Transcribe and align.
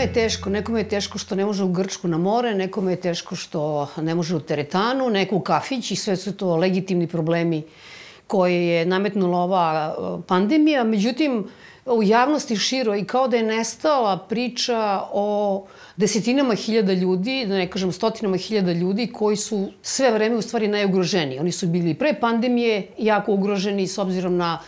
Svima 0.00 0.08
je 0.08 0.14
teško. 0.14 0.50
Nekome 0.50 0.80
je 0.80 0.88
teško 0.88 1.18
što 1.18 1.34
ne 1.34 1.44
može 1.44 1.64
u 1.64 1.68
Grčku 1.68 2.08
na 2.08 2.18
more, 2.18 2.54
nekome 2.54 2.92
je 2.92 3.00
teško 3.00 3.36
što 3.36 3.88
ne 3.96 4.14
može 4.14 4.36
u 4.36 4.40
teretanu, 4.40 5.10
neko 5.10 5.36
u 5.36 5.40
kafić 5.40 5.90
i 5.90 5.96
sve 5.96 6.16
su 6.16 6.32
to 6.32 6.56
legitimni 6.56 7.06
problemi 7.06 7.62
koje 8.26 8.66
je 8.66 8.86
nametnula 8.86 9.38
ova 9.38 9.66
e, 9.92 10.22
pandemija. 10.26 10.84
Međutim, 10.84 11.44
u 11.86 12.02
javnosti 12.02 12.56
širo 12.56 12.96
i 12.96 13.04
kao 13.04 13.28
da 13.28 13.36
je 13.36 13.42
nestala 13.42 14.16
priča 14.18 15.02
o 15.12 15.66
desetinama 15.96 16.54
hiljada 16.54 16.92
ljudi, 16.92 17.44
da 17.48 17.58
ne 17.58 17.68
kažem 17.70 17.92
stotinama 17.92 18.36
hiljada 18.36 18.72
ljudi 18.72 19.10
koji 19.12 19.36
su 19.36 19.68
sve 19.82 20.10
vreme 20.10 20.36
u 20.36 20.42
stvari 20.42 20.68
najugroženiji. 20.68 21.38
Oni 21.38 21.52
su 21.52 21.66
bili 21.66 21.94
pre 21.94 22.14
pandemije 22.20 22.86
jako 22.98 23.32
ugroženi 23.32 23.86
s 23.86 23.98
obzirom 23.98 24.36
na 24.36 24.58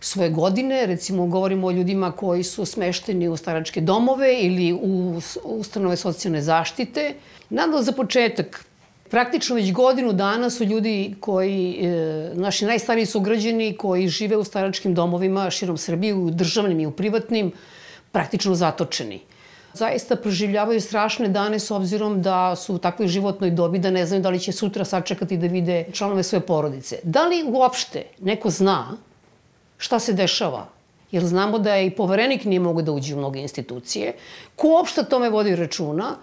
svoje 0.00 0.30
godine, 0.30 0.86
recimo 0.86 1.26
govorimo 1.26 1.66
o 1.66 1.70
ljudima 1.70 2.12
koji 2.12 2.42
su 2.42 2.64
smešteni 2.64 3.28
u 3.28 3.36
staračke 3.36 3.80
domove 3.80 4.40
ili 4.40 4.72
u 4.72 5.20
ustanove 5.44 5.96
socijalne 5.96 6.42
zaštite. 6.42 7.14
Nadal 7.50 7.82
za 7.82 7.92
početak, 7.92 8.64
praktično 9.10 9.56
već 9.56 9.72
godinu 9.72 10.12
dana 10.12 10.50
su 10.50 10.64
ljudi 10.64 11.14
koji, 11.20 11.78
e, 11.82 12.30
naši 12.34 12.64
najstariji 12.64 13.06
su 13.06 13.18
ugrađeni, 13.18 13.76
koji 13.76 14.08
žive 14.08 14.36
u 14.36 14.44
staračkim 14.44 14.94
domovima 14.94 15.50
širom 15.50 15.78
Srbije, 15.78 16.14
u 16.14 16.30
državnim 16.30 16.80
i 16.80 16.86
u 16.86 16.90
privatnim, 16.90 17.52
praktično 18.12 18.54
zatočeni. 18.54 19.20
Zaista 19.74 20.16
proživljavaju 20.16 20.80
strašne 20.80 21.28
dane 21.28 21.58
s 21.58 21.70
obzirom 21.70 22.22
da 22.22 22.56
su 22.56 22.74
u 22.74 22.78
takvoj 22.78 23.08
životnoj 23.08 23.50
dobi 23.50 23.78
da 23.78 23.90
ne 23.90 24.06
znaju 24.06 24.22
da 24.22 24.30
li 24.30 24.40
će 24.40 24.52
sutra 24.52 24.84
sačekati 24.84 25.36
da 25.36 25.46
vide 25.46 25.84
članove 25.92 26.22
svoje 26.22 26.40
porodice. 26.40 26.98
Da 27.02 27.26
li 27.26 27.44
uopšte 27.46 28.02
neko 28.20 28.50
zna 28.50 28.96
šta 29.80 29.98
se 29.98 30.12
dešava. 30.12 30.68
Jer 31.10 31.24
znamo 31.24 31.58
da 31.58 31.74
je 31.74 31.86
i 31.86 31.96
poverenik 31.96 32.44
nije 32.44 32.60
mogo 32.60 32.82
da 32.82 32.92
uđe 32.92 33.14
u 33.14 33.18
mnoge 33.18 33.40
institucije. 33.40 34.14
Ko 34.56 34.68
uopšte 34.68 35.04
tome 35.04 35.30
vodi 35.30 35.56
računa? 35.56 36.16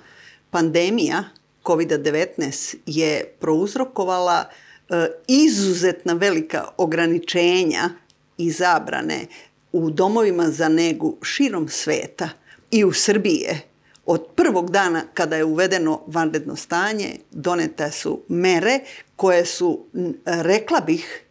Pandemija 0.50 1.24
COVID-19 1.64 2.76
je 2.86 3.26
prouzrokovala 3.40 4.46
e, 4.46 5.08
izuzetna 5.28 6.14
velika 6.14 6.68
ograničenja 6.78 7.90
i 8.38 8.52
zabrane 8.52 9.26
u 9.72 9.90
domovima 9.90 10.50
za 10.50 10.70
negu 10.70 11.18
širom 11.22 11.68
sveta 11.70 12.30
i 12.72 12.84
u 12.86 12.94
Srbije. 12.94 13.62
Od 14.06 14.26
prvog 14.36 14.72
dana 14.72 15.04
kada 15.14 15.36
je 15.36 15.44
uvedeno 15.44 16.02
vanredno 16.08 16.56
stanje, 16.56 17.16
donete 17.32 17.92
su 17.92 18.22
mere 18.28 18.80
koje 19.16 19.46
su, 19.46 19.86
rekla 20.26 20.80
bih, 20.80 21.24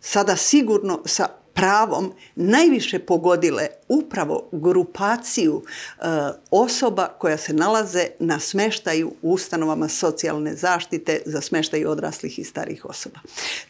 sada 0.00 0.36
sigurno 0.36 1.02
sa 1.04 1.28
pravom 1.56 2.12
najviše 2.34 2.98
pogodile 2.98 3.66
upravo 3.88 4.48
grupaciju 4.52 5.62
e, 5.62 6.02
osoba 6.50 7.08
koja 7.18 7.36
se 7.36 7.52
nalaze 7.52 8.06
na 8.18 8.40
smeštaju 8.40 9.12
u 9.22 9.32
ustanovama 9.32 9.88
socijalne 9.88 10.54
zaštite 10.54 11.22
za 11.24 11.40
smeštaj 11.40 11.86
odraslih 11.86 12.38
i 12.38 12.44
starih 12.44 12.84
osoba. 12.84 13.20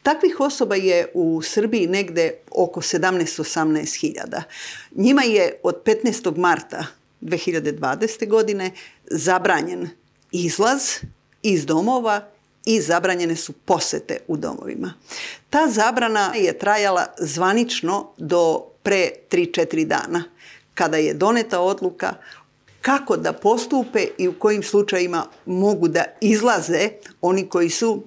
Takvih 0.02 0.40
osoba 0.40 0.74
je 0.74 1.06
u 1.14 1.42
Srbiji 1.42 1.86
negde 1.86 2.32
oko 2.50 2.80
17-18 2.80 4.00
hiljada. 4.00 4.42
Njima 4.94 5.22
je 5.22 5.60
od 5.62 5.82
15. 5.84 6.36
marta 6.36 6.86
2020. 7.20 8.28
godine 8.28 8.70
zabranjen 9.10 9.88
izlaz 10.32 10.82
iz 11.42 11.66
domova 11.66 12.35
i 12.66 12.80
zabranjene 12.80 13.36
su 13.36 13.52
posete 13.52 14.18
u 14.28 14.36
domovima. 14.36 14.94
Ta 15.50 15.68
zabrana 15.68 16.32
je 16.34 16.58
trajala 16.58 17.06
zvanično 17.18 18.12
do 18.16 18.64
pre 18.82 19.10
3-4 19.30 19.84
dana, 19.84 20.24
kada 20.74 20.96
je 20.96 21.14
doneta 21.14 21.60
odluka 21.60 22.14
kako 22.80 23.16
da 23.16 23.32
postupe 23.32 24.06
i 24.18 24.28
u 24.28 24.34
kojim 24.38 24.62
slučajima 24.62 25.26
mogu 25.46 25.88
da 25.88 26.04
izlaze 26.20 26.90
oni 27.20 27.48
koji 27.48 27.70
su 27.70 28.02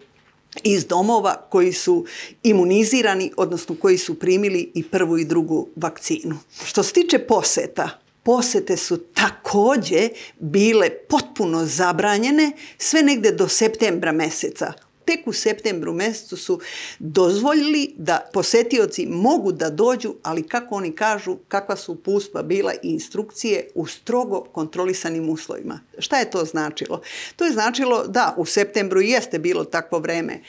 iz 0.63 0.85
domova 0.85 1.47
koji 1.49 1.73
su 1.73 2.05
imunizirani, 2.43 3.31
odnosno 3.37 3.75
koji 3.81 3.97
su 3.97 4.19
primili 4.19 4.71
i 4.75 4.83
prvu 4.83 5.17
i 5.17 5.25
drugu 5.25 5.67
vakcinu. 5.75 6.37
Što 6.65 6.83
se 6.83 6.93
tiče 6.93 7.19
poseta, 7.19 7.89
posete 8.29 8.77
su 8.77 8.97
takođe 8.97 10.09
bile 10.39 10.89
potpuno 10.89 11.65
zabranjene 11.65 12.51
sve 12.77 13.01
negde 13.01 13.31
do 13.31 13.47
septembra 13.47 14.11
meseca. 14.11 14.73
Tek 15.05 15.27
u 15.27 15.33
septembru 15.33 15.93
mesecu 15.93 16.37
su 16.37 16.59
dozvoljili 16.99 17.93
da 17.97 18.29
posetioci 18.33 19.05
mogu 19.05 19.51
da 19.51 19.69
dođu, 19.69 20.13
ali 20.23 20.47
kako 20.47 20.75
oni 20.75 20.91
kažu, 20.91 21.37
kakva 21.47 21.75
su 21.75 22.03
puspa 22.03 22.41
bila 22.43 22.73
i 22.73 22.77
instrukcije 22.83 23.69
u 23.75 23.87
strogo 23.87 24.41
kontrolisanim 24.41 25.29
uslovima. 25.29 25.79
Šta 25.99 26.19
je 26.19 26.31
to 26.31 26.45
značilo? 26.45 27.01
To 27.35 27.45
je 27.45 27.51
značilo 27.51 28.07
da 28.07 28.33
u 28.37 28.45
septembru 28.45 29.01
jeste 29.01 29.39
bilo 29.39 29.63
takvo 29.63 29.99
vreme. 29.99 30.33
E, 30.33 30.41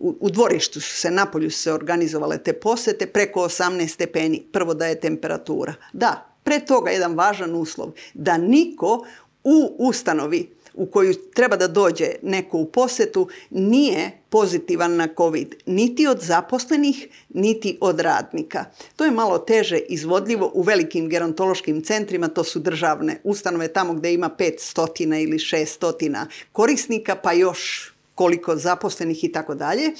u 0.00 0.30
dvorištu 0.30 0.80
su 0.80 0.96
se, 0.96 1.10
napolju 1.10 1.50
su 1.50 1.58
se 1.58 1.72
organizovale 1.72 2.38
te 2.38 2.52
posete, 2.52 3.06
preko 3.06 3.40
18 3.40 3.88
stepeni, 3.88 4.46
prvo 4.52 4.74
da 4.74 4.86
je 4.86 5.00
temperatura. 5.00 5.74
Da, 5.92 6.33
Pre 6.44 6.60
toga 6.60 6.90
jedan 6.90 7.14
važan 7.14 7.54
uslov, 7.54 7.92
da 8.14 8.38
niko 8.38 9.06
u 9.44 9.74
ustanovi 9.78 10.54
u 10.74 10.86
koju 10.86 11.14
treba 11.34 11.56
da 11.56 11.68
dođe 11.68 12.06
neko 12.22 12.58
u 12.58 12.66
posetu 12.66 13.28
nije 13.50 14.10
pozitivan 14.28 14.96
na 14.96 15.08
COVID, 15.16 15.54
niti 15.66 16.06
od 16.06 16.20
zaposlenih, 16.20 17.08
niti 17.28 17.78
od 17.80 18.00
radnika. 18.00 18.64
To 18.96 19.04
je 19.04 19.10
malo 19.10 19.38
teže 19.38 19.78
izvodljivo 19.78 20.50
u 20.54 20.62
velikim 20.62 21.08
gerontološkim 21.08 21.82
centrima, 21.82 22.28
to 22.28 22.44
su 22.44 22.58
državne 22.58 23.20
ustanove 23.24 23.68
tamo 23.68 23.94
gde 23.94 24.14
ima 24.14 24.30
500 24.38 25.22
ili 25.22 25.38
600 25.38 26.26
korisnika, 26.52 27.16
pa 27.16 27.32
još 27.32 27.93
koliko 28.14 28.56
zaposlenih 28.56 29.24
i 29.24 29.32
tako 29.32 29.54
dalje. 29.54 29.90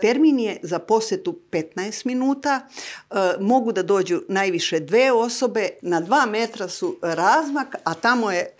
Termin 0.00 0.40
je 0.40 0.56
za 0.62 0.78
posetu 0.78 1.38
15 1.50 2.06
minuta, 2.06 2.60
e, 2.60 3.14
mogu 3.40 3.72
da 3.72 3.82
dođu 3.82 4.22
najviše 4.28 4.80
dve 4.80 5.12
osobe, 5.12 5.68
na 5.82 6.00
dva 6.00 6.26
metra 6.26 6.68
su 6.68 6.96
razmak, 7.02 7.76
a 7.84 7.94
tamo 7.94 8.30
je 8.30 8.56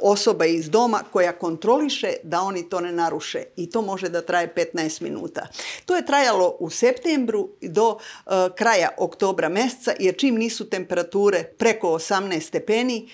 osoba 0.00 0.46
iz 0.46 0.70
doma 0.70 1.02
koja 1.12 1.32
kontroliše 1.32 2.12
da 2.22 2.40
oni 2.40 2.68
to 2.68 2.80
ne 2.80 2.92
naruše 2.92 3.42
i 3.56 3.70
to 3.70 3.82
može 3.82 4.08
da 4.08 4.20
traje 4.20 4.54
15 4.74 5.02
minuta. 5.02 5.46
To 5.86 5.96
je 5.96 6.06
trajalo 6.06 6.56
u 6.60 6.70
septembru 6.70 7.48
do 7.60 7.88
uh, 7.90 8.32
kraja 8.56 8.88
oktobra 8.98 9.48
meseca 9.48 9.92
jer 9.98 10.16
čim 10.16 10.34
nisu 10.34 10.70
temperature 10.70 11.44
preko 11.58 11.86
18 11.86 12.40
stepeni 12.40 13.08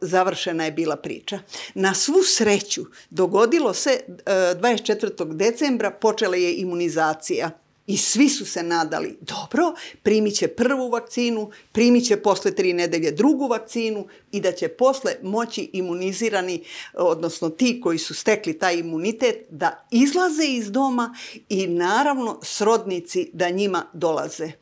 završena 0.00 0.64
je 0.64 0.72
bila 0.72 0.96
priča. 0.96 1.38
Na 1.74 1.94
svu 1.94 2.22
sreću 2.24 2.82
dogodilo 3.10 3.74
se 3.74 4.00
uh, 4.08 4.14
e, 4.26 4.32
24. 4.54 5.34
decembra 5.34 5.90
počela 5.90 6.36
je 6.36 6.54
imunizacija 6.54 7.50
I 7.86 7.96
svi 7.96 8.28
su 8.28 8.46
se 8.46 8.62
nadali, 8.62 9.18
dobro, 9.20 9.74
primit 10.02 10.34
će 10.34 10.48
prvu 10.48 10.88
vakcinu, 10.90 11.50
primit 11.72 12.06
će 12.06 12.16
posle 12.16 12.54
tri 12.54 12.72
nedelje 12.72 13.10
drugu 13.10 13.48
vakcinu 13.48 14.06
i 14.32 14.40
da 14.40 14.52
će 14.52 14.68
posle 14.68 15.14
moći 15.22 15.70
imunizirani, 15.72 16.62
odnosno 16.94 17.50
ti 17.50 17.80
koji 17.80 17.98
su 17.98 18.14
stekli 18.14 18.58
taj 18.58 18.76
imunitet, 18.76 19.46
da 19.50 19.86
izlaze 19.90 20.44
iz 20.44 20.70
doma 20.70 21.14
i 21.48 21.66
naravno 21.66 22.38
srodnici 22.42 23.30
da 23.32 23.50
njima 23.50 23.86
dolaze. 23.92 24.52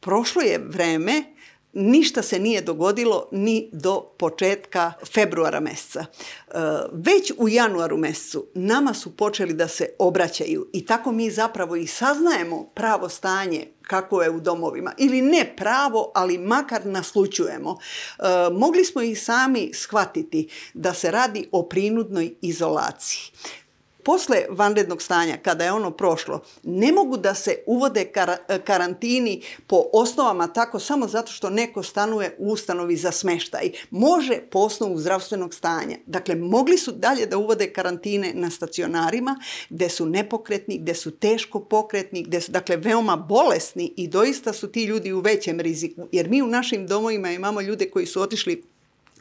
Prošlo 0.00 0.42
je 0.42 0.58
vreme 0.58 1.24
ništa 1.72 2.22
se 2.22 2.38
nije 2.38 2.60
dogodilo 2.60 3.28
ni 3.32 3.70
do 3.72 4.00
početka 4.18 4.92
februara 5.14 5.60
meseca. 5.60 6.00
E, 6.00 6.58
već 6.92 7.32
u 7.38 7.48
januaru 7.48 7.96
mesecu 7.96 8.46
nama 8.54 8.94
su 8.94 9.16
počeli 9.16 9.52
da 9.52 9.68
se 9.68 9.88
obraćaju 9.98 10.68
i 10.72 10.86
tako 10.86 11.12
mi 11.12 11.30
zapravo 11.30 11.76
i 11.76 11.86
saznajemo 11.86 12.64
pravo 12.74 13.08
stanje 13.08 13.66
kako 13.82 14.22
je 14.22 14.30
u 14.30 14.40
domovima. 14.40 14.92
Ili 14.98 15.22
ne 15.22 15.54
pravo, 15.56 16.12
ali 16.14 16.38
makar 16.38 16.86
naslučujemo. 16.86 17.78
E, 18.18 18.22
mogli 18.52 18.84
smo 18.84 19.02
i 19.02 19.14
sami 19.14 19.70
shvatiti 19.74 20.48
da 20.74 20.94
se 20.94 21.10
radi 21.10 21.48
o 21.52 21.62
prinudnoj 21.62 22.34
izolaciji 22.40 23.32
posle 24.04 24.44
vanrednog 24.50 25.02
stanja, 25.02 25.36
kada 25.42 25.64
je 25.64 25.72
ono 25.72 25.90
prošlo, 25.90 26.42
ne 26.62 26.92
mogu 26.92 27.16
da 27.16 27.34
se 27.34 27.56
uvode 27.66 28.04
kar 28.04 28.36
karantini 28.64 29.42
po 29.66 29.84
osnovama 29.92 30.46
tako 30.46 30.78
samo 30.78 31.08
zato 31.08 31.32
što 31.32 31.50
neko 31.50 31.82
stanuje 31.82 32.36
u 32.38 32.52
ustanovi 32.52 32.96
za 32.96 33.12
smeštaj. 33.12 33.70
Može 33.90 34.40
po 34.50 34.58
osnovu 34.58 34.98
zdravstvenog 34.98 35.54
stanja. 35.54 35.96
Dakle, 36.06 36.34
mogli 36.34 36.78
su 36.78 36.92
dalje 36.92 37.26
da 37.26 37.38
uvode 37.38 37.72
karantine 37.72 38.32
na 38.34 38.50
stacionarima 38.50 39.36
gde 39.70 39.88
su 39.88 40.06
nepokretni, 40.06 40.78
gde 40.78 40.94
su 40.94 41.10
teško 41.10 41.60
pokretni, 41.60 42.22
gde 42.22 42.40
su 42.40 42.52
dakle 42.52 42.76
veoma 42.76 43.16
bolesni 43.16 43.94
i 43.96 44.08
doista 44.08 44.52
su 44.52 44.72
ti 44.72 44.84
ljudi 44.84 45.12
u 45.12 45.20
većem 45.20 45.60
riziku. 45.60 46.08
Jer 46.12 46.28
mi 46.28 46.42
u 46.42 46.46
našim 46.46 46.86
domovima 46.86 47.30
imamo 47.30 47.60
ljude 47.60 47.90
koji 47.90 48.06
su 48.06 48.20
otišli 48.20 48.71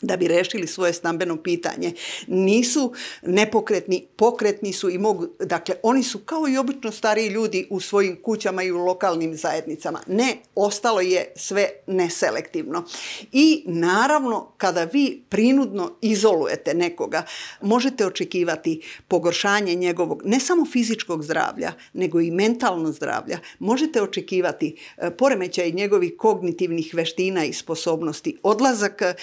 da 0.01 0.17
bi 0.17 0.27
rešili 0.27 0.67
svoje 0.67 0.93
stambeno 0.93 1.37
pitanje. 1.37 1.93
Nisu 2.27 2.93
nepokretni, 3.21 4.07
pokretni 4.15 4.73
su 4.73 4.89
i 4.89 4.97
mogu, 4.97 5.27
dakle, 5.39 5.75
oni 5.83 6.03
su 6.03 6.19
kao 6.19 6.47
i 6.47 6.57
obično 6.57 6.91
stariji 6.91 7.27
ljudi 7.27 7.67
u 7.69 7.79
svojim 7.79 8.21
kućama 8.21 8.63
i 8.63 8.71
u 8.71 8.77
lokalnim 8.77 9.35
zajednicama. 9.35 9.99
Ne, 10.07 10.37
ostalo 10.55 11.01
je 11.01 11.33
sve 11.35 11.69
neselektivno. 11.87 12.83
I 13.31 13.63
naravno, 13.65 14.53
kada 14.57 14.83
vi 14.83 15.23
prinudno 15.29 15.91
izolujete 16.01 16.73
nekoga, 16.73 17.25
možete 17.61 18.05
očekivati 18.05 18.81
pogoršanje 19.07 19.75
njegovog, 19.75 20.21
ne 20.25 20.39
samo 20.39 20.65
fizičkog 20.65 21.23
zdravlja, 21.23 21.73
nego 21.93 22.21
i 22.21 22.31
mentalno 22.31 22.91
zdravlja. 22.91 23.39
Možete 23.59 24.01
očekivati 24.01 24.75
e, 24.97 25.11
poremećaj 25.11 25.71
njegovih 25.71 26.13
kognitivnih 26.17 26.93
veština 26.93 27.45
i 27.45 27.53
sposobnosti, 27.53 28.37
odlazak 28.43 29.01
e, 29.01 29.13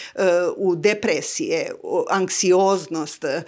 u 0.57 0.68
depresije, 0.75 1.70
anksioznost 2.11 3.25
e, 3.25 3.43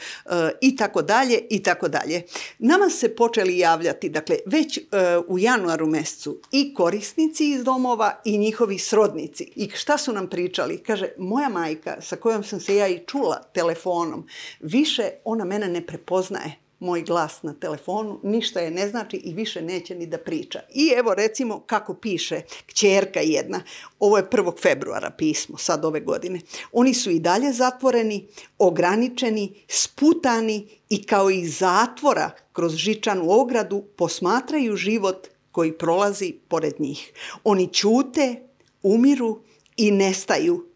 i 0.61 0.77
tako 0.77 1.03
dalje 1.03 1.41
i 1.51 1.63
tako 1.63 1.89
dalje. 1.89 2.23
Nama 2.59 2.91
se 2.91 3.17
počeli 3.17 3.59
javljati, 3.59 4.09
dakle, 4.09 4.37
već 4.47 4.79
e, 4.79 4.83
u 5.29 5.39
januaru 5.39 5.87
mesecu 5.87 6.41
i 6.53 6.75
korisnici 6.75 7.51
iz 7.51 7.65
domova 7.65 8.21
i 8.25 8.39
njihovi 8.39 8.79
srodnici. 8.79 9.53
I 9.57 9.71
šta 9.75 9.99
su 9.99 10.13
nam 10.13 10.27
pričali? 10.27 10.79
Kaže, 10.79 11.09
moja 11.19 11.49
majka 11.49 11.97
sa 12.01 12.17
kojom 12.17 12.45
sam 12.45 12.61
se 12.61 12.77
ja 12.77 12.89
i 12.89 13.01
čula 13.07 13.43
telefonom, 13.55 14.27
više 14.61 15.11
ona 15.25 15.45
mene 15.45 15.69
ne 15.69 15.87
prepoznaje 15.87 16.60
moj 16.81 17.03
glas 17.03 17.43
na 17.43 17.55
telefonu, 17.55 18.21
ništa 18.23 18.61
je 18.61 18.71
ne 18.71 18.89
znači 18.89 19.17
i 19.17 19.35
više 19.35 19.63
neće 19.63 19.95
ni 19.95 20.07
da 20.07 20.19
priča. 20.19 20.61
I 20.75 20.93
evo 20.97 21.15
recimo 21.15 21.61
kako 21.61 21.95
piše 21.95 22.41
kćerka 22.67 23.21
jedna, 23.21 23.63
ovo 23.99 24.17
je 24.17 24.25
1. 24.25 24.63
februara 24.63 25.11
pismo, 25.11 25.59
sad 25.59 25.85
ove 25.85 26.01
godine. 26.01 26.41
Oni 26.73 26.95
su 26.95 27.11
i 27.11 27.19
dalje 27.19 27.53
zatvoreni, 27.53 28.27
ograničeni, 28.59 29.65
sputani 29.69 30.69
i 30.89 31.03
kao 31.03 31.31
iz 31.31 31.59
zatvora 31.59 32.31
kroz 32.53 32.75
žičanu 32.75 33.31
ogradu 33.31 33.85
posmatraju 33.97 34.77
život 34.77 35.29
koji 35.53 35.79
prolazi 35.79 36.35
pored 36.49 36.75
njih. 36.79 37.13
Oni 37.45 37.67
ćute, 37.73 38.37
umiru 38.83 39.41
i 39.77 39.91
nestaju. 39.91 40.67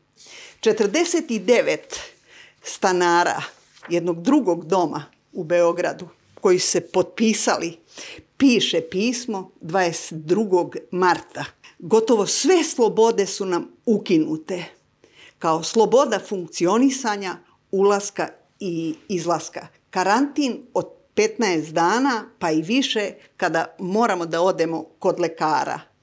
49 0.61 1.79
stanara 2.62 3.43
jednog 3.89 4.23
drugog 4.23 4.67
doma 4.67 5.13
u 5.34 5.44
Beogradu 5.44 6.08
koji 6.40 6.58
se 6.58 6.81
potpisali 6.81 7.76
piše 8.36 8.81
pismo 8.81 9.50
22. 9.62 10.76
marta. 10.90 11.44
Gotovo 11.78 12.26
sve 12.26 12.64
slobode 12.64 13.26
su 13.26 13.46
nam 13.46 13.69
ukinute. 13.86 14.64
Kao 15.38 15.62
sloboda 15.62 16.20
funkcionisanja, 16.28 17.36
ulaska 17.70 18.28
i 18.60 18.94
izlaska. 19.08 19.66
Karantin 19.90 20.66
od 20.75 20.86
15 21.14 21.72
dana 21.72 22.25
pa 22.38 22.50
i 22.50 22.62
više 22.62 23.10
kada 23.36 23.76
moramo 23.78 24.26
da 24.26 24.40
odemo 24.40 24.84
kod 24.98 25.20
lekara– 25.20 25.81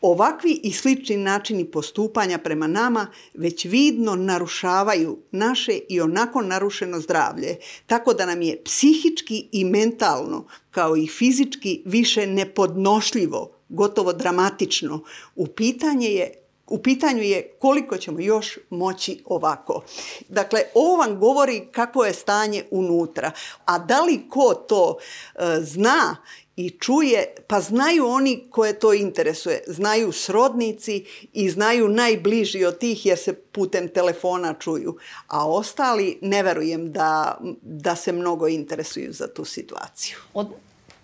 Ovakvi 0.00 0.60
i 0.62 0.72
slični 0.72 1.16
načini 1.16 1.64
postupanja 1.64 2.38
prema 2.38 2.66
nama 2.66 3.06
već 3.34 3.64
vidno 3.64 4.14
narušavaju 4.14 5.18
naše 5.30 5.78
i 5.88 6.00
onako 6.00 6.42
narušeno 6.42 7.00
zdravlje, 7.00 7.56
tako 7.86 8.14
da 8.14 8.26
nam 8.26 8.42
je 8.42 8.62
psihički 8.64 9.48
i 9.52 9.64
mentalno, 9.64 10.46
kao 10.70 10.96
i 10.96 11.06
fizički, 11.06 11.82
više 11.84 12.26
nepodnošljivo, 12.26 13.50
gotovo 13.68 14.12
dramatično. 14.12 15.00
U 15.34 15.46
pitanje 15.46 16.08
je 16.08 16.42
U 16.66 16.78
pitanju 16.82 17.22
je 17.22 17.56
koliko 17.58 17.96
ćemo 17.96 18.20
još 18.20 18.58
moći 18.70 19.22
ovako. 19.24 19.82
Dakle, 20.28 20.62
ovo 20.74 20.96
vam 20.96 21.20
govori 21.20 21.68
kako 21.72 22.04
je 22.04 22.14
stanje 22.14 22.64
unutra. 22.70 23.30
A 23.64 23.78
da 23.78 24.00
li 24.02 24.28
ko 24.30 24.54
to 24.54 24.96
e, 25.34 25.38
zna 25.60 26.16
i 26.56 26.70
čuje, 26.70 27.34
pa 27.46 27.60
znaju 27.60 28.06
oni 28.06 28.44
koje 28.50 28.78
to 28.78 28.92
interesuje. 28.92 29.64
Znaju 29.66 30.12
srodnici 30.12 31.04
i 31.32 31.50
znaju 31.50 31.88
najbliži 31.88 32.64
od 32.64 32.78
tih 32.78 33.06
jer 33.06 33.18
se 33.18 33.34
putem 33.34 33.88
telefona 33.88 34.54
čuju. 34.54 34.96
A 35.26 35.48
ostali 35.48 36.18
ne 36.22 36.42
verujem 36.42 36.92
da, 36.92 37.38
da 37.62 37.96
se 37.96 38.12
mnogo 38.12 38.48
interesuju 38.48 39.12
za 39.12 39.26
tu 39.34 39.44
situaciju. 39.44 40.16
Od 40.34 40.48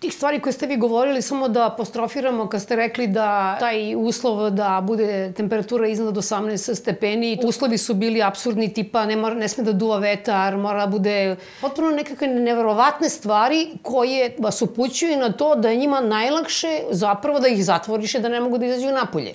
tih 0.03 0.13
stvari 0.13 0.39
koje 0.39 0.53
ste 0.53 0.67
vi 0.67 0.77
govorili, 0.77 1.21
samo 1.21 1.47
da 1.47 1.65
apostrofiramo 1.65 2.49
kad 2.49 2.61
ste 2.61 2.75
rekli 2.75 3.07
da 3.07 3.57
taj 3.59 3.95
uslov 3.95 4.49
da 4.49 4.81
bude 4.83 5.33
temperatura 5.37 5.87
iznad 5.87 6.15
18 6.15 6.75
stepeni, 6.75 7.39
uslovi 7.45 7.77
su 7.77 7.93
bili 7.93 8.23
absurdni, 8.23 8.73
tipa 8.73 9.05
ne, 9.05 9.15
mora, 9.15 9.35
ne 9.35 9.47
sme 9.47 9.63
da 9.63 9.71
duva 9.71 9.97
vetar, 10.03 10.57
mora 10.57 10.87
bude 10.87 11.35
potpuno 11.61 11.91
nekakve 11.91 12.27
neverovatne 12.27 13.09
stvari 13.09 13.69
koje 13.81 14.35
vas 14.39 14.61
upućuju 14.61 15.17
na 15.17 15.31
to 15.31 15.55
da 15.55 15.69
je 15.69 15.77
njima 15.77 16.01
najlakše 16.01 16.81
zapravo 16.91 17.39
da 17.39 17.47
ih 17.47 17.65
zatvoriše, 17.65 18.19
da 18.19 18.29
ne 18.29 18.39
mogu 18.39 18.57
da 18.57 18.65
izađu 18.65 18.91
napolje. 18.91 19.33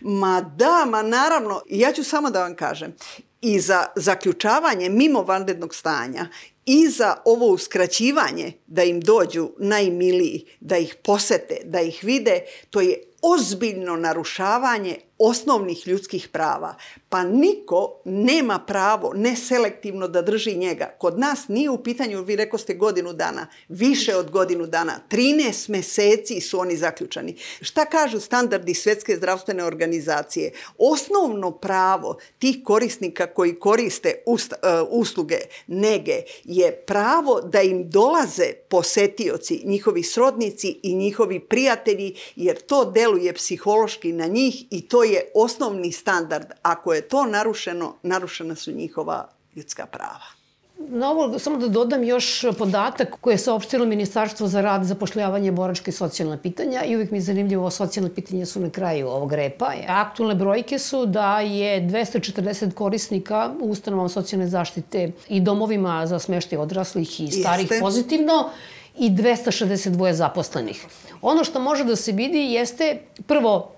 Ma 0.00 0.40
da, 0.56 0.84
ma 0.86 1.02
naravno, 1.02 1.60
ja 1.70 1.92
ću 1.92 2.04
samo 2.04 2.30
da 2.30 2.42
vam 2.42 2.54
kažem, 2.56 2.94
i 3.40 3.60
za 3.60 3.86
zaključavanje 3.96 4.88
mimo 4.88 5.22
vanrednog 5.22 5.74
stanja 5.74 6.26
i 6.66 6.88
za 6.88 7.16
ovo 7.24 7.46
uskraćivanje 7.46 8.52
da 8.66 8.82
im 8.82 9.00
dođu 9.00 9.50
najmiliji, 9.58 10.44
da 10.60 10.78
ih 10.78 10.96
posete, 11.02 11.56
da 11.64 11.80
ih 11.80 12.00
vide, 12.02 12.40
to 12.70 12.80
je 12.80 13.02
ozbiljno 13.22 13.96
narušavanje 13.96 14.96
osnovnih 15.18 15.88
ljudskih 15.88 16.28
prava. 16.28 16.74
Pa 17.08 17.24
niko 17.24 18.00
nema 18.04 18.58
pravo 18.58 19.12
neselektivno 19.14 20.08
da 20.08 20.22
drži 20.22 20.54
njega. 20.54 20.94
Kod 20.98 21.18
nas 21.18 21.48
nije 21.48 21.70
u 21.70 21.82
pitanju, 21.82 22.22
vi 22.22 22.36
reko 22.36 22.58
ste 22.58 22.74
godinu 22.74 23.12
dana, 23.12 23.46
više 23.68 24.16
od 24.16 24.30
godinu 24.30 24.66
dana, 24.66 25.00
13 25.10 25.70
meseci 25.70 26.40
su 26.40 26.60
oni 26.60 26.76
zaključani. 26.76 27.36
Šta 27.60 27.84
kažu 27.84 28.20
standardi 28.20 28.74
Svetske 28.74 29.16
zdravstvene 29.16 29.64
organizacije? 29.64 30.52
Osnovno 30.78 31.50
pravo 31.50 32.18
tih 32.38 32.56
korisnika 32.64 33.26
koji 33.26 33.54
koriste 33.54 34.22
ust, 34.26 34.52
uh, 34.52 34.88
usluge 34.90 35.38
nege 35.66 36.22
je 36.44 36.72
pravo 36.72 37.40
da 37.40 37.62
im 37.62 37.90
dolaze 37.90 38.52
posetioci, 38.68 39.62
njihovi 39.64 40.02
srodnici 40.02 40.80
i 40.82 40.94
njihovi 40.94 41.40
prijatelji, 41.40 42.16
jer 42.36 42.60
to 42.60 42.84
deluje 42.84 43.32
psihološki 43.32 44.12
na 44.12 44.26
njih 44.26 44.64
i 44.70 44.88
to 44.88 45.03
je 45.04 45.30
osnovni 45.34 45.92
standard. 45.92 46.46
Ako 46.62 46.94
je 46.94 47.08
to 47.08 47.24
narušeno, 47.24 47.94
narušena 48.02 48.54
su 48.54 48.72
njihova 48.72 49.28
ljudska 49.56 49.86
prava. 49.86 50.34
Na 50.78 51.10
ovo 51.10 51.38
samo 51.38 51.56
da 51.58 51.68
dodam 51.68 52.04
još 52.04 52.44
podatak 52.58 53.16
koje 53.20 53.34
je 53.34 53.38
saopštilo 53.38 53.86
Ministarstvo 53.86 54.48
za 54.48 54.60
rad, 54.60 54.84
zapošljavanje, 54.84 55.52
boračke 55.52 55.90
i 55.90 55.94
socijalna 55.94 56.38
pitanja 56.38 56.84
i 56.84 56.94
uvijek 56.94 57.10
mi 57.10 57.18
je 57.18 57.22
zanimljivo, 57.22 57.70
socijalne 57.70 58.14
pitanja 58.14 58.46
su 58.46 58.60
na 58.60 58.70
kraju 58.70 59.08
ovog 59.08 59.32
repa. 59.32 59.72
Aktualne 59.88 60.34
brojke 60.34 60.78
su 60.78 61.06
da 61.06 61.40
je 61.40 61.82
240 61.82 62.74
korisnika 62.74 63.50
u 63.60 63.70
ustanovama 63.70 64.08
socijalne 64.08 64.48
zaštite 64.48 65.12
i 65.28 65.40
domovima 65.40 66.06
za 66.06 66.18
smeštaj 66.18 66.58
odraslih 66.58 67.20
i 67.20 67.30
starih 67.30 67.70
Jeste. 67.70 67.80
pozitivno 67.80 68.50
i 68.98 69.10
262 69.10 70.12
zaposlenih. 70.12 70.86
Ono 71.22 71.44
što 71.44 71.60
može 71.60 71.84
da 71.84 71.96
se 71.96 72.12
vidi 72.12 72.38
jeste 72.38 73.00
prvo 73.26 73.70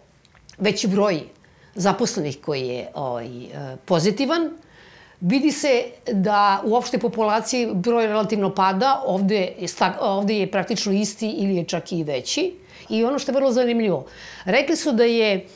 veći 0.59 0.89
broj 0.89 1.23
zaposlenih 1.75 2.39
koji 2.41 2.69
je 2.69 2.89
ovaj, 2.95 3.27
e, 3.27 3.77
pozitivan, 3.85 4.51
vidi 5.21 5.53
se 5.53 5.85
da 6.13 6.63
u 6.65 6.75
opštoj 6.75 7.01
populaciji 7.01 7.69
broj 7.75 8.07
relativno 8.07 8.55
pada, 8.55 9.03
ovde 9.07 9.41
je, 9.59 9.69
ovde 10.01 10.39
je 10.39 10.51
praktično 10.51 10.93
isti 10.93 11.31
ili 11.31 11.57
je 11.57 11.65
čak 11.65 11.93
i 11.93 12.05
veći. 12.05 12.55
I 12.89 13.05
ono 13.05 13.19
što 13.19 13.33
je 13.33 13.37
vrlo 13.37 13.53
zanimljivo, 13.53 14.07
rekli 14.45 14.77
su 14.77 14.93
da 14.93 15.05
je 15.05 15.47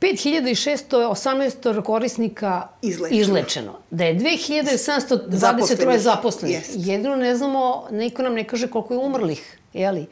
5618 0.00 1.82
korisnika 1.82 2.68
izlečeno. 2.82 3.20
izlečeno. 3.20 3.78
Da 3.90 4.04
je 4.04 4.14
2723 4.14 5.98
zaposlenih. 5.98 6.56
Yes. 6.56 6.88
Jedino 6.90 7.16
ne 7.16 7.36
znamo, 7.36 7.86
niko 7.90 8.22
nam 8.22 8.34
ne 8.34 8.44
kaže 8.44 8.68
koliko 8.68 8.94
je 8.94 8.98
umrlih. 8.98 9.58
Jeli? 9.72 10.06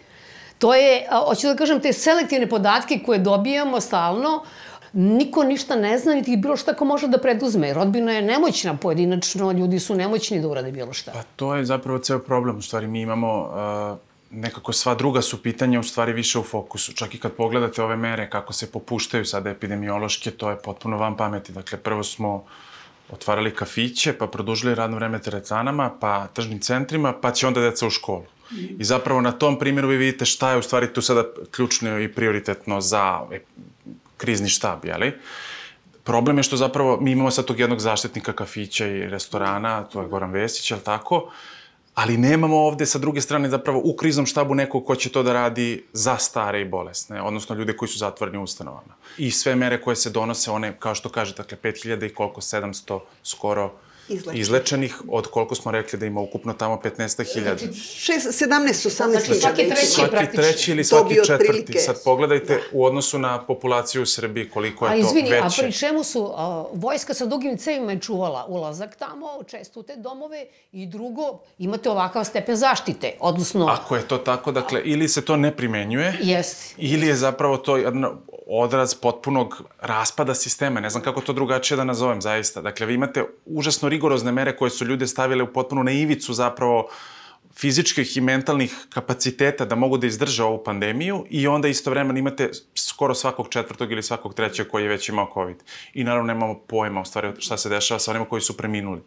To 0.60 0.74
je, 0.74 1.06
hoću 1.26 1.46
da 1.46 1.56
kažem, 1.56 1.80
te 1.80 1.92
selektivne 1.92 2.48
podatke 2.48 2.98
koje 3.06 3.18
dobijamo 3.18 3.80
stalno, 3.80 4.42
niko 4.92 5.42
ništa 5.44 5.76
ne 5.76 5.98
zna, 5.98 6.14
niti 6.14 6.36
bilo 6.36 6.56
šta 6.56 6.74
ko 6.74 6.84
može 6.84 7.08
da 7.08 7.18
preduzme. 7.18 7.72
Rodbina 7.74 8.12
je 8.12 8.22
nemoćna 8.22 8.76
pojedinačno, 8.76 9.52
ljudi 9.52 9.78
su 9.78 9.94
nemoćni 9.94 10.40
da 10.40 10.48
urade 10.48 10.72
bilo 10.72 10.92
šta. 10.92 11.12
Pa 11.12 11.22
to 11.36 11.54
je 11.54 11.64
zapravo 11.64 11.98
ceo 11.98 12.18
problem. 12.18 12.58
U 12.58 12.62
stvari 12.62 12.86
mi 12.86 13.00
imamo 13.00 13.40
uh, 13.40 13.98
nekako 14.30 14.72
sva 14.72 14.94
druga 14.94 15.22
su 15.22 15.42
pitanja 15.42 15.80
u 15.80 15.82
stvari 15.82 16.12
više 16.12 16.38
u 16.38 16.42
fokusu. 16.42 16.92
Čak 16.92 17.14
i 17.14 17.18
kad 17.18 17.32
pogledate 17.32 17.82
ove 17.82 17.96
mere 17.96 18.30
kako 18.30 18.52
se 18.52 18.72
popuštaju 18.72 19.24
sada 19.24 19.50
epidemiološke, 19.50 20.30
to 20.30 20.50
je 20.50 20.58
potpuno 20.58 20.98
van 20.98 21.16
pameti. 21.16 21.52
Dakle, 21.52 21.78
prvo 21.78 22.02
smo 22.02 22.44
otvarali 23.12 23.54
kafiće, 23.54 24.12
pa 24.12 24.26
produžili 24.26 24.74
radno 24.74 24.96
vreme 24.96 25.18
teretanama, 25.22 25.90
pa 26.00 26.26
tržnim 26.26 26.60
centrima, 26.60 27.12
pa 27.12 27.32
će 27.32 27.46
onda 27.46 27.60
deca 27.60 27.86
u 27.86 27.90
školu. 27.90 28.24
I 28.78 28.84
zapravo 28.84 29.20
na 29.20 29.32
tom 29.32 29.58
primjeru 29.58 29.88
vi 29.88 29.96
vidite 29.96 30.24
šta 30.24 30.50
je 30.50 30.58
u 30.58 30.62
stvari 30.62 30.92
tu 30.92 31.02
sada 31.02 31.24
ključno 31.50 31.98
i 31.98 32.12
prioritetno 32.12 32.80
za 32.80 33.20
krizni 34.16 34.48
štab, 34.48 34.84
jeli? 34.84 35.12
problem 36.04 36.36
je 36.36 36.42
što 36.42 36.56
zapravo 36.56 36.98
mi 37.00 37.12
imamo 37.12 37.30
sad 37.30 37.44
tog 37.44 37.60
jednog 37.60 37.80
zaštitnika 37.80 38.32
kafića 38.32 38.86
i 38.86 39.08
restorana, 39.08 39.82
to 39.82 40.02
je 40.02 40.08
Goran 40.08 40.30
Vesić, 40.30 40.70
je 40.70 40.76
li 40.76 40.82
tako? 40.82 41.30
Ali 41.94 42.16
nemamo 42.16 42.56
ovde 42.56 42.86
sa 42.86 42.98
druge 42.98 43.20
strane 43.20 43.48
zapravo 43.48 43.80
u 43.84 43.96
kriznom 43.96 44.26
štabu 44.26 44.54
nekog 44.54 44.86
ko 44.86 44.96
će 44.96 45.12
to 45.12 45.22
da 45.22 45.32
radi 45.32 45.84
za 45.92 46.16
stare 46.16 46.60
i 46.60 46.64
bolesne, 46.64 47.22
odnosno 47.22 47.54
ljude 47.54 47.76
koji 47.76 47.88
su 47.88 47.98
zatvoreni 47.98 48.38
u 48.38 48.42
ustanovama. 48.42 48.94
I 49.18 49.30
sve 49.30 49.56
mere 49.56 49.80
koje 49.80 49.96
se 49.96 50.10
donose, 50.10 50.50
one, 50.50 50.76
kao 50.78 50.94
što 50.94 51.08
kaže, 51.08 51.34
dakle, 51.34 51.58
5000 51.62 52.06
i 52.06 52.14
koliko, 52.14 52.40
700 52.40 53.00
skoro 53.22 53.72
izlečenih. 54.14 54.40
izlečenih, 54.40 55.02
od 55.08 55.26
koliko 55.26 55.54
smo 55.54 55.70
rekli 55.70 55.98
da 55.98 56.06
ima 56.06 56.20
ukupno 56.20 56.52
tamo 56.52 56.80
15.000. 56.84 57.42
Znači, 57.42 57.66
17, 58.12 58.88
18 58.88 59.10
znači, 59.10 59.34
svaki 59.34 59.68
treći 59.68 59.86
Svaki 59.86 60.36
treći 60.36 60.70
ili 60.70 60.84
svaki 60.84 61.14
četvrti. 61.26 61.78
Sad 61.78 62.04
pogledajte 62.04 62.54
da. 62.54 62.60
u 62.72 62.84
odnosu 62.84 63.18
na 63.18 63.42
populaciju 63.46 64.02
u 64.02 64.06
Srbiji 64.06 64.48
koliko 64.50 64.86
je 64.86 64.92
a, 64.92 64.96
izvini, 64.96 65.28
to 65.28 65.34
veće. 65.34 65.62
A 65.62 65.62
pri 65.62 65.72
čemu 65.72 66.04
su, 66.04 66.32
a, 66.36 66.64
vojska 66.72 67.14
sa 67.14 67.26
dugim 67.26 67.58
cevima 67.58 67.92
je 67.92 68.00
čuvala 68.00 68.46
ulazak 68.48 68.96
tamo, 68.96 69.26
često 69.46 69.80
u 69.80 69.82
te 69.82 69.96
domove 69.96 70.46
i 70.72 70.86
drugo, 70.86 71.38
imate 71.58 71.90
ovakav 71.90 72.24
stepen 72.24 72.56
zaštite, 72.56 73.12
odnosno... 73.20 73.66
Ako 73.66 73.96
je 73.96 74.08
to 74.08 74.18
tako, 74.18 74.52
dakle, 74.52 74.82
ili 74.84 75.08
se 75.08 75.24
to 75.24 75.36
ne 75.36 75.56
primenjuje, 75.56 76.18
Jeste. 76.20 76.74
ili 76.76 77.06
je 77.06 77.14
zapravo 77.14 77.56
to 77.56 77.76
jedno 77.76 78.18
odraz 78.50 78.94
potpunog 78.94 79.62
raspada 79.80 80.34
sistema. 80.34 80.80
Ne 80.80 80.90
znam 80.90 81.02
kako 81.02 81.20
to 81.20 81.32
drugačije 81.32 81.76
da 81.76 81.84
nazovem, 81.84 82.22
zaista. 82.22 82.62
Dakle, 82.62 82.86
vi 82.86 82.94
imate 82.94 83.24
užasno 83.46 83.88
rigorozne 83.88 84.32
mere 84.32 84.56
koje 84.56 84.70
su 84.70 84.84
ljude 84.84 85.06
stavile 85.06 85.42
u 85.42 85.52
potpuno 85.52 85.82
na 85.82 85.92
ivicu 85.92 86.34
zapravo 86.34 86.88
fizičkih 87.54 88.16
i 88.16 88.20
mentalnih 88.20 88.74
kapaciteta 88.88 89.64
da 89.64 89.74
mogu 89.74 89.98
da 89.98 90.06
izdrže 90.06 90.44
ovu 90.44 90.64
pandemiju 90.64 91.24
i 91.30 91.46
onda 91.46 91.68
istovremeno 91.68 92.18
imate 92.18 92.50
skoro 92.74 93.14
svakog 93.14 93.48
četvrtog 93.48 93.92
ili 93.92 94.02
svakog 94.02 94.34
trećeg 94.34 94.68
koji 94.68 94.82
je 94.82 94.88
već 94.88 95.08
imao 95.08 95.30
COVID. 95.34 95.56
I 95.94 96.04
naravno 96.04 96.26
nemamo 96.26 96.58
pojma 96.58 97.00
u 97.00 97.04
stvari 97.04 97.32
šta 97.38 97.56
se 97.56 97.68
dešava 97.68 97.98
sa 97.98 98.10
onima 98.10 98.26
koji 98.26 98.42
su 98.42 98.56
preminuli. 98.56 99.02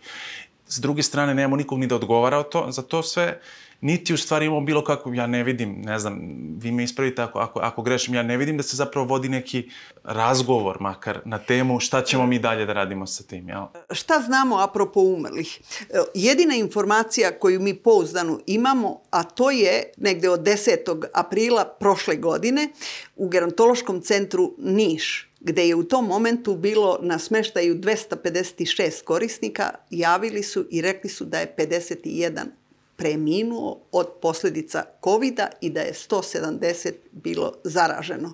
S 0.67 0.79
druge 0.79 1.03
strane, 1.03 1.33
nemamo 1.33 1.55
nikog 1.55 1.79
ni 1.79 1.87
da 1.87 1.95
odgovara 1.95 2.37
o 2.37 2.43
to, 2.43 2.71
za 2.71 2.81
to 2.81 3.03
sve 3.03 3.39
niti 3.83 4.13
u 4.13 4.17
stvari 4.17 4.45
imamo 4.45 4.61
bilo 4.61 4.83
kako, 4.83 5.13
ja 5.13 5.27
ne 5.27 5.43
vidim, 5.43 5.81
ne 5.81 5.99
znam, 5.99 6.19
vi 6.57 6.71
me 6.71 6.83
ispravite 6.83 7.21
ako, 7.21 7.39
ako, 7.39 7.59
ako 7.59 7.81
grešim, 7.81 8.15
ja 8.15 8.23
ne 8.23 8.37
vidim 8.37 8.57
da 8.57 8.63
se 8.63 8.75
zapravo 8.75 9.07
vodi 9.07 9.29
neki 9.29 9.69
razgovor 10.03 10.77
makar 10.79 11.19
na 11.25 11.39
temu 11.39 11.79
šta 11.79 12.03
ćemo 12.03 12.25
mi 12.25 12.39
dalje 12.39 12.65
da 12.65 12.73
radimo 12.73 13.07
sa 13.07 13.23
tim, 13.23 13.49
jel? 13.49 13.63
Šta 13.91 14.19
znamo 14.19 14.57
apropo 14.57 14.99
umrlih? 14.99 15.61
E, 15.89 15.99
jedina 16.13 16.55
informacija 16.55 17.39
koju 17.39 17.59
mi 17.59 17.73
pouzdanu 17.73 18.39
imamo, 18.45 19.01
a 19.09 19.23
to 19.23 19.51
je 19.51 19.83
negde 19.97 20.29
od 20.29 20.39
10. 20.39 21.05
aprila 21.13 21.65
prošle 21.79 22.15
godine 22.15 22.69
u 23.15 23.27
gerontološkom 23.29 24.01
centru 24.01 24.55
Niš, 24.57 25.31
gde 25.39 25.67
je 25.67 25.75
u 25.75 25.83
tom 25.83 26.05
momentu 26.05 26.55
bilo 26.55 26.99
na 27.01 27.19
smeštaju 27.19 27.75
256 27.75 29.03
korisnika, 29.03 29.69
javili 29.89 30.43
su 30.43 30.65
i 30.71 30.81
rekli 30.81 31.09
su 31.09 31.25
da 31.25 31.39
je 31.39 31.55
51 31.57 32.62
preminuo 33.03 33.81
od 33.91 34.07
posledica 34.21 34.85
covid 35.03 35.39
i 35.61 35.69
da 35.69 35.81
je 35.81 35.93
170 35.93 36.93
bilo 37.11 37.53
zaraženo. 37.63 38.33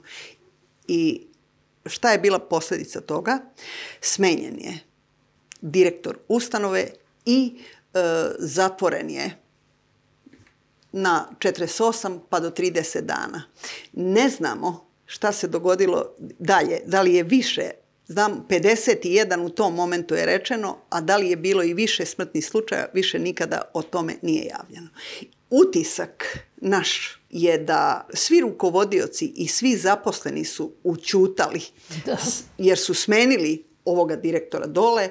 I 0.88 1.28
šta 1.86 2.12
je 2.12 2.20
bila 2.20 2.40
posledica 2.40 3.02
toga? 3.02 3.40
Smenjen 4.02 4.60
je 4.60 4.80
direktor 5.62 6.18
ustanove 6.28 6.92
i 7.26 7.54
e, 7.94 8.00
zatvoren 8.40 9.10
je 9.10 9.38
na 10.92 11.30
48 11.40 12.20
pa 12.30 12.40
do 12.40 12.50
30 12.50 13.02
dana. 13.02 13.44
Ne 13.94 14.30
znamo 14.30 14.86
šta 15.06 15.32
se 15.32 15.48
dogodilo 15.48 16.16
dalje, 16.40 16.82
da 16.86 17.02
li 17.02 17.14
je 17.14 17.24
više 17.24 17.72
Znam, 18.10 18.46
51 18.50 19.46
u 19.46 19.50
tom 19.50 19.76
momentu 19.76 20.16
je 20.16 20.26
rečeno, 20.26 20.78
a 20.90 21.02
da 21.02 21.18
li 21.18 21.30
je 21.30 21.36
bilo 21.36 21.64
i 21.64 21.74
više 21.74 22.06
smrtnih 22.06 22.46
slučaja, 22.46 22.86
više 22.94 23.20
nikada 23.20 23.62
o 23.74 23.82
tome 23.82 24.16
nije 24.22 24.46
javljeno. 24.46 24.88
Utisak 25.50 26.40
naš 26.58 27.22
je 27.30 27.58
da 27.58 28.08
svi 28.14 28.40
rukovodioci 28.40 29.34
i 29.36 29.48
svi 29.48 29.76
zaposleni 29.76 30.46
su 30.46 30.72
učutali, 30.84 31.62
da. 32.06 32.18
jer 32.58 32.78
su 32.78 32.94
smenili 32.94 33.64
ovoga 33.86 34.16
direktora 34.16 34.68
dole 34.68 35.10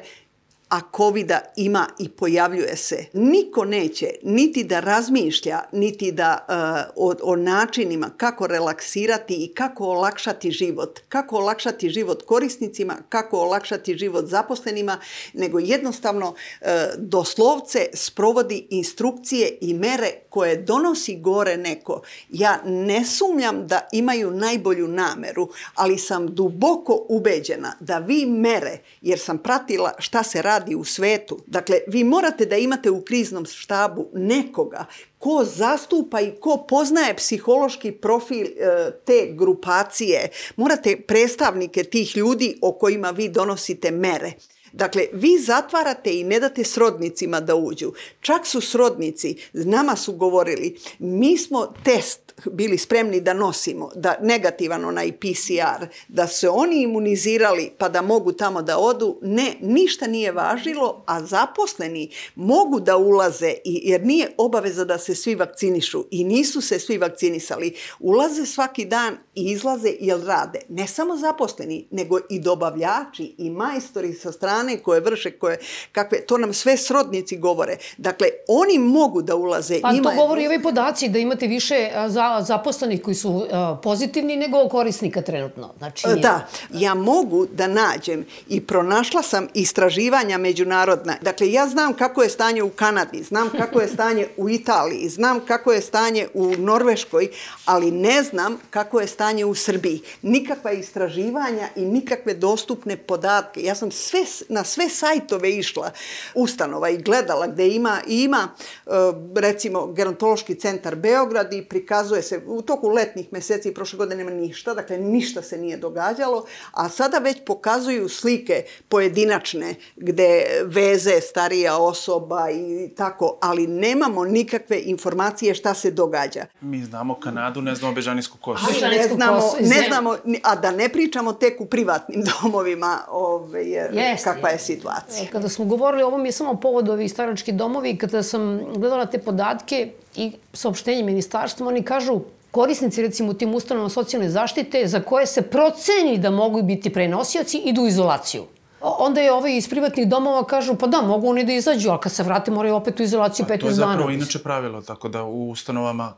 a 0.68 0.80
covid 0.96 1.32
ima 1.56 1.86
i 1.98 2.08
pojavljuje 2.08 2.76
se. 2.76 3.04
Niko 3.12 3.64
neće 3.64 4.06
niti 4.22 4.64
da 4.64 4.80
razmišlja, 4.80 5.60
niti 5.72 6.12
da 6.12 6.46
uh, 6.48 7.08
o, 7.08 7.32
o 7.32 7.36
načinima 7.36 8.10
kako 8.16 8.46
relaksirati 8.46 9.34
i 9.34 9.54
kako 9.54 9.84
olakšati 9.84 10.50
život. 10.50 11.00
Kako 11.08 11.36
olakšati 11.36 11.90
život 11.90 12.22
korisnicima, 12.22 12.96
kako 13.08 13.38
olakšati 13.38 13.96
život 13.96 14.26
zaposlenima, 14.26 14.98
nego 15.32 15.58
jednostavno 15.58 16.28
uh, 16.28 16.68
doslovce 16.98 17.86
sprovodi 17.94 18.66
instrukcije 18.70 19.58
i 19.60 19.74
mere 19.74 20.12
koje 20.28 20.56
donosi 20.56 21.16
gore 21.16 21.56
neko. 21.56 22.02
Ja 22.30 22.60
ne 22.64 23.04
sumnjam 23.04 23.66
da 23.66 23.88
imaju 23.92 24.30
najbolju 24.30 24.88
nameru, 24.88 25.48
ali 25.74 25.98
sam 25.98 26.34
duboko 26.34 27.06
ubeđena 27.08 27.72
da 27.80 27.98
vi 27.98 28.26
mere, 28.26 28.78
jer 29.02 29.18
sam 29.18 29.38
pratila 29.38 29.92
šta 29.98 30.22
se 30.22 30.42
radi 30.42 30.57
radi 30.58 30.74
u 30.74 30.84
svetu. 30.84 31.38
Dakle, 31.46 31.78
vi 31.86 32.04
morate 32.04 32.46
da 32.46 32.56
imate 32.56 32.90
u 32.90 33.00
kriznom 33.04 33.46
štabu 33.46 34.06
nekoga 34.12 34.86
ko 35.18 35.44
zastupa 35.44 36.20
i 36.20 36.32
ko 36.40 36.64
poznaje 36.68 37.16
psihološki 37.16 37.92
profil 37.92 38.46
e, 38.46 38.90
te 39.04 39.32
grupacije. 39.32 40.28
Morate 40.56 40.96
predstavnike 41.06 41.84
tih 41.84 42.16
ljudi 42.16 42.58
o 42.62 42.72
kojima 42.72 43.10
vi 43.10 43.28
donosite 43.28 43.90
mere. 43.90 44.32
Dakle, 44.72 45.06
vi 45.12 45.38
zatvarate 45.38 46.20
i 46.20 46.24
ne 46.24 46.40
date 46.40 46.64
srodnicima 46.64 47.40
da 47.40 47.54
uđu. 47.54 47.92
Čak 48.20 48.46
su 48.46 48.60
srodnici, 48.60 49.36
nama 49.52 49.96
su 49.96 50.12
govorili, 50.12 50.78
mi 50.98 51.38
smo 51.38 51.72
test 51.84 52.28
bili 52.46 52.78
spremni 52.78 53.20
da 53.20 53.34
nosimo, 53.34 53.90
da 53.94 54.16
negativan 54.22 54.84
onaj 54.84 55.12
PCR, 55.12 55.86
da 56.08 56.26
se 56.26 56.48
oni 56.48 56.82
imunizirali 56.82 57.70
pa 57.78 57.88
da 57.88 58.02
mogu 58.02 58.32
tamo 58.32 58.62
da 58.62 58.78
odu, 58.78 59.18
ne, 59.22 59.56
ništa 59.60 60.06
nije 60.06 60.32
važilo, 60.32 61.04
a 61.06 61.24
zaposleni 61.24 62.10
mogu 62.34 62.80
da 62.80 62.96
ulaze, 62.96 63.54
i, 63.64 63.80
jer 63.84 64.06
nije 64.06 64.30
obaveza 64.36 64.84
da 64.84 64.98
se 64.98 65.14
svi 65.14 65.34
vakcinišu 65.34 66.04
i 66.10 66.24
nisu 66.24 66.60
se 66.60 66.78
svi 66.78 66.98
vakcinisali. 66.98 67.74
Ulaze 68.00 68.46
svaki 68.46 68.84
dan 68.84 69.16
i 69.34 69.50
izlaze 69.50 69.92
jer 70.00 70.20
rade. 70.20 70.60
Ne 70.68 70.86
samo 70.86 71.16
zaposleni, 71.16 71.86
nego 71.90 72.18
i 72.30 72.40
dobavljači 72.40 73.34
i 73.38 73.50
majstori 73.50 74.14
sa 74.14 74.32
strane 74.32 74.57
koje 74.82 75.00
vrše, 75.00 75.30
koje, 75.30 75.58
kakve, 75.92 76.20
to 76.20 76.38
nam 76.38 76.52
sve 76.52 76.76
srodnici 76.76 77.36
govore. 77.36 77.76
Dakle, 77.96 78.28
oni 78.48 78.78
mogu 78.78 79.22
da 79.22 79.36
ulaze. 79.36 79.80
Pa 79.82 79.92
to 79.92 80.12
govori 80.16 80.42
i 80.42 80.46
ovi 80.46 80.62
podaci 80.62 81.08
da 81.08 81.18
imate 81.18 81.46
više 81.46 81.90
za 82.08 82.44
zaposlenih 82.46 83.02
koji 83.02 83.14
su 83.14 83.46
pozitivni 83.82 84.36
nego 84.36 84.68
korisnika 84.68 85.22
trenutno. 85.22 85.74
Znači, 85.78 86.06
nije... 86.06 86.20
Da, 86.20 86.46
ja 86.72 86.94
mogu 86.94 87.46
da 87.46 87.66
nađem 87.66 88.26
i 88.48 88.60
pronašla 88.60 89.22
sam 89.22 89.48
istraživanja 89.54 90.38
međunarodna. 90.38 91.14
Dakle, 91.22 91.52
ja 91.52 91.68
znam 91.68 91.94
kako 91.94 92.22
je 92.22 92.28
stanje 92.28 92.62
u 92.62 92.70
Kanadi, 92.70 93.22
znam 93.22 93.50
kako 93.58 93.80
je 93.80 93.88
stanje 93.88 94.26
u 94.36 94.48
Italiji, 94.48 95.08
znam 95.08 95.40
kako 95.40 95.72
je 95.72 95.80
stanje 95.80 96.26
u 96.34 96.54
Norveškoj, 96.56 97.28
ali 97.64 97.90
ne 97.90 98.22
znam 98.22 98.56
kako 98.70 99.00
je 99.00 99.06
stanje 99.06 99.44
u 99.44 99.54
Srbiji. 99.54 100.00
Nikakva 100.22 100.72
istraživanja 100.72 101.68
i 101.76 101.84
nikakve 101.84 102.34
dostupne 102.34 102.96
podatke. 102.96 103.62
Ja 103.62 103.74
sam 103.74 103.90
sve, 103.90 104.20
na 104.48 104.64
sve 104.64 104.88
sajtove 104.88 105.50
išla 105.50 105.90
ustanova 106.34 106.88
i 106.90 106.98
gledala 106.98 107.46
gde 107.46 107.68
ima, 107.68 108.00
ima 108.06 108.48
uh, 108.86 108.92
recimo 109.36 109.86
gerontološki 109.86 110.54
centar 110.54 110.96
Beograd 110.96 111.52
i 111.52 111.62
prikazuje 111.62 112.22
se 112.22 112.42
u 112.46 112.62
toku 112.62 112.88
letnih 112.88 113.32
meseci 113.32 113.74
prošle 113.74 113.96
godine 113.96 114.24
nema 114.24 114.36
ništa, 114.36 114.74
dakle 114.74 114.98
ništa 114.98 115.42
se 115.42 115.58
nije 115.58 115.76
događalo, 115.76 116.46
a 116.72 116.88
sada 116.88 117.18
već 117.18 117.38
pokazuju 117.46 118.08
slike 118.08 118.64
pojedinačne 118.88 119.74
gde 119.96 120.44
veze 120.64 121.20
starija 121.20 121.76
osoba 121.76 122.50
i 122.50 122.90
tako, 122.96 123.38
ali 123.40 123.66
nemamo 123.66 124.24
nikakve 124.24 124.80
informacije 124.84 125.54
šta 125.54 125.74
se 125.74 125.90
događa. 125.90 126.46
Mi 126.60 126.84
znamo 126.84 127.20
Kanadu, 127.20 127.62
ne 127.62 127.74
znamo 127.74 127.94
Bežanijsku 127.94 128.38
kosu. 128.40 128.64
Ali 128.84 128.96
ne 128.96 129.08
znamo, 129.08 129.54
ne 129.60 129.88
znamo, 129.88 130.16
a 130.42 130.56
da 130.56 130.70
ne 130.70 130.88
pričamo 130.88 131.32
tek 131.32 131.60
u 131.60 131.66
privatnim 131.66 132.24
domovima 132.42 132.98
ove, 133.10 133.64
jer, 133.64 133.94
Jeste, 133.94 134.30
kakva 134.38 134.50
je 134.50 134.58
situacija. 134.58 135.24
E, 135.24 135.26
kada 135.26 135.48
smo 135.48 135.64
govorili 135.64 136.02
o 136.02 136.06
ovom 136.06 136.26
je 136.26 136.32
samo 136.32 136.54
povod 136.54 136.88
ovi 136.88 137.08
starački 137.08 137.52
domovi, 137.52 137.96
kada 137.98 138.22
sam 138.22 138.60
gledala 138.74 139.06
te 139.06 139.18
podatke 139.18 139.92
i 140.16 140.32
saopštenje 140.52 141.02
ministarstva, 141.02 141.66
oni 141.66 141.82
kažu 141.82 142.20
korisnici 142.50 143.02
recimo 143.02 143.30
u 143.30 143.34
tim 143.34 143.54
ustanovama 143.54 143.90
socijalne 143.90 144.30
zaštite 144.30 144.86
za 144.86 145.00
koje 145.00 145.26
se 145.26 145.42
proceni 145.42 146.18
da 146.18 146.30
mogu 146.30 146.62
biti 146.62 146.92
prenosioci 146.92 147.58
idu 147.58 147.82
u 147.82 147.86
izolaciju. 147.86 148.44
Onda 148.80 149.20
je 149.20 149.32
ovaj 149.32 149.56
iz 149.56 149.68
privatnih 149.68 150.08
domova 150.08 150.44
kažu, 150.46 150.74
pa 150.74 150.86
da, 150.86 151.00
mogu 151.02 151.28
oni 151.28 151.44
da 151.44 151.52
izađu, 151.52 151.90
ali 151.90 152.00
kad 152.00 152.12
se 152.12 152.22
vrate 152.22 152.50
moraju 152.50 152.74
opet 152.74 153.00
u 153.00 153.02
izolaciju 153.02 153.46
15 153.46 153.48
dana. 153.48 153.60
To 153.60 153.68
je 153.68 153.74
zapravo 153.74 154.00
dana. 154.00 154.12
inače 154.12 154.38
pravilo, 154.38 154.82
tako 154.82 155.08
da 155.08 155.24
u 155.24 155.50
ustanovama 155.50 156.12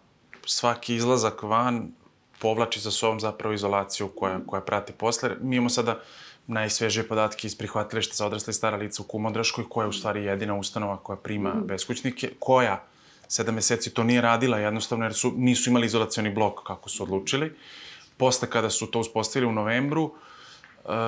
svaki 0.47 0.95
izlazak 0.95 1.43
van 1.43 1.89
povlači 2.39 2.81
za 2.81 2.91
sobom 2.91 3.21
zapravo 3.21 3.55
izolaciju 3.55 4.09
koja, 4.09 4.41
koja 4.47 4.61
prati 4.63 4.93
posle. 4.93 5.31
Mi 5.41 5.57
imamo 5.57 5.69
sada 5.69 6.01
najsvežije 6.51 7.09
podatke 7.09 7.47
iz 7.47 7.55
prihvatilišta 7.59 8.15
za 8.15 8.27
odrasle 8.27 8.51
i 8.51 8.55
stara 8.55 8.77
lica 8.77 9.03
u 9.03 9.07
Kumodraškoj, 9.07 9.65
koja 9.69 9.85
je 9.85 9.89
u 9.89 9.93
stvari 9.93 10.25
jedina 10.25 10.55
ustanova 10.55 10.97
koja 10.97 11.17
prima 11.17 11.55
mm. 11.55 11.67
beskućnike, 11.67 12.31
koja 12.39 12.83
sedam 13.29 13.55
meseci 13.55 13.95
to 13.95 14.05
nije 14.05 14.21
radila 14.21 14.59
jednostavno 14.59 15.05
jer 15.05 15.15
su, 15.15 15.33
nisu 15.37 15.71
imali 15.71 15.87
izolacioni 15.87 16.31
blok 16.31 16.63
kako 16.67 16.89
su 16.89 17.03
odlučili. 17.03 17.53
Posle 18.17 18.51
kada 18.51 18.71
su 18.71 18.87
to 18.87 19.01
uspostavili 19.01 19.49
u 19.49 19.53
novembru 19.53 20.05
uh, 20.05 20.13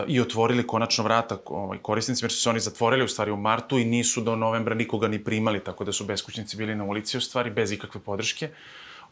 i 0.07 0.21
otvorili 0.21 0.67
konačno 0.67 1.05
vrata 1.05 1.39
ovaj, 1.47 1.79
korisnicima, 1.79 2.27
jer 2.27 2.33
su 2.33 2.43
se 2.43 2.51
oni 2.51 2.61
zatvorili 2.61 3.05
u 3.05 3.09
stvari 3.09 3.31
u 3.31 3.37
martu 3.37 3.79
i 3.79 3.85
nisu 3.85 4.21
do 4.21 4.37
novembra 4.37 4.75
nikoga 4.75 5.09
ni 5.09 5.25
primali, 5.25 5.65
tako 5.65 5.85
da 5.85 5.93
su 5.93 6.05
beskućnici 6.05 6.57
bili 6.57 6.75
na 6.75 6.85
ulici 6.85 7.19
u 7.19 7.21
stvari 7.21 7.51
bez 7.51 7.73
ikakve 7.73 8.01
podrške. 8.01 8.51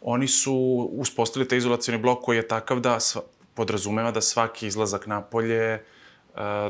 Oni 0.00 0.28
su 0.28 0.54
uspostavili 0.92 1.48
taj 1.48 1.58
izolacioni 1.58 2.02
blok 2.02 2.24
koji 2.24 2.36
je 2.36 2.48
takav 2.48 2.80
da 2.80 3.00
sva, 3.00 3.22
podrazumeva 3.54 4.10
da 4.10 4.20
svaki 4.20 4.66
izlazak 4.66 5.06
napolje 5.06 5.74
uh, 5.74 5.80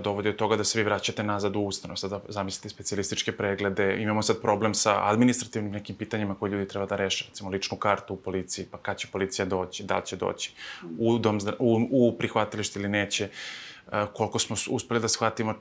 dovodi 0.03 0.29
od 0.29 0.37
toga 0.37 0.57
da 0.57 0.65
se 0.65 0.79
vi 0.79 0.85
vraćate 0.85 1.23
nazad 1.23 1.57
u 1.57 1.61
ustanov. 1.61 1.97
Sada 1.97 2.21
zamislite 2.29 2.69
specijalističke 2.69 3.33
preglede. 3.33 4.03
Imamo 4.03 4.23
sad 4.23 4.41
problem 4.41 4.75
sa 4.75 5.09
administrativnim 5.09 5.73
nekim 5.73 5.97
pitanjima 5.97 6.35
koje 6.35 6.51
ljudi 6.51 6.69
treba 6.69 6.87
da 6.87 6.97
reše. 6.97 7.25
Recimo 7.29 7.51
ličnu 7.51 7.79
kartu 7.79 8.15
u 8.15 8.17
policiji, 8.17 8.67
pa 8.71 8.79
kad 8.79 8.99
će 8.99 9.09
policija 9.13 9.47
doći, 9.47 9.85
da 9.85 9.97
li 9.97 10.07
će 10.07 10.17
doći 10.17 10.53
u, 10.99 11.19
dom, 11.19 11.39
u, 11.59 11.89
u 11.91 12.19
prihvatilište 12.19 12.81
ili 12.81 12.89
neće. 12.89 13.29
Koliko 14.13 14.39
smo 14.39 14.57
uspeli 14.71 15.01
da 15.01 15.09
shvatimo 15.09 15.55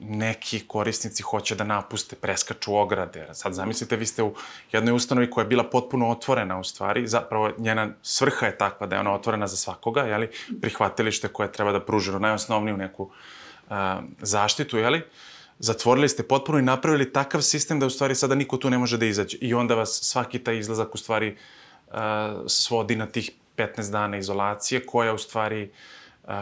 neki 0.00 0.60
korisnici 0.68 1.22
hoće 1.22 1.54
da 1.54 1.64
napuste, 1.64 2.16
preskaču 2.16 2.76
ograde. 2.76 3.28
Sad 3.32 3.52
zamislite, 3.52 3.96
vi 3.96 4.06
ste 4.06 4.22
u 4.22 4.34
jednoj 4.72 4.94
ustanovi 4.94 5.30
koja 5.30 5.42
je 5.42 5.48
bila 5.48 5.64
potpuno 5.64 6.10
otvorena 6.10 6.58
u 6.58 6.64
stvari, 6.64 7.06
zapravo 7.06 7.52
njena 7.58 7.88
svrha 8.02 8.46
je 8.46 8.58
takva 8.58 8.86
da 8.86 8.96
je 8.96 9.00
ona 9.00 9.14
otvorena 9.14 9.46
za 9.46 9.56
svakoga, 9.56 10.02
jeli, 10.02 10.30
prihvatilište 10.60 11.28
koje 11.28 11.52
treba 11.52 11.72
da 11.72 11.80
pruži 11.80 12.12
najosnovniju 12.12 12.76
neku 12.76 13.10
a, 13.70 14.00
zaštitu, 14.18 14.78
jeli, 14.78 15.02
zatvorili 15.58 16.08
ste 16.08 16.22
potpuno 16.22 16.58
i 16.58 16.62
napravili 16.62 17.12
takav 17.12 17.40
sistem 17.40 17.80
da 17.80 17.86
u 17.86 17.90
stvari 17.90 18.14
sada 18.14 18.34
niko 18.34 18.56
tu 18.56 18.70
ne 18.70 18.78
može 18.78 18.98
da 18.98 19.06
izađe. 19.06 19.38
I 19.40 19.54
onda 19.54 19.74
vas 19.74 20.00
svaki 20.02 20.38
taj 20.38 20.58
izlazak 20.58 20.94
u 20.94 20.98
stvari 20.98 21.36
a, 21.90 22.42
svodi 22.46 22.96
na 22.96 23.06
tih 23.06 23.30
15 23.56 23.90
dana 23.92 24.18
izolacije 24.18 24.86
koja 24.86 25.14
u 25.14 25.18
stvari 25.18 25.70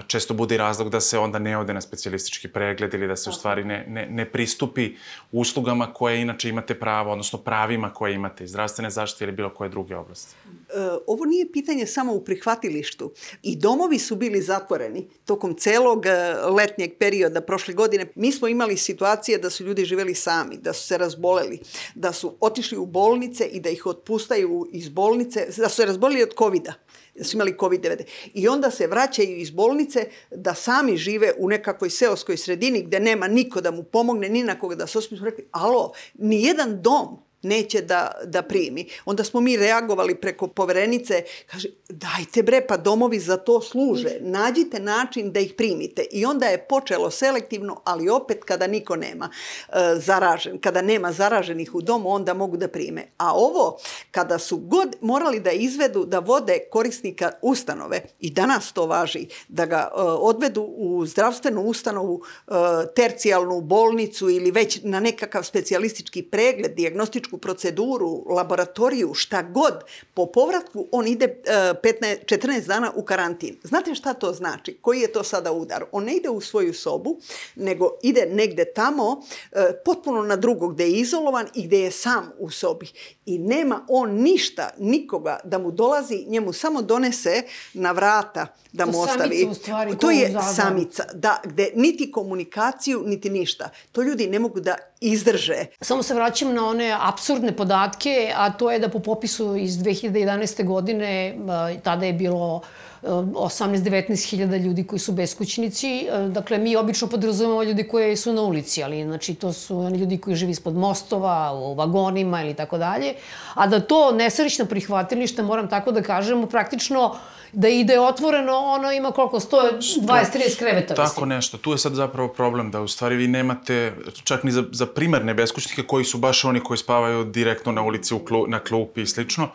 često 0.07 0.35
bude 0.35 0.55
i 0.55 0.59
razlog 0.59 0.91
da 0.91 1.01
se 1.01 1.19
onda 1.19 1.39
ne 1.39 1.59
ode 1.59 1.75
na 1.75 1.81
specijalistički 1.81 2.49
pregled 2.49 2.95
ili 2.95 3.07
da 3.07 3.17
se 3.17 3.31
u 3.31 3.33
stvari 3.33 3.65
ne, 3.65 3.85
ne, 3.89 4.07
ne 4.11 4.31
pristupi 4.31 4.97
uslugama 5.33 5.93
koje 5.93 6.21
inače 6.21 6.49
imate 6.49 6.75
pravo, 6.75 7.13
odnosno 7.13 7.39
pravima 7.39 7.93
koje 7.93 8.15
imate 8.15 8.45
iz 8.45 8.51
zdravstvene 8.51 8.91
zaštite 8.91 9.25
ili 9.25 9.33
bilo 9.33 9.51
koje 9.55 9.71
druge 9.71 9.97
oblasti. 9.97 10.35
E, 10.49 10.63
ovo 11.07 11.25
nije 11.25 11.53
pitanje 11.53 11.87
samo 11.87 12.13
u 12.13 12.25
prihvatilištu. 12.25 13.13
I 13.43 13.57
domovi 13.57 13.99
su 13.99 14.17
bili 14.17 14.43
zatvoreni 14.43 15.09
tokom 15.25 15.55
celog 15.55 16.07
e, 16.07 16.35
letnjeg 16.35 16.93
perioda 16.99 17.41
prošle 17.41 17.75
godine. 17.75 18.07
Mi 18.15 18.33
smo 18.33 18.49
imali 18.49 18.77
situacije 18.77 19.39
da 19.39 19.51
su 19.51 19.65
ljudi 19.65 19.85
živeli 19.85 20.15
sami, 20.15 20.57
da 20.57 20.73
su 20.73 20.87
se 20.87 20.99
razboleli, 20.99 21.59
da 21.95 22.13
su 22.13 22.37
otišli 22.41 22.79
u 22.79 22.87
bolnice 22.87 23.45
i 23.45 23.61
da 23.61 23.71
ih 23.71 23.87
otpustaju 23.87 24.69
iz 24.73 24.89
bolnice, 24.89 25.47
da 25.57 25.69
su 25.69 25.77
se 25.77 25.87
razbolili 25.87 26.23
od 26.23 26.35
covid 26.39 26.63
-a 26.63 26.84
su 27.23 27.37
imali 27.37 27.55
COVID-19. 27.59 28.05
I 28.35 28.49
onda 28.49 28.71
se 28.71 28.87
vraćaju 28.87 29.37
iz 29.37 29.51
bolnice 29.51 30.09
da 30.31 30.55
sami 30.55 30.97
žive 30.97 31.33
u 31.39 31.49
nekakvoj 31.49 31.91
seoskoj 31.91 32.37
sredini 32.37 32.83
gde 32.83 33.01
nema 33.01 33.29
niko 33.29 33.61
da 33.61 33.71
mu 33.71 33.83
pomogne, 33.83 34.29
ni 34.29 34.43
na 34.43 34.59
koga 34.59 34.75
da 34.75 34.87
se 34.87 34.99
osmi. 34.99 35.19
Rekli, 35.23 35.49
alo, 35.53 35.93
nijedan 36.15 36.83
dom 36.83 37.24
neće 37.45 37.81
da, 37.81 38.11
da 38.25 38.43
primi. 38.43 38.89
Onda 39.05 39.25
smo 39.25 39.41
mi 39.41 39.57
reagovali 39.57 40.15
preko 40.15 40.49
poverenice, 40.49 41.25
kaže, 41.47 41.69
dajte 41.89 42.43
bre, 42.43 42.67
pa 42.67 42.77
domovi 42.77 43.19
za 43.19 43.37
to 43.37 43.61
služe, 43.61 44.17
nađite 44.21 44.81
način 44.81 45.33
da 45.33 45.41
ih 45.41 45.55
primite. 45.57 46.07
I 46.13 46.25
onda 46.25 46.47
je 46.47 46.67
počelo 46.69 47.11
selektivno, 47.11 47.81
ali 47.85 48.09
opet 48.09 48.45
kada 48.45 48.67
niko 48.67 48.97
nema 48.97 49.31
e, 49.69 49.73
zaražen, 49.97 50.59
kada 50.59 50.83
nema 50.83 51.13
zaraženih 51.13 51.75
u 51.75 51.83
domu, 51.83 52.11
onda 52.11 52.35
mogu 52.35 52.57
da 52.57 52.69
prime. 52.69 53.07
A 53.17 53.35
ovo, 53.35 53.79
kada 54.11 54.39
su 54.39 54.57
god 54.57 54.97
morali 55.01 55.41
da 55.41 55.51
izvedu, 55.51 56.05
da 56.05 56.19
vode 56.19 56.59
korisnika 56.71 57.31
ustanove, 57.43 58.03
i 58.21 58.31
danas 58.31 58.73
to 58.73 58.87
važi, 58.87 59.27
da 59.49 59.67
ga 59.67 59.77
e, 59.77 60.01
odvedu 60.01 60.63
u 60.63 61.07
zdravstvenu 61.07 61.63
ustanovu, 61.63 62.23
e, 62.47 62.53
tercijalnu 62.97 63.61
bolnicu 63.61 64.31
ili 64.31 64.51
već 64.51 64.81
na 64.83 65.01
nekakav 65.01 65.43
specijalistički 65.43 66.23
pregled, 66.23 66.75
diagnostičku 66.75 67.34
medicinsku 67.35 67.39
proceduru, 67.39 68.25
laboratoriju, 68.27 69.15
šta 69.15 69.43
god, 69.43 69.85
po 70.15 70.27
povratku 70.27 70.89
on 70.93 71.07
ide 71.07 71.43
15, 71.47 72.25
14 72.27 72.67
dana 72.67 72.93
u 72.97 73.03
karantin. 73.03 73.57
Znate 73.63 73.95
šta 73.95 74.15
to 74.15 74.33
znači? 74.33 74.79
Koji 74.81 75.01
je 75.01 75.13
to 75.13 75.23
sada 75.23 75.53
udar? 75.53 75.85
On 75.93 76.05
ne 76.05 76.17
ide 76.17 76.29
u 76.29 76.41
svoju 76.41 76.75
sobu, 76.75 77.21
nego 77.57 77.91
ide 78.03 78.27
negde 78.27 78.65
tamo, 78.65 79.23
e, 79.53 79.73
potpuno 79.85 80.23
na 80.23 80.37
drugog, 80.37 80.75
gde 80.75 80.85
je 80.85 81.01
izolovan 81.01 81.47
i 81.55 81.67
gde 81.67 81.81
je 81.81 81.91
sam 81.91 82.33
u 82.39 82.51
sobi. 82.51 82.87
I 83.27 83.39
nema 83.39 83.87
on 83.89 84.11
ništa, 84.11 84.71
nikoga 84.79 85.41
da 85.45 85.59
mu 85.59 85.71
dolazi, 85.71 86.25
njemu 86.29 86.53
samo 86.53 86.83
donese 86.83 87.43
na 87.75 87.93
vrata 87.93 88.47
da 88.73 88.87
mu 88.87 89.01
ostavi. 89.01 89.47
U 89.51 89.55
stvari, 89.55 89.99
to 89.99 90.11
je 90.11 90.35
samica, 90.55 91.05
da, 91.15 91.41
gde 91.45 91.73
niti 91.75 92.11
komunikaciju, 92.13 93.03
niti 93.07 93.31
ništa. 93.31 93.71
To 93.93 94.03
ljudi 94.03 94.27
ne 94.27 94.39
mogu 94.39 94.61
da 94.61 94.75
izdrže. 95.05 95.67
Samo 95.81 96.03
se 96.03 96.15
vraćam 96.15 96.55
na 96.55 96.67
one 96.67 96.97
absurdne 97.01 97.53
podatke, 97.57 98.33
a 98.37 98.51
to 98.53 98.71
je 98.71 98.79
da 98.79 98.89
po 98.89 98.99
popisu 98.99 99.57
iz 99.57 99.77
2011. 99.79 100.65
godine, 100.65 101.37
tada 101.83 102.07
je 102.07 102.13
bilo 102.13 102.61
18-19 103.03 104.31
hiljada 104.31 104.57
ljudi 104.57 104.87
koji 104.87 104.99
su 104.99 105.13
beskućnici. 105.13 106.07
Dakle, 106.29 106.59
mi 106.59 106.77
obično 106.77 107.09
podrazumemo 107.09 107.63
ljudi 107.63 107.89
koji 107.89 108.17
su 108.17 108.33
na 108.33 108.43
ulici, 108.43 108.83
ali 108.83 109.05
znači 109.05 109.35
to 109.35 109.53
su 109.53 109.79
oni 109.79 109.99
ljudi 109.99 110.19
koji 110.19 110.37
žive 110.37 110.51
ispod 110.51 110.77
mostova, 110.77 111.53
u 111.53 111.75
vagonima 111.75 112.43
ili 112.43 112.55
tako 112.55 112.79
dalje. 112.79 113.15
A 113.55 113.67
da 113.67 113.81
to 113.81 114.13
nesrećno 114.13 114.65
prihvatilište, 114.65 115.43
moram 115.43 115.69
tako 115.69 115.93
da 115.93 116.03
kažemo, 116.03 116.47
praktično 116.47 117.17
da 117.55 117.69
ide 117.69 118.01
otvoreno, 118.01 118.53
ono 118.57 118.93
ima 118.93 119.11
koliko, 119.11 119.41
120-30 119.41 120.59
kreveta. 120.59 120.95
Tako 120.95 121.21
mislim. 121.21 121.29
nešto. 121.29 121.59
Tu 121.59 121.73
je 121.73 121.79
sad 121.79 121.95
zapravo 121.95 122.29
problem 122.29 122.71
da 122.71 122.81
u 122.81 122.89
stvari 122.89 123.17
vi 123.17 123.29
nemate, 123.29 123.93
čak 124.25 124.43
ni 124.43 124.53
za, 124.53 124.65
za 124.73 124.87
primarne 124.87 125.35
beskućnike 125.35 125.83
koji 125.83 126.05
su 126.05 126.19
baš 126.19 126.45
oni 126.45 126.61
koji 126.61 126.79
spavaju 126.79 127.25
direktno 127.25 127.73
na 127.73 127.83
ulici, 127.83 128.15
u 128.15 128.19
klu, 128.19 128.47
na 128.47 128.59
klupi 128.59 129.03
i 129.03 129.07
slično. 129.07 129.49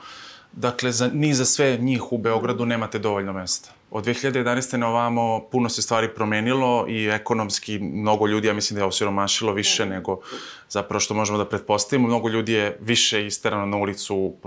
Dakle, 0.51 0.91
za, 0.91 1.09
ni 1.13 1.33
za 1.33 1.45
sve 1.45 1.77
njih 1.77 2.12
u 2.12 2.17
Beogradu 2.17 2.65
nemate 2.65 2.99
dovoljno 2.99 3.33
mesta. 3.33 3.69
Od 3.91 4.05
2011. 4.05 4.77
na 4.77 4.88
ovamo 4.88 5.47
puno 5.51 5.69
se 5.69 5.81
stvari 5.81 6.09
promenilo 6.15 6.85
i 6.89 7.07
ekonomski 7.07 7.79
mnogo 7.79 8.27
ljudi, 8.27 8.47
ja 8.47 8.53
mislim 8.53 8.75
da 8.75 8.81
je 8.81 8.88
osiromašilo 8.88 9.53
više 9.53 9.85
nego 9.85 10.21
zapravo 10.69 10.99
što 10.99 11.13
možemo 11.13 11.38
da 11.38 11.45
pretpostavimo. 11.45 12.08
Mnogo 12.08 12.29
ljudi 12.29 12.53
je 12.53 12.77
više 12.82 13.25
isterano 13.25 13.65
na 13.65 13.77
ulicu 13.77 14.15
u 14.15 14.38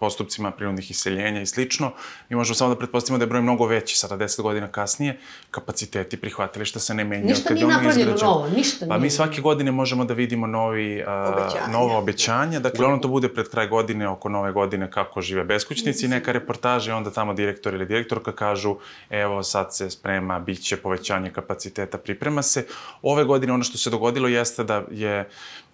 postupcima 0.00 0.50
prinudnih 0.50 0.90
iseljenja 0.90 1.40
i 1.40 1.46
slično. 1.46 1.92
Mi 2.28 2.36
možemo 2.36 2.54
samo 2.54 2.70
da 2.70 2.78
pretpostavimo 2.78 3.18
da 3.18 3.22
je 3.22 3.28
broj 3.28 3.42
mnogo 3.42 3.66
veći, 3.66 3.96
sada 3.96 4.24
10 4.24 4.42
godina 4.42 4.68
kasnije, 4.68 5.18
kapaciteti 5.50 6.16
prihvatilišta 6.16 6.80
se 6.80 6.94
ne 6.94 7.04
menjaju. 7.04 7.28
Ništa 7.28 7.54
nije 7.54 7.66
napravljeno 7.66 8.14
novo, 8.22 8.48
ništa 8.56 8.86
Pa 8.86 8.98
mi 8.98 9.10
svake 9.10 9.40
godine 9.40 9.72
možemo 9.72 10.04
da 10.04 10.14
vidimo 10.14 10.46
novi, 10.46 11.02
uh, 11.02 11.72
novo 11.72 11.98
obećanje. 11.98 12.60
Dakle, 12.60 12.78
uglavnom 12.78 13.00
to 13.00 13.08
bude 13.08 13.28
pred 13.28 13.48
kraj 13.48 13.68
godine, 13.68 14.08
oko 14.08 14.28
nove 14.28 14.52
godine, 14.52 14.90
kako 14.90 15.20
žive 15.20 15.44
beskućnici, 15.44 16.08
neka 16.08 16.32
reportaže, 16.32 16.94
onda 16.94 17.10
tamo 17.10 17.34
direktor 17.34 17.74
ili 17.74 17.86
direktorka 17.86 18.32
kažu 18.32 18.76
evo 19.10 19.42
sad 19.42 19.74
se 19.76 19.90
sprema, 19.90 20.38
bit 20.38 20.62
će 20.62 20.76
povećanje 20.76 21.30
kapaciteta, 21.30 21.98
priprema 21.98 22.42
se. 22.42 22.66
Ove 23.02 23.24
godine 23.24 23.52
ono 23.52 23.64
što 23.64 23.78
se 23.78 23.90
dogodilo 23.90 24.28
jeste 24.28 24.64
da 24.64 24.82
je 24.90 25.28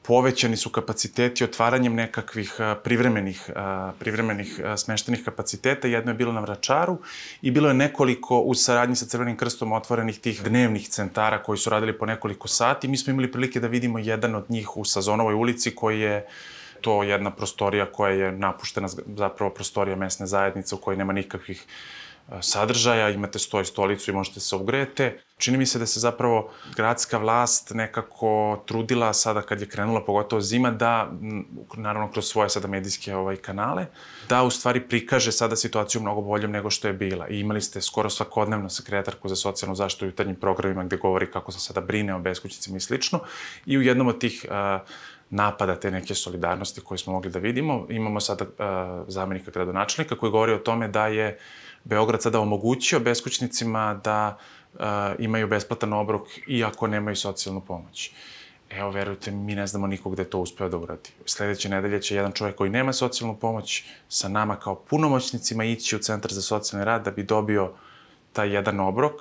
povećani 0.08 0.56
su 0.56 0.70
kapaciteti 0.70 1.44
otvaranjem 1.44 1.94
nekakvih 1.94 2.54
privremenih, 2.84 3.50
privremenih 3.98 4.60
smeštenih 4.76 5.24
kapaciteta. 5.24 5.88
Jedno 5.88 6.10
je 6.10 6.16
bilo 6.16 6.32
na 6.32 6.40
Vračaru 6.40 6.98
i 7.42 7.50
bilo 7.50 7.68
je 7.68 7.74
nekoliko 7.74 8.38
u 8.40 8.54
saradnji 8.54 8.96
sa 8.96 9.06
Crvenim 9.06 9.36
krstom 9.36 9.72
otvorenih 9.72 10.18
tih 10.20 10.42
dnevnih 10.42 10.88
centara 10.88 11.42
koji 11.42 11.58
su 11.58 11.70
radili 11.70 11.98
po 11.98 12.06
nekoliko 12.06 12.48
sati. 12.48 12.88
Mi 12.88 12.96
smo 12.96 13.10
imali 13.10 13.32
prilike 13.32 13.60
da 13.60 13.68
vidimo 13.68 13.98
jedan 13.98 14.34
od 14.34 14.44
njih 14.48 14.76
u 14.76 14.84
Sazonovoj 14.84 15.34
ulici 15.34 15.74
koji 15.74 16.00
je 16.00 16.26
to 16.80 17.02
jedna 17.02 17.30
prostorija 17.30 17.92
koja 17.92 18.12
je 18.12 18.32
napuštena, 18.32 18.88
zapravo 19.16 19.50
prostorija 19.50 19.96
mesne 19.96 20.26
zajednice 20.26 20.74
u 20.74 20.78
kojoj 20.78 20.96
nema 20.96 21.12
nikakvih 21.12 21.66
sadržaja, 22.40 23.10
imate 23.10 23.38
stoj 23.38 23.64
stolicu 23.64 24.10
i 24.10 24.14
možete 24.14 24.40
se 24.40 24.56
ugrete. 24.56 25.20
Čini 25.38 25.58
mi 25.58 25.66
se 25.66 25.78
da 25.78 25.86
se 25.86 26.00
zapravo 26.00 26.50
gradska 26.76 27.18
vlast 27.18 27.70
nekako 27.74 28.62
trudila 28.66 29.12
sada 29.12 29.42
kad 29.42 29.60
je 29.60 29.68
krenula, 29.68 30.04
pogotovo 30.04 30.40
zima, 30.42 30.70
da, 30.70 31.12
naravno 31.76 32.10
kroz 32.10 32.26
svoje 32.26 32.50
sada 32.50 32.68
medijske 32.68 33.16
ovaj, 33.16 33.36
kanale, 33.36 33.86
da 34.28 34.42
u 34.42 34.50
stvari 34.50 34.80
prikaže 34.80 35.32
sada 35.32 35.56
situaciju 35.56 36.00
mnogo 36.00 36.20
boljom 36.20 36.50
nego 36.50 36.70
što 36.70 36.88
je 36.88 36.94
bila. 36.94 37.28
I 37.28 37.40
imali 37.40 37.60
ste 37.60 37.80
skoro 37.80 38.10
svakodnevno 38.10 38.68
sekretarku 38.68 39.28
za 39.28 39.36
socijalnu 39.36 39.74
zaštitu 39.74 40.04
u 40.04 40.08
jutarnjim 40.08 40.36
programima 40.36 40.84
gde 40.84 40.96
govori 40.96 41.30
kako 41.30 41.52
se 41.52 41.60
sada 41.60 41.80
brine 41.80 42.14
o 42.14 42.18
beskućnicima 42.18 42.76
i 42.76 42.80
slično. 42.80 43.20
I 43.66 43.78
u 43.78 43.82
jednom 43.82 44.08
od 44.08 44.20
tih 44.20 44.46
uh, 44.48 44.80
napada 45.30 45.76
te 45.76 45.90
neke 45.90 46.14
solidarnosti 46.14 46.80
koje 46.80 46.98
smo 46.98 47.12
mogli 47.12 47.30
da 47.30 47.38
vidimo, 47.38 47.86
imamo 47.90 48.20
sada 48.20 48.44
uh, 48.44 49.04
zamenika 49.08 49.50
gradonačelnika 49.50 50.16
koji 50.16 50.32
govori 50.32 50.52
o 50.52 50.58
tome 50.58 50.88
da 50.88 51.06
je 51.06 51.28
uh, 51.28 51.67
Beograd 51.84 52.22
sada 52.22 52.40
omogućio 52.40 53.00
beskućnicima 53.00 54.00
da 54.04 54.38
imaju 55.18 55.48
besplatan 55.48 55.92
obrok 55.92 56.22
i 56.46 56.64
ako 56.64 56.86
nemaju 56.86 57.16
socijalnu 57.16 57.60
pomoć. 57.60 58.10
Evo, 58.70 58.90
verujte, 58.90 59.30
mi 59.30 59.54
ne 59.54 59.66
znamo 59.66 59.86
nikog 59.86 60.16
da 60.16 60.22
je 60.22 60.30
to 60.30 60.38
uspeo 60.38 60.68
da 60.68 60.76
uradi. 60.76 61.10
Sledeće 61.26 61.68
nedelje 61.68 62.02
će 62.02 62.14
jedan 62.14 62.32
čovjek 62.32 62.56
koji 62.56 62.70
nema 62.70 62.92
socijalnu 62.92 63.36
pomoć 63.36 63.84
sa 64.08 64.28
nama 64.28 64.56
kao 64.56 64.74
punomoćnicima 64.74 65.64
ići 65.64 65.96
u 65.96 65.98
Centar 65.98 66.32
za 66.32 66.42
socijalni 66.42 66.84
rad 66.84 67.04
da 67.04 67.10
bi 67.10 67.22
dobio 67.22 67.72
taj 68.32 68.54
jedan 68.54 68.80
obrok, 68.80 69.14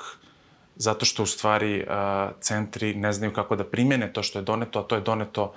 zato 0.76 1.06
što 1.06 1.24
u 1.24 1.26
stvari 1.26 1.82
uh, 1.82 1.88
centri 2.42 2.94
ne 2.96 3.14
znaju 3.14 3.34
kako 3.34 3.56
da 3.56 3.64
primene 3.64 4.14
to 4.14 4.24
što 4.24 4.40
je 4.40 4.44
doneto, 4.44 4.80
a 4.80 4.84
to 4.84 4.96
je 4.96 5.02
doneto 5.02 5.44
uh, 5.44 5.50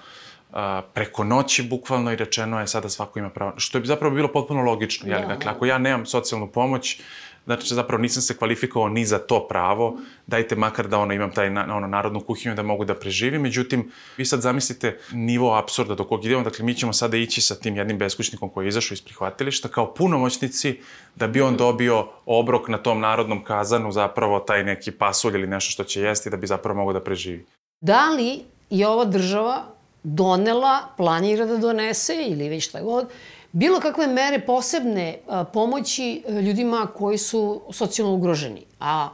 preko 0.95 1.25
noći 1.25 1.63
bukvalno 1.63 2.13
i 2.13 2.17
rečeno 2.17 2.61
je 2.61 2.67
sada 2.67 2.89
svako 2.89 3.19
ima 3.19 3.31
pravo, 3.31 3.53
što 3.57 3.79
je 3.79 3.85
zapravo 3.85 4.15
bilo 4.15 4.29
potpuno 4.29 4.63
logično. 4.63 5.09
Jeli? 5.09 5.23
Da, 5.23 5.29
dakle, 5.29 5.45
da. 5.45 5.51
ako 5.51 5.67
ja 5.67 5.79
nemam 5.79 6.07
socijalnu 6.07 6.47
pomoć, 6.47 7.01
znači 7.45 7.75
zapravo 7.75 8.03
nisam 8.03 8.23
se 8.23 8.37
kvalifikovao 8.37 8.89
ni 8.89 9.05
za 9.05 9.19
to 9.19 9.49
pravo, 9.49 9.99
dajte 10.27 10.57
makar 10.57 10.89
da 10.89 10.99
ono 10.99 11.15
imam 11.15 11.31
taj 11.31 11.51
na, 11.51 11.77
ono, 11.77 11.87
narodnu 11.87 12.21
kuhinju 12.21 12.55
da 12.55 12.63
mogu 12.63 12.85
da 12.85 12.95
preživim, 12.95 13.43
međutim, 13.43 13.91
vi 14.17 14.25
sad 14.25 14.41
zamislite 14.41 14.99
nivo 15.13 15.55
absurda 15.55 15.95
do 15.95 16.05
kog 16.05 16.25
idemo, 16.25 16.43
dakle 16.43 16.65
mi 16.65 16.75
ćemo 16.75 16.93
sada 16.93 17.17
ići 17.17 17.41
sa 17.41 17.55
tim 17.55 17.77
jednim 17.77 17.99
beskućnikom 17.99 18.49
koji 18.49 18.65
je 18.65 18.69
izašao 18.69 18.95
iz 18.95 19.03
prihvatilišta 19.03 19.69
kao 19.69 19.95
punomoćnici 19.95 20.79
da 21.17 21.27
bi 21.27 21.41
on 21.41 21.57
dobio 21.57 22.07
obrok 22.27 22.69
na 22.69 22.79
tom 22.79 23.01
narodnom 23.01 23.45
kazanu, 23.45 23.93
zapravo 23.93 24.39
taj 24.39 24.65
neki 24.65 24.91
pasulj 24.91 25.35
ili 25.35 25.47
nešto 25.47 25.71
što 25.71 25.85
će 25.85 26.01
jesti 26.01 26.31
da 26.31 26.37
bi 26.37 26.47
zapravo 26.47 26.79
mogao 26.79 26.93
da 26.93 27.05
preživi. 27.05 27.47
Da 27.81 28.11
li 28.11 28.41
je 28.71 28.89
ova 28.89 29.05
država 29.05 29.80
donela, 30.03 30.79
planira 30.97 31.47
da 31.47 31.57
donese 31.57 32.15
ili 32.29 32.49
već 32.49 32.69
šta 32.69 32.83
god, 32.83 33.09
bilo 33.53 33.81
kakve 33.81 34.07
mere 34.07 34.41
posebne 34.41 35.19
pomoći 35.53 36.23
e, 36.29 36.43
ljudima 36.43 36.87
koji 36.97 37.19
su 37.19 37.61
socijalno 37.73 38.15
ugroženi. 38.15 38.65
A 38.81 39.09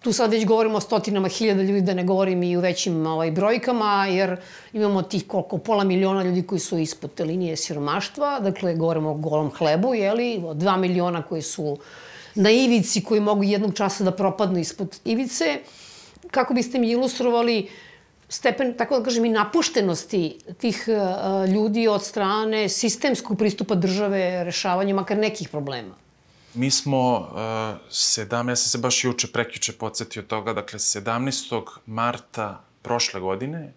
tu 0.00 0.12
sad 0.12 0.30
već 0.30 0.46
govorimo 0.46 0.76
o 0.76 0.80
stotinama 0.80 1.28
hiljada 1.28 1.62
ljudi, 1.62 1.80
da 1.80 1.94
ne 1.94 2.04
govorim 2.04 2.42
i 2.42 2.56
u 2.56 2.60
većim 2.60 3.06
ovaj, 3.06 3.30
brojkama, 3.30 4.06
jer 4.06 4.36
imamo 4.72 5.02
tih 5.02 5.26
koliko, 5.26 5.58
pola 5.58 5.84
miliona 5.84 6.22
ljudi 6.22 6.42
koji 6.42 6.58
su 6.58 6.78
ispod 6.78 7.14
te 7.14 7.24
linije 7.24 7.56
siromaštva, 7.56 8.40
dakle, 8.40 8.74
govorimo 8.74 9.10
o 9.10 9.14
golom 9.14 9.50
hlebu, 9.50 9.94
jeli, 9.94 10.42
o 10.46 10.54
dva 10.54 10.76
miliona 10.76 11.22
koji 11.22 11.42
su 11.42 11.78
na 12.34 12.50
ivici, 12.50 13.04
koji 13.04 13.20
mogu 13.20 13.42
jednog 13.42 13.74
časa 13.74 14.04
da 14.04 14.10
propadnu 14.10 14.58
ispod 14.58 14.98
ivice. 15.04 15.60
Kako 16.30 16.54
biste 16.54 16.78
mi 16.78 16.90
ilustrovali 16.90 17.58
uh, 17.60 17.91
stepen, 18.32 18.74
tako 18.78 18.98
da 18.98 19.04
kažem, 19.04 19.24
i 19.24 19.28
napuštenosti 19.28 20.38
tih 20.58 20.84
uh, 20.88 21.48
ljudi 21.54 21.88
od 21.88 22.04
strane 22.04 22.68
sistemskog 22.68 23.38
pristupa 23.38 23.74
države 23.74 24.44
rešavanju 24.44 24.94
makar 24.94 25.18
nekih 25.18 25.48
problema? 25.48 25.94
Mi 26.54 26.70
smo, 26.70 27.18
uh, 27.18 27.36
17, 27.90 28.48
ja 28.48 28.56
sam 28.56 28.70
se 28.70 28.78
baš 28.78 29.04
juče, 29.04 29.28
prekjuče 29.32 29.72
podsjetio 29.72 30.22
toga, 30.22 30.52
dakle, 30.52 30.78
17. 30.78 31.62
marta 31.86 32.64
prošle 32.82 33.20
godine 33.20 33.72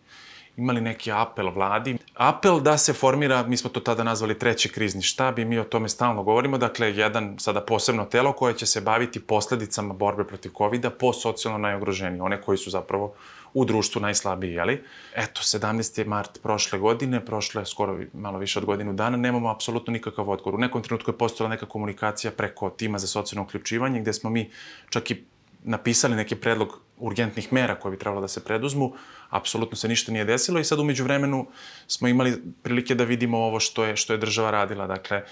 imali 0.57 0.81
neki 0.81 1.11
apel 1.11 1.49
vladi. 1.49 1.97
Apel 2.13 2.59
da 2.59 2.77
se 2.77 2.93
formira, 2.93 3.43
mi 3.43 3.57
smo 3.57 3.69
to 3.69 3.79
tada 3.79 4.03
nazvali 4.03 4.39
treći 4.39 4.69
krizni 4.69 5.01
štab 5.01 5.39
i 5.39 5.45
mi 5.45 5.59
o 5.59 5.63
tome 5.63 5.89
stalno 5.89 6.23
govorimo, 6.23 6.57
dakle, 6.57 6.95
jedan 6.95 7.35
sada 7.39 7.61
posebno 7.61 8.05
telo 8.05 8.33
koje 8.33 8.53
će 8.53 8.65
se 8.65 8.81
baviti 8.81 9.19
posledicama 9.19 9.93
borbe 9.93 10.23
protiv 10.23 10.51
COVID-a 10.57 10.89
po 10.89 11.13
socijalno 11.13 11.59
najogroženiji, 11.59 12.21
one 12.21 12.41
koji 12.41 12.57
su 12.57 12.69
zapravo 12.69 13.13
u 13.55 13.65
društvu 13.65 14.01
najslabiji, 14.01 14.53
jeli? 14.53 14.83
Eto, 15.15 15.41
17. 15.41 16.05
mart 16.07 16.41
prošle 16.43 16.79
godine, 16.79 17.25
prošle 17.25 17.61
je 17.61 17.65
skoro 17.65 17.99
malo 18.13 18.39
više 18.39 18.59
od 18.59 18.65
godinu 18.65 18.93
dana, 18.93 19.17
nemamo 19.17 19.49
apsolutno 19.49 19.93
nikakav 19.93 20.29
odgovor. 20.29 20.55
U 20.55 20.61
nekom 20.61 20.83
trenutku 20.83 21.11
je 21.11 21.17
postojala 21.17 21.49
neka 21.49 21.65
komunikacija 21.65 22.31
preko 22.31 22.69
tima 22.69 22.99
za 22.99 23.07
socijalno 23.07 23.43
uključivanje, 23.43 24.01
gde 24.01 24.13
smo 24.13 24.29
mi 24.29 24.49
čak 24.89 25.11
i 25.11 25.23
napisali 25.63 26.15
neki 26.15 26.35
predlog 26.35 26.79
urgentnih 26.97 27.53
mera 27.53 27.75
koje 27.75 27.91
bi 27.91 27.99
trebalo 27.99 28.21
da 28.21 28.27
se 28.27 28.43
preduzmu, 28.43 28.93
apsolutno 29.29 29.77
se 29.77 29.87
ništa 29.87 30.11
nije 30.11 30.25
desilo 30.25 30.59
i 30.59 30.63
sad 30.63 30.79
umeđu 30.79 31.03
vremenu 31.03 31.47
smo 31.87 32.07
imali 32.07 32.41
prilike 32.63 32.95
da 32.95 33.03
vidimo 33.03 33.37
ovo 33.37 33.59
što 33.59 33.85
je, 33.85 33.95
što 33.95 34.13
je 34.13 34.17
država 34.17 34.51
radila. 34.51 34.87
Dakle, 34.87 35.23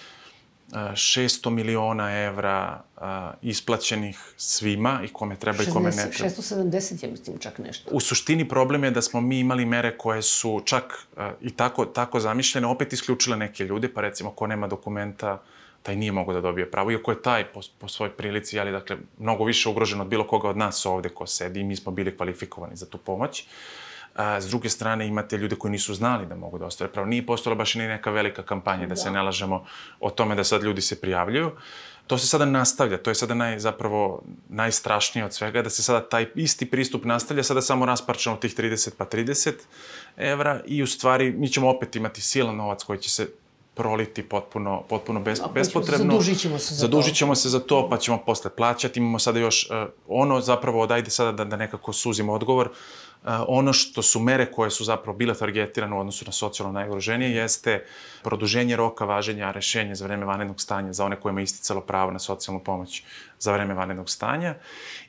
600 0.73 1.49
miliona 1.49 2.23
evra 2.23 2.81
isplaćenih 3.41 4.33
svima 4.37 5.01
i 5.05 5.07
kome 5.07 5.35
treba 5.35 5.57
60, 5.57 5.69
i 5.69 5.71
kome 5.71 5.89
ne 5.89 6.11
treba. 6.11 6.29
670, 6.35 7.05
ja 7.05 7.11
mislim, 7.11 7.37
čak 7.39 7.59
nešto. 7.59 7.89
U 7.91 7.99
suštini 7.99 8.49
problem 8.49 8.83
je 8.83 8.91
da 8.91 9.01
smo 9.01 9.21
mi 9.21 9.39
imali 9.39 9.65
mere 9.65 9.97
koje 9.97 10.21
su 10.21 10.61
čak 10.65 11.07
i 11.41 11.49
tako, 11.49 11.85
tako 11.85 12.19
zamišljene, 12.19 12.67
opet 12.67 12.93
isključile 12.93 13.37
neke 13.37 13.63
ljude, 13.63 13.93
pa 13.93 14.01
recimo 14.01 14.31
ko 14.31 14.47
nema 14.47 14.67
dokumenta, 14.67 15.41
taj 15.83 15.95
nije 15.95 16.11
mogao 16.11 16.33
da 16.33 16.41
dobije 16.41 16.71
pravo, 16.71 16.91
iako 16.91 17.11
je 17.11 17.21
taj 17.21 17.45
po, 17.45 17.61
po 17.79 17.87
svojoj 17.87 18.11
prilici, 18.11 18.59
ali 18.59 18.71
dakle, 18.71 18.97
mnogo 19.19 19.43
više 19.43 19.69
ugrožen 19.69 20.01
od 20.01 20.07
bilo 20.07 20.27
koga 20.27 20.49
od 20.49 20.57
nas 20.57 20.85
ovde 20.85 21.09
ko 21.09 21.27
sedi 21.27 21.59
i 21.59 21.63
mi 21.63 21.75
smo 21.75 21.91
bili 21.91 22.17
kvalifikovani 22.17 22.75
za 22.75 22.85
tu 22.85 22.97
pomoć. 22.97 23.41
Uh, 23.41 23.82
A, 24.15 24.41
s 24.41 24.49
druge 24.49 24.69
strane 24.69 25.07
imate 25.07 25.37
ljude 25.37 25.55
koji 25.55 25.71
nisu 25.71 25.93
znali 25.93 26.25
da 26.25 26.35
mogu 26.35 26.57
da 26.57 26.65
ostave 26.65 26.91
pravo. 26.91 27.07
Nije 27.07 27.25
postala 27.25 27.55
baš 27.55 27.75
ni 27.75 27.87
neka 27.87 28.11
velika 28.11 28.43
kampanja, 28.43 28.81
da, 28.81 28.87
da 28.87 28.95
se 28.95 29.11
ne 29.11 29.21
lažemo 29.21 29.65
o 29.99 30.09
tome 30.09 30.35
da 30.35 30.43
sad 30.43 30.63
ljudi 30.63 30.81
se 30.81 31.01
prijavljuju. 31.01 31.51
To 32.07 32.17
se 32.17 32.27
sada 32.27 32.45
nastavlja, 32.45 32.97
to 32.97 33.11
je 33.11 33.15
sada 33.15 33.33
naj, 33.33 33.59
zapravo 33.59 34.23
najstrašnije 34.49 35.25
od 35.25 35.33
svega, 35.33 35.61
da 35.61 35.69
se 35.69 35.83
sada 35.83 36.09
taj 36.09 36.27
isti 36.35 36.65
pristup 36.65 37.05
nastavlja, 37.05 37.43
sada 37.43 37.61
samo 37.61 37.85
rasparčano 37.85 38.37
tih 38.37 38.55
30 38.55 38.91
pa 38.97 39.05
30 39.05 39.53
evra 40.17 40.61
i 40.65 40.83
u 40.83 40.87
stvari 40.87 41.31
mi 41.31 41.47
ćemo 41.49 41.69
opet 41.69 41.95
imati 41.95 42.21
silan 42.21 42.55
novac 42.55 42.83
koji 42.83 42.99
će 42.99 43.09
se 43.09 43.27
proliti 43.75 44.23
potpuno, 44.23 44.83
potpuno 44.89 45.19
bez, 45.19 45.41
A, 45.41 45.47
bespotrebno. 45.53 46.11
Zadužit 46.11 46.39
ćemo 46.39 46.59
se 46.59 46.73
za 46.75 46.79
zadužit 46.79 47.15
ćemo 47.15 47.31
to. 47.31 47.35
se 47.35 47.49
za 47.49 47.59
to, 47.59 47.89
pa 47.89 47.97
ćemo 47.97 48.17
posle 48.25 48.51
plaćati. 48.55 48.99
Imamo 48.99 49.19
sada 49.19 49.39
još 49.39 49.69
uh, 49.69 49.89
ono 50.07 50.41
zapravo, 50.41 50.87
dajde 50.87 51.09
sada 51.09 51.31
da, 51.31 51.45
da 51.45 51.55
nekako 51.55 51.93
suzimo 51.93 52.33
odgovor, 52.33 52.67
uh, 52.67 53.29
ono 53.47 53.73
što 53.73 54.01
su 54.01 54.19
mere 54.19 54.51
koje 54.51 54.71
su 54.71 54.83
zapravo 54.83 55.17
bile 55.17 55.33
targetirane 55.33 55.95
u 55.95 55.99
odnosu 55.99 56.25
na 56.25 56.31
socijalno 56.31 56.73
najugroženije 56.73 57.35
jeste 57.35 57.85
produženje 58.23 58.75
roka 58.75 59.05
važenja 59.05 59.51
rešenja 59.51 59.95
za 59.95 60.05
vreme 60.05 60.25
vanrednog 60.25 60.61
stanja 60.61 60.93
za 60.93 61.05
one 61.05 61.15
kojima 61.19 61.39
je 61.39 61.43
isticalo 61.43 61.81
pravo 61.81 62.11
na 62.11 62.19
socijalnu 62.19 62.63
pomoć 62.63 63.03
za 63.39 63.53
vreme 63.53 63.73
vanrednog 63.73 64.09
stanja. 64.09 64.55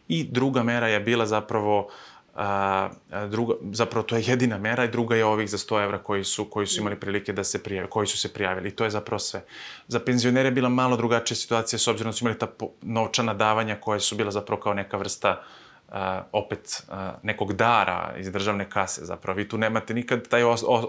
I 0.08 0.24
druga 0.24 0.62
mera 0.62 0.88
je 0.88 1.00
bila 1.00 1.26
zapravo 1.26 1.88
a, 2.34 2.90
druga, 3.30 3.54
zapravo 3.72 4.02
to 4.02 4.16
je 4.16 4.22
jedina 4.26 4.58
mera 4.58 4.84
i 4.84 4.88
druga 4.88 5.16
je 5.16 5.24
ovih 5.24 5.50
za 5.50 5.58
100 5.58 5.84
evra 5.84 5.98
koji 5.98 6.24
su, 6.24 6.44
koji 6.44 6.66
su 6.66 6.80
imali 6.80 7.00
prilike 7.00 7.32
da 7.32 7.44
se 7.44 7.62
prijave, 7.62 7.88
koji 7.88 8.06
su 8.06 8.18
se 8.18 8.32
prijavili. 8.32 8.68
I 8.68 8.72
to 8.72 8.84
je 8.84 8.90
zapravo 8.90 9.18
sve. 9.18 9.44
Za 9.88 10.00
penzionere 10.00 10.46
je 10.46 10.52
bila 10.52 10.68
malo 10.68 10.96
drugačija 10.96 11.36
situacija 11.36 11.78
s 11.78 11.88
obzirom 11.88 12.10
da 12.10 12.16
su 12.16 12.24
imali 12.24 12.38
ta 12.38 12.48
novčana 12.82 13.34
davanja 13.34 13.76
koje 13.80 14.00
su 14.00 14.16
bila 14.16 14.30
zapravo 14.30 14.60
kao 14.60 14.74
neka 14.74 14.96
vrsta 14.96 15.30
uh, 15.30 15.63
opet 16.32 16.82
nekog 17.22 17.52
dara 17.52 18.14
iz 18.18 18.30
državne 18.32 18.70
kase 18.70 19.04
zapravo. 19.04 19.36
Vi 19.36 19.48
tu 19.48 19.58
nemate 19.58 19.94
nikad 19.94 20.28
taj 20.28 20.42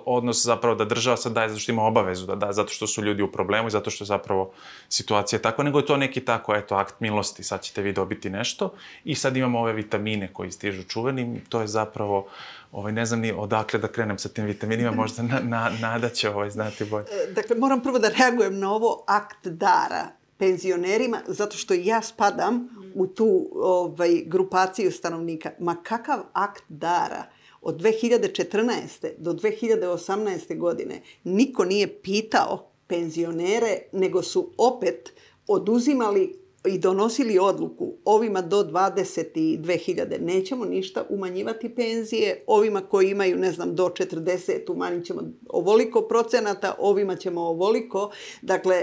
odnos 0.05 0.45
zapravo 0.45 0.75
da 0.75 0.85
država 0.85 1.17
sad 1.17 1.33
daje 1.33 1.49
zato 1.49 1.59
što 1.59 1.71
ima 1.71 1.83
obavezu 1.83 2.25
da 2.25 2.35
da, 2.35 2.53
zato 2.53 2.69
što 2.69 2.87
su 2.87 3.03
ljudi 3.03 3.23
u 3.23 3.31
problemu 3.31 3.67
i 3.67 3.71
zato 3.71 3.89
što 3.89 4.03
je 4.03 4.05
zapravo 4.05 4.51
situacija 4.89 5.39
takva, 5.39 5.63
nego 5.63 5.79
je 5.79 5.85
to 5.85 5.97
neki 5.97 6.25
tako, 6.25 6.55
eto, 6.55 6.75
akt 6.75 6.99
milosti, 6.99 7.43
sad 7.43 7.61
ćete 7.61 7.81
vi 7.81 7.93
dobiti 7.93 8.29
nešto 8.29 8.73
i 9.03 9.15
sad 9.15 9.37
imamo 9.37 9.59
ove 9.59 9.73
vitamine 9.73 10.33
koji 10.33 10.51
stižu 10.51 10.83
čuveni, 10.83 11.41
to 11.49 11.61
je 11.61 11.67
zapravo 11.67 12.27
ovaj, 12.71 12.91
ne 12.91 13.05
znam 13.05 13.19
ni 13.19 13.31
odakle 13.31 13.79
da 13.79 13.87
krenem 13.87 14.17
sa 14.17 14.29
tim 14.29 14.45
vitaminima, 14.45 14.91
možda 15.01 15.23
na, 15.23 15.39
na, 15.39 15.71
nada 15.81 16.09
će 16.09 16.29
ovaj, 16.29 16.49
znati 16.49 16.85
bolje. 16.85 17.05
Dakle, 17.35 17.55
moram 17.57 17.81
prvo 17.81 17.99
da 17.99 18.09
reagujem 18.09 18.59
na 18.59 18.71
ovo 18.71 19.03
akt 19.07 19.47
dara 19.47 20.24
penzionerima, 20.37 21.21
zato 21.27 21.57
što 21.57 21.73
ja 21.73 22.01
spadam 22.01 22.69
u 22.95 23.07
tu 23.07 23.49
ovaj, 23.53 24.23
grupaciju 24.25 24.91
stanovnika. 24.91 25.51
Ma 25.59 25.75
kakav 25.83 26.19
akt 26.33 26.63
dara 26.69 27.23
od 27.61 27.81
2014. 27.81 29.09
do 29.17 29.33
2018. 29.33 30.57
godine 30.57 31.01
niko 31.23 31.65
nije 31.65 32.01
pitao 32.01 32.69
penzionere, 32.87 33.79
nego 33.91 34.23
su 34.23 34.51
opet 34.57 35.13
oduzimali 35.47 36.45
i 36.67 36.79
donosili 36.79 37.39
odluku 37.39 37.93
ovima 38.05 38.41
do 38.41 38.63
22.000 38.63 40.21
nećemo 40.21 40.65
ništa 40.65 41.05
umanjivati 41.09 41.75
penzije, 41.75 42.43
ovima 42.47 42.81
koji 42.81 43.09
imaju, 43.09 43.37
ne 43.37 43.51
znam, 43.51 43.75
do 43.75 43.85
40 43.85 44.71
umanjit 44.71 45.05
ćemo 45.05 45.21
ovoliko 45.49 46.01
procenata, 46.01 46.75
ovima 46.79 47.15
ćemo 47.15 47.41
ovoliko. 47.41 48.11
Dakle, 48.41 48.81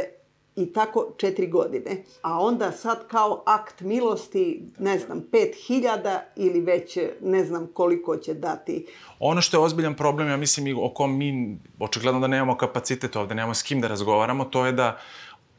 i 0.56 0.72
tako 0.72 1.14
četiri 1.16 1.46
godine. 1.46 2.02
A 2.22 2.40
onda 2.40 2.72
sad 2.72 3.08
kao 3.08 3.42
akt 3.46 3.80
milosti, 3.80 4.62
ne 4.78 4.98
znam, 4.98 5.20
pet 5.32 5.54
hiljada 5.66 6.24
ili 6.36 6.60
već 6.60 6.98
ne 7.20 7.44
znam 7.44 7.66
koliko 7.74 8.16
će 8.16 8.34
dati. 8.34 8.86
Ono 9.18 9.40
što 9.40 9.56
je 9.56 9.60
ozbiljan 9.60 9.94
problem, 9.94 10.28
ja 10.28 10.36
mislim, 10.36 10.78
o 10.78 10.88
kom 10.94 11.18
mi 11.18 11.58
očigledno 11.80 12.20
da 12.20 12.26
nemamo 12.26 12.56
kapacitet 12.56 13.16
ovde, 13.16 13.34
nemamo 13.34 13.54
s 13.54 13.62
kim 13.62 13.80
da 13.80 13.88
razgovaramo, 13.88 14.44
to 14.44 14.66
je 14.66 14.72
da 14.72 14.98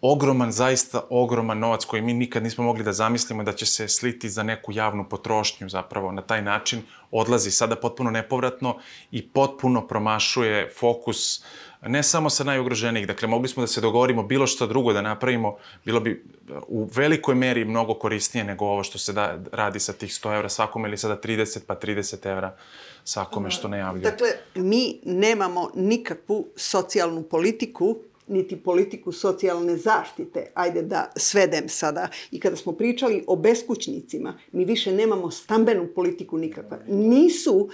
ogroman, 0.06 0.52
zaista 0.52 1.02
ogroman 1.10 1.60
novac 1.60 1.86
koji 1.86 2.02
mi 2.02 2.14
nikad 2.14 2.44
nismo 2.44 2.64
mogli 2.64 2.84
da 2.84 2.94
zamislimo 2.94 3.44
da 3.44 3.54
će 3.54 3.66
se 3.66 3.88
sliti 3.88 4.30
za 4.30 4.44
neku 4.44 4.72
javnu 4.72 5.10
potrošnju 5.10 5.70
zapravo 5.70 6.12
na 6.12 6.22
taj 6.22 6.42
način, 6.42 6.82
odlazi 7.12 7.52
sada 7.52 7.76
potpuno 7.76 8.12
nepovratno 8.12 8.78
i 9.12 9.28
potpuno 9.28 9.88
promašuje 9.88 10.72
fokus 10.80 11.44
ne 11.88 12.04
samo 12.04 12.30
sa 12.30 12.44
najugroženijih, 12.44 13.08
dakle 13.08 13.28
mogli 13.28 13.48
smo 13.48 13.64
da 13.64 13.68
se 13.68 13.82
dogovorimo 13.82 14.24
bilo 14.24 14.48
što 14.48 14.68
drugo 14.68 14.94
da 14.94 15.02
napravimo, 15.02 15.56
bilo 15.86 16.00
bi 16.00 16.24
u 16.68 16.90
velikoj 16.96 17.36
meri 17.36 17.66
mnogo 17.66 17.94
korisnije 17.94 18.44
nego 18.44 18.66
ovo 18.66 18.84
što 18.84 18.98
se 18.98 19.14
da, 19.14 19.40
radi 19.52 19.80
sa 19.80 19.94
tih 19.94 20.12
100 20.12 20.36
evra 20.36 20.50
svakome 20.50 20.88
ili 20.88 20.98
sada 20.98 21.18
30 21.24 21.60
pa 21.68 21.76
30 21.76 22.32
evra 22.32 22.56
svakome 23.04 23.52
što 23.52 23.68
najavljaju. 23.68 24.12
Dakle, 24.12 24.28
mi 24.56 25.00
nemamo 25.06 25.70
nikakvu 25.76 26.48
socijalnu 26.56 27.24
politiku 27.24 27.98
niti 28.34 28.64
politiku 28.64 29.12
socijalne 29.12 29.78
zaštite. 29.78 30.52
Ajde 30.54 30.82
da 30.82 31.12
svedem 31.16 31.70
sada. 31.70 32.08
I 32.32 32.40
kada 32.40 32.56
smo 32.56 32.72
pričali 32.72 33.24
o 33.28 33.36
beskućnicima, 33.36 34.40
mi 34.52 34.66
više 34.66 34.92
nemamo 34.92 35.32
stambenu 35.32 35.88
politiku 35.96 36.38
nikakva. 36.38 36.78
Nisu 36.88 37.56
uh, 37.56 37.70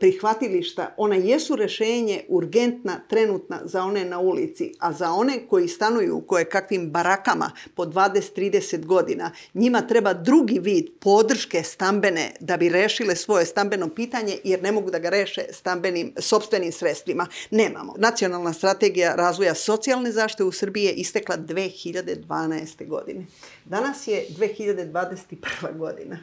prihvatilišta, 0.00 0.94
ona 0.96 1.16
jesu 1.16 1.56
rešenje 1.56 2.24
urgentna, 2.28 3.00
trenutna 3.08 3.60
za 3.64 3.82
one 3.82 4.04
na 4.04 4.20
ulici, 4.20 4.72
a 4.78 4.92
za 4.92 5.10
one 5.10 5.46
koji 5.48 5.68
stanuju 5.68 6.16
u 6.16 6.20
koje 6.20 6.44
kakvim 6.44 6.90
barakama 6.90 7.50
po 7.74 7.84
20-30 7.84 8.84
godina, 8.84 9.30
njima 9.54 9.80
treba 9.80 10.12
drugi 10.12 10.58
vid 10.58 10.86
podrške 11.00 11.62
stambene 11.62 12.32
da 12.40 12.56
bi 12.56 12.68
rešile 12.68 13.16
svoje 13.16 13.46
stambeno 13.46 13.88
pitanje, 13.88 14.38
jer 14.44 14.62
ne 14.62 14.72
mogu 14.72 14.90
da 14.90 14.98
ga 14.98 15.08
reše 15.08 15.42
stambenim, 15.50 16.12
sobstvenim 16.18 16.72
sredstvima. 16.72 17.26
Nemamo. 17.50 17.94
Nacionalna 17.98 18.52
strategija 18.52 19.14
razvoja 19.14 19.54
socijalne 19.54 19.75
zaštite 20.12 20.44
u 20.44 20.52
Srbiji 20.52 20.84
je 20.84 20.92
istekla 20.92 21.36
2012. 21.38 22.88
godine. 22.88 23.26
Danas 23.64 24.06
je 24.06 24.26
2021. 24.28 25.78
godina. 25.78 26.18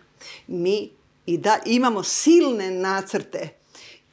Mi 0.47 0.89
i 1.25 1.37
da 1.37 1.59
imamo 1.65 2.03
silne 2.03 2.71
nacrte 2.71 3.49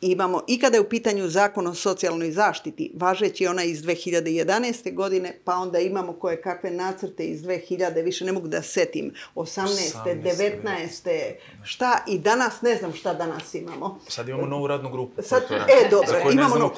imamo 0.00 0.42
i 0.46 0.58
kada 0.58 0.76
je 0.76 0.80
u 0.80 0.88
pitanju 0.88 1.28
zakon 1.28 1.66
o 1.66 1.74
socijalnoj 1.74 2.30
zaštiti, 2.30 2.92
važeći 2.94 3.46
ona 3.46 3.64
iz 3.64 3.82
2011. 3.82 4.94
godine, 4.94 5.38
pa 5.44 5.54
onda 5.54 5.78
imamo 5.78 6.12
koje 6.12 6.42
kakve 6.42 6.70
nacrte 6.70 7.24
iz 7.24 7.42
2000, 7.42 8.04
više 8.04 8.24
ne 8.24 8.32
mogu 8.32 8.48
da 8.48 8.62
setim, 8.62 9.14
18. 9.34 9.94
18. 10.04 10.22
19. 10.64 11.32
šta 11.64 12.04
i 12.08 12.18
danas, 12.18 12.62
ne 12.62 12.76
znam 12.76 12.94
šta 12.94 13.14
danas 13.14 13.54
imamo. 13.54 13.98
Sad 14.08 14.28
imamo 14.28 14.46
novu 14.46 14.66
radnu 14.66 14.90
grupu. 14.90 15.22
Sad, 15.22 15.42
e, 15.50 15.88
dobro, 15.90 16.30
imamo 16.32 16.58
novu. 16.58 16.70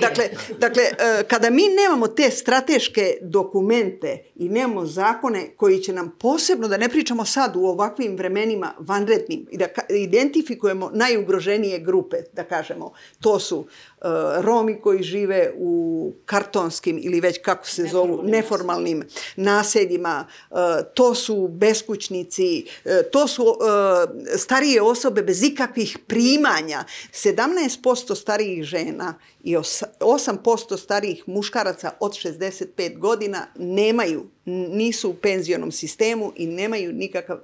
Dakle, 0.00 0.28
dakle, 0.58 0.82
e, 0.82 1.22
kada 1.28 1.50
mi 1.50 1.62
nemamo 1.68 2.08
te 2.08 2.30
strateške 2.30 3.18
dokumente 3.22 4.24
i 4.34 4.48
nemamo 4.48 4.86
zakone 4.86 5.50
koji 5.56 5.78
će 5.78 5.92
nam 5.92 6.16
posebno, 6.20 6.68
da 6.68 6.76
ne 6.76 6.88
pričamo 6.88 7.24
sad 7.24 7.56
u 7.56 7.64
ovakvim 7.64 8.16
vremenima 8.16 8.74
vanrednim, 8.78 9.46
i 9.50 9.56
da 9.56 9.66
identifikujemo 9.88 10.90
najugroženije 10.94 11.78
grupe, 11.78 12.16
da 12.38 12.44
kažemo, 12.44 12.92
to 13.20 13.40
su 13.40 13.58
uh, 13.58 13.66
Romi 14.40 14.80
koji 14.80 15.02
žive 15.02 15.52
u 15.58 16.12
kartonskim 16.24 17.00
ili 17.02 17.20
već 17.20 17.38
kako 17.42 17.66
se 17.66 17.86
zovu 17.86 18.22
neformalnim 18.22 19.02
naseljima, 19.36 20.26
uh, 20.50 20.58
to 20.94 21.14
su 21.14 21.48
beskućnici, 21.48 22.66
uh, 22.84 22.92
to 23.12 23.26
su 23.28 23.44
starije 24.36 24.82
osobe 24.82 25.22
bez 25.22 25.42
ikakvih 25.42 25.98
primanja. 26.06 26.84
17% 27.12 28.14
starijih 28.14 28.64
žena 28.64 29.14
i 29.42 29.56
8% 29.56 30.78
starijih 30.78 31.22
muškaraca 31.26 31.90
od 32.00 32.12
65 32.12 32.98
godina 32.98 33.46
nemaju, 33.56 34.26
nisu 34.44 35.10
u 35.10 35.14
penzionom 35.14 35.72
sistemu 35.72 36.32
i 36.36 36.46
nemaju 36.46 36.92
nikakav 36.92 37.38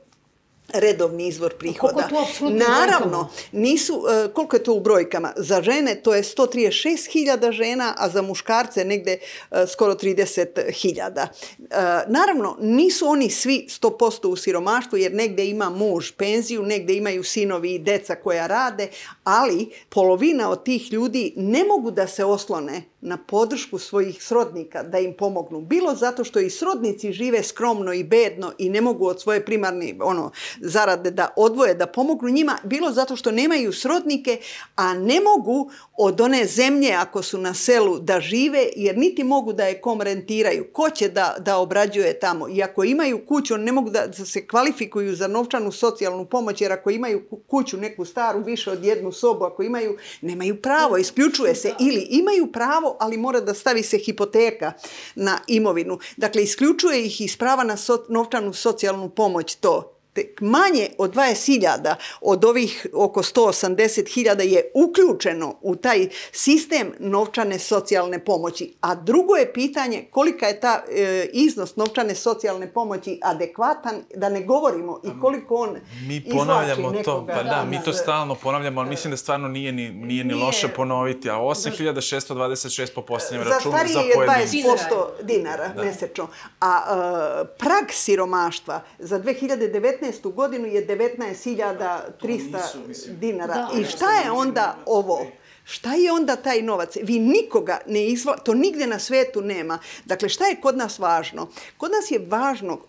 redovni 0.73 1.29
izvor 1.29 1.55
prihoda. 1.59 2.09
Naravno, 2.41 3.31
nisu, 3.53 3.95
uh, 3.95 4.33
koliko 4.33 4.57
je 4.57 4.63
to 4.63 4.73
u 4.73 4.81
brojkama? 4.81 5.33
Za 5.37 5.63
žene 5.63 5.95
to 5.95 6.15
je 6.15 6.23
136.000 6.23 7.53
žena, 7.53 7.95
a 7.99 8.09
za 8.09 8.23
muškarce 8.23 8.85
negde 8.85 9.19
uh, 9.51 9.59
skoro 9.69 9.95
30.000. 9.95 11.27
Uh, 11.59 11.67
naravno, 12.09 12.57
nisu 12.61 13.07
oni 13.07 13.31
svi 13.31 13.67
100% 13.81 14.27
u 14.27 14.37
siromaštvu, 14.37 14.99
jer 14.99 15.15
negde 15.15 15.47
ima 15.47 15.71
muž 15.71 16.11
penziju, 16.11 16.63
negde 16.63 16.95
imaju 16.95 17.25
sinovi 17.25 17.75
i 17.75 17.79
deca 17.79 18.15
koja 18.15 18.47
rade, 18.47 18.89
ali 19.25 19.71
polovina 19.89 20.51
od 20.51 20.65
tih 20.65 20.93
ljudi 20.93 21.33
ne 21.37 21.65
mogu 21.65 21.91
da 21.91 22.07
se 22.07 22.25
oslone 22.25 22.83
na 23.05 23.17
podršku 23.17 23.79
svojih 23.79 24.23
srodnika 24.25 24.83
da 24.83 24.99
im 24.99 25.15
pomognu. 25.19 25.61
Bilo 25.61 25.95
zato 25.95 26.25
što 26.25 26.39
i 26.41 26.51
srodnici 26.51 27.13
žive 27.13 27.43
skromno 27.43 27.93
i 27.93 28.05
bedno 28.05 28.53
i 28.59 28.71
ne 28.71 28.81
mogu 28.81 29.07
od 29.07 29.21
svoje 29.21 29.45
primarne 29.45 29.95
ono, 30.01 30.31
zarade 30.61 31.11
da 31.11 31.29
odvoje, 31.37 31.75
da 31.75 31.87
pomognu 31.87 32.29
njima, 32.29 32.59
bilo 32.65 32.93
zato 32.93 33.17
što 33.17 33.31
nemaju 33.31 33.73
srodnike, 33.73 34.39
a 34.77 34.95
ne 34.95 35.21
mogu 35.21 35.71
od 35.99 36.21
one 36.21 36.47
zemlje 36.47 36.93
ako 36.93 37.23
su 37.23 37.39
na 37.39 37.55
selu 37.55 37.99
da 37.99 38.21
žive, 38.21 38.69
jer 38.77 38.99
niti 38.99 39.25
mogu 39.25 39.53
da 39.53 39.65
je 39.65 39.81
kom 39.81 40.03
rentiraju. 40.03 40.65
Ko 40.73 40.91
će 40.91 41.09
da, 41.09 41.37
da 41.39 41.57
obrađuje 41.57 42.19
tamo? 42.19 42.49
I 42.49 42.63
ako 42.63 42.85
imaju 42.85 43.27
kuću, 43.27 43.57
ne 43.57 43.73
mogu 43.73 43.91
da, 43.91 44.07
da 44.07 44.25
se 44.25 44.47
kvalifikuju 44.47 45.17
za 45.17 45.29
novčanu 45.29 45.73
socijalnu 45.73 46.25
pomoć, 46.25 46.61
jer 46.61 46.73
ako 46.73 46.91
imaju 46.91 47.23
kuću 47.47 47.77
neku 47.77 48.05
staru, 48.05 48.43
više 48.43 48.71
od 48.71 48.85
jednu 48.85 49.13
sobu, 49.13 49.45
ako 49.45 49.63
imaju, 49.63 49.97
nemaju 50.21 50.63
pravo, 50.63 50.97
isključuje 50.97 51.55
se. 51.55 51.73
Ili 51.81 52.07
imaju 52.11 52.53
pravo, 52.53 52.94
ali 53.01 53.17
mora 53.17 53.41
da 53.41 53.55
stavi 53.55 53.83
se 53.83 53.99
hipoteka 53.99 54.73
na 55.15 55.39
imovinu. 55.49 55.99
Dakle, 56.17 56.43
isključuje 56.43 57.07
ih 57.07 57.21
iz 57.21 57.37
prava 57.37 57.65
na 57.65 57.77
so, 57.77 58.05
novčanu 58.09 58.53
socijalnu 58.53 59.09
pomoć 59.09 59.55
to 59.55 59.94
tek 60.15 60.41
manje 60.41 60.89
od 60.99 61.15
20.000 61.15 61.95
od 62.21 62.45
ovih 62.45 62.87
oko 62.93 63.23
180.000 63.23 64.41
je 64.41 64.71
uključeno 64.75 65.55
u 65.63 65.77
taj 65.77 66.09
sistem 66.33 66.93
novčane 66.99 67.59
socijalne 67.59 68.25
pomoći. 68.25 68.75
A 68.81 68.95
drugo 68.95 69.35
je 69.35 69.53
pitanje 69.53 70.05
kolika 70.11 70.47
je 70.47 70.61
ta 70.61 70.83
e, 70.91 71.29
iznos 71.33 71.77
novčane 71.77 72.15
socijalne 72.15 72.73
pomoći 72.73 73.21
adekvatan, 73.23 74.03
da 74.15 74.29
ne 74.29 74.43
govorimo 74.43 75.01
i 75.05 75.21
koliko 75.21 75.55
on 75.55 75.77
Mi 76.07 76.25
ponavljamo 76.31 76.93
to, 77.05 77.27
pa 77.27 77.43
da, 77.43 77.43
da, 77.43 77.65
mi 77.71 77.79
to 77.85 77.93
stalno 77.93 78.35
ponavljamo, 78.35 78.81
ali 78.81 78.91
mislim 78.91 79.11
da 79.11 79.17
stvarno 79.17 79.49
nije 79.49 79.73
ni, 79.73 79.91
nije 79.91 80.25
ni 80.25 80.35
nije. 80.35 80.47
loše 80.47 80.69
ponoviti, 80.69 81.31
a 81.31 81.35
8.626 81.35 82.95
po 82.95 83.03
posljednjem 83.03 83.49
računu 83.49 83.77
za 83.93 84.01
pojedinci. 84.15 84.63
Za 84.63 84.69
je 84.69 84.77
20% 84.79 85.23
dinara 85.23 85.69
da. 85.69 85.85
mesečno. 85.85 86.27
A 86.61 86.81
e, 86.81 87.45
prag 87.59 87.91
siromaštva 87.91 88.81
za 88.99 89.21
2019 89.21 90.04
2015. 90.13 90.33
godinu 90.33 90.67
je 90.67 90.87
19.300 90.87 93.09
dinara. 93.09 93.55
Da, 93.55 93.71
I 93.81 93.85
šta 93.85 94.11
je 94.11 94.31
onda 94.31 94.77
ovo? 94.87 95.27
Šta 95.65 95.95
je 95.95 96.13
onda 96.13 96.37
taj 96.37 96.63
novac? 96.63 96.97
Vi 97.03 97.19
nikoga 97.19 97.79
ne 97.87 98.07
izva... 98.07 98.37
To 98.37 98.55
nigde 98.55 98.87
na 98.87 98.99
svetu 98.99 99.41
nema. 99.41 99.79
Dakle, 100.05 100.29
šta 100.29 100.47
je 100.47 100.61
kod 100.61 100.77
nas 100.77 100.99
važno? 100.99 101.49
Kod 101.77 101.91
nas 101.91 102.11
je 102.11 102.27
važno 102.29 102.73
uh, 102.73 102.81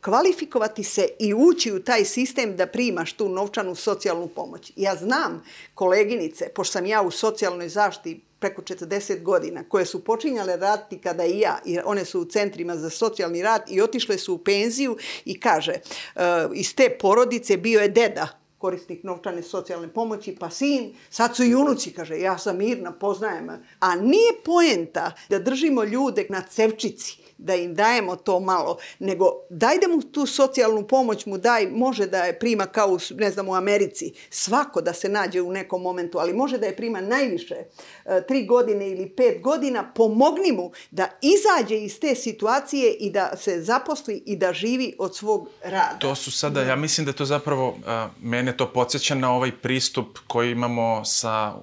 kvalifikovati 0.00 0.84
se 0.84 1.08
i 1.18 1.34
ući 1.34 1.72
u 1.72 1.82
taj 1.82 2.04
sistem 2.04 2.56
da 2.56 2.66
primaš 2.66 3.12
tu 3.12 3.28
novčanu 3.28 3.74
socijalnu 3.74 4.28
pomoć. 4.28 4.72
Ja 4.76 4.96
znam 4.96 5.44
koleginice, 5.74 6.48
pošto 6.54 6.72
sam 6.72 6.86
ja 6.86 7.02
u 7.02 7.10
socijalnoj 7.10 7.68
zaštiti 7.68 8.20
preko 8.38 8.62
40 8.62 9.22
godina, 9.22 9.64
koje 9.68 9.86
su 9.86 10.04
počinjale 10.04 10.56
raditi 10.56 10.98
kada 10.98 11.24
i 11.24 11.40
ja, 11.40 11.58
jer 11.64 11.82
one 11.86 12.04
su 12.04 12.20
u 12.20 12.24
centrima 12.24 12.76
za 12.76 12.90
socijalni 12.90 13.42
rad 13.42 13.62
i 13.68 13.80
otišle 13.80 14.18
su 14.18 14.34
u 14.34 14.38
penziju 14.38 14.96
i 15.24 15.40
kaže, 15.40 15.74
uh, 16.14 16.22
iz 16.54 16.74
te 16.74 16.98
porodice 17.00 17.56
bio 17.56 17.80
je 17.80 17.88
deda, 17.88 18.28
korisnik 18.58 19.02
novčane 19.02 19.42
socijalne 19.42 19.88
pomoći, 19.88 20.36
pa 20.40 20.50
sin, 20.50 20.94
sad 21.10 21.36
su 21.36 21.44
i 21.44 21.54
unuci, 21.54 21.92
kaže, 21.92 22.18
ja 22.18 22.38
sam 22.38 22.58
mirna, 22.58 22.92
poznajem. 22.92 23.48
A 23.80 23.94
nije 23.94 24.32
poenta 24.44 25.12
da 25.28 25.38
držimo 25.38 25.84
ljude 25.84 26.26
na 26.28 26.42
cevčici, 26.42 27.25
da 27.38 27.54
im 27.54 27.74
dajemo 27.74 28.16
to 28.16 28.40
malo, 28.40 28.78
nego 28.98 29.26
dajde 29.50 29.88
mu 29.88 30.02
tu 30.02 30.26
socijalnu 30.26 30.86
pomoć, 30.86 31.26
mu 31.26 31.38
daj, 31.38 31.66
može 31.66 32.06
da 32.06 32.18
je 32.18 32.38
prima 32.38 32.66
kao 32.66 32.88
u, 32.88 32.98
ne 33.14 33.30
znam, 33.30 33.48
u 33.48 33.54
Americi, 33.54 34.12
svako 34.30 34.80
da 34.80 34.92
se 34.92 35.08
nađe 35.08 35.40
u 35.40 35.52
nekom 35.52 35.82
momentu, 35.82 36.18
ali 36.18 36.32
može 36.32 36.58
da 36.58 36.66
je 36.66 36.76
prima 36.76 37.00
najviše, 37.00 37.54
e, 37.54 38.26
tri 38.28 38.46
godine 38.46 38.90
ili 38.90 39.08
pet 39.08 39.42
godina, 39.42 39.92
pomogni 39.94 40.52
mu 40.52 40.70
da 40.90 41.08
izađe 41.22 41.78
iz 41.78 42.00
te 42.00 42.14
situacije 42.14 42.92
i 42.92 43.10
da 43.10 43.36
se 43.36 43.62
zaposli 43.62 44.22
i 44.26 44.36
da 44.36 44.52
živi 44.52 44.94
od 44.98 45.16
svog 45.16 45.48
rada. 45.62 45.96
To 45.98 46.14
su 46.14 46.30
sada, 46.30 46.62
ja 46.62 46.76
mislim 46.76 47.04
da 47.04 47.12
to 47.12 47.24
zapravo, 47.24 47.76
mene 48.20 48.56
to 48.56 48.72
podsjeća 48.72 49.14
na 49.14 49.32
ovaj 49.32 49.52
pristup 49.62 50.18
koji 50.26 50.50
imamo 50.50 51.04
sa 51.04 51.54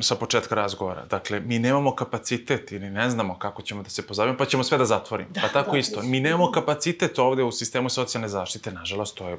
sa 0.00 0.14
početka 0.14 0.54
razgovora. 0.54 1.04
Dakle, 1.04 1.40
mi 1.40 1.58
nemamo 1.58 1.94
kapacitet 1.94 2.72
ili 2.72 2.90
ne 2.90 3.10
znamo 3.10 3.38
kako 3.38 3.62
ćemo 3.62 3.82
da 3.82 3.90
se 3.90 4.06
pozavimo, 4.06 4.36
pa 4.36 4.46
ćemo 4.46 4.64
sve 4.64 4.78
da 4.78 4.84
zatvorimo. 4.84 5.30
Da, 5.30 5.40
pa 5.40 5.48
tako 5.48 5.72
da, 5.72 5.78
isto. 5.78 6.02
Mi 6.02 6.20
nemamo 6.20 6.50
kapacitet 6.52 7.18
ovde 7.18 7.42
u 7.42 7.52
sistemu 7.52 7.88
socijalne 7.90 8.28
zaštite, 8.28 8.72
nažalost, 8.72 9.16
to 9.16 9.28
je 9.28 9.38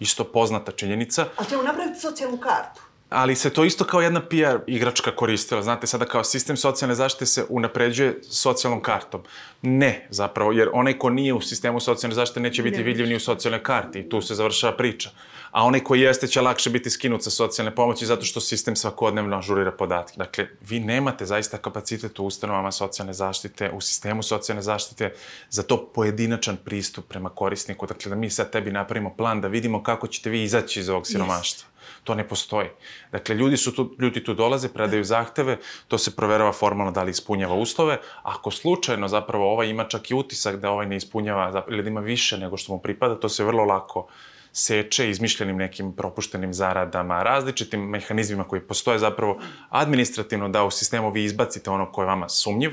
isto 0.00 0.24
poznata 0.24 0.72
činjenica. 0.72 1.26
A 1.36 1.44
ćemo 1.44 1.62
napraviti 1.62 2.00
socijalnu 2.00 2.38
kartu. 2.38 2.85
Ali 3.10 3.34
se 3.34 3.50
to 3.50 3.64
isto 3.64 3.84
kao 3.84 4.00
jedna 4.00 4.20
PR 4.20 4.58
igračka 4.66 5.10
koristila. 5.10 5.62
Znate, 5.62 5.86
sada 5.86 6.04
kao 6.04 6.24
sistem 6.24 6.56
socijalne 6.56 6.94
zaštite 6.94 7.26
se 7.26 7.44
unapređuje 7.48 8.18
socijalnom 8.22 8.82
kartom. 8.82 9.22
Ne, 9.62 10.06
zapravo, 10.10 10.52
jer 10.52 10.68
onaj 10.72 10.98
ko 10.98 11.10
nije 11.10 11.34
u 11.34 11.40
sistemu 11.40 11.80
socijalne 11.80 12.14
zaštite 12.14 12.40
neće 12.40 12.62
biti 12.62 12.76
ne. 12.76 12.82
vidljiv 12.82 13.06
ni 13.06 13.16
u 13.16 13.20
socijalnoj 13.20 13.62
karti 13.62 13.98
i 13.98 14.08
tu 14.08 14.20
se 14.20 14.34
završava 14.34 14.76
priča. 14.76 15.10
A 15.50 15.64
onaj 15.64 15.80
koji 15.80 16.00
jeste 16.00 16.26
će 16.26 16.40
lakše 16.40 16.70
biti 16.70 16.90
skinut 16.90 17.22
sa 17.22 17.30
socijalne 17.30 17.74
pomoći 17.74 18.06
zato 18.06 18.24
što 18.24 18.40
sistem 18.40 18.76
svakodnevno 18.76 19.36
ažurira 19.38 19.72
podatke. 19.72 20.16
Dakle, 20.16 20.46
vi 20.68 20.80
nemate 20.80 21.26
zaista 21.26 21.58
kapacitet 21.58 22.18
u 22.18 22.26
ustanovama 22.26 22.72
socijalne 22.72 23.12
zaštite, 23.12 23.70
u 23.70 23.80
sistemu 23.80 24.22
socijalne 24.22 24.62
zaštite 24.62 25.14
za 25.50 25.62
to 25.62 25.86
pojedinačan 25.94 26.56
pristup 26.56 27.08
prema 27.08 27.30
korisniku. 27.30 27.86
Dakle, 27.86 28.10
da 28.10 28.16
mi 28.16 28.30
sad 28.30 28.50
tebi 28.50 28.72
napravimo 28.72 29.14
plan 29.16 29.40
da 29.40 29.48
vidimo 29.48 29.82
kako 29.82 30.06
ćete 30.06 30.30
vi 30.30 30.42
izaći 30.42 30.80
iz 30.80 30.88
ovog 30.88 31.06
siromaštva. 31.06 31.68
Yes 31.68 31.75
To 32.06 32.14
ne 32.14 32.22
postoji. 32.28 32.68
Dakle, 33.12 33.34
ljudi, 33.34 33.56
su 33.56 33.72
tu, 33.74 33.96
ljudi 33.98 34.22
tu 34.24 34.34
dolaze, 34.34 34.68
predaju 34.70 35.04
zahteve, 35.04 35.56
to 35.88 35.98
se 35.98 36.12
proverava 36.16 36.52
formalno 36.52 36.92
da 36.92 37.02
li 37.02 37.10
ispunjava 37.10 37.54
uslove. 37.54 37.98
Ako 38.22 38.50
slučajno 38.50 39.08
zapravo 39.08 39.50
ovaj 39.52 39.68
ima 39.68 39.84
čak 39.84 40.10
i 40.10 40.14
utisak 40.14 40.56
da 40.62 40.70
ovaj 40.70 40.86
ne 40.86 40.96
ispunjava 40.96 41.64
ili 41.68 41.82
da 41.82 41.88
ima 41.88 42.00
više 42.00 42.38
nego 42.38 42.56
što 42.56 42.72
mu 42.72 42.78
pripada, 42.78 43.18
to 43.20 43.28
se 43.28 43.44
vrlo 43.44 43.64
lako 43.64 44.06
seče 44.52 45.10
izmišljenim 45.10 45.56
nekim 45.56 45.92
propuštenim 45.92 46.52
zaradama, 46.54 47.22
različitim 47.22 47.80
mehanizmima 47.80 48.44
koji 48.44 48.62
postoje 48.62 48.98
zapravo 48.98 49.40
administrativno 49.70 50.48
da 50.48 50.64
u 50.64 50.70
sistemu 50.70 51.10
vi 51.10 51.24
izbacite 51.24 51.70
ono 51.70 51.92
ko 51.92 52.02
je 52.02 52.06
vama 52.06 52.28
sumnjiv 52.28 52.70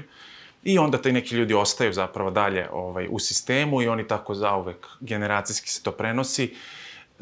i 0.63 0.78
onda 0.78 1.02
taj 1.02 1.12
neki 1.12 1.36
ljudi 1.36 1.54
ostaju 1.54 1.93
zapravo 1.93 2.32
dalje 2.32 2.69
ovaj, 2.72 3.08
u 3.10 3.19
sistemu 3.19 3.82
i 3.82 3.88
oni 3.88 4.08
tako 4.08 4.36
zauvek 4.36 4.88
generacijski 5.00 5.69
se 5.69 5.84
to 5.84 5.91
prenosi 5.91 6.54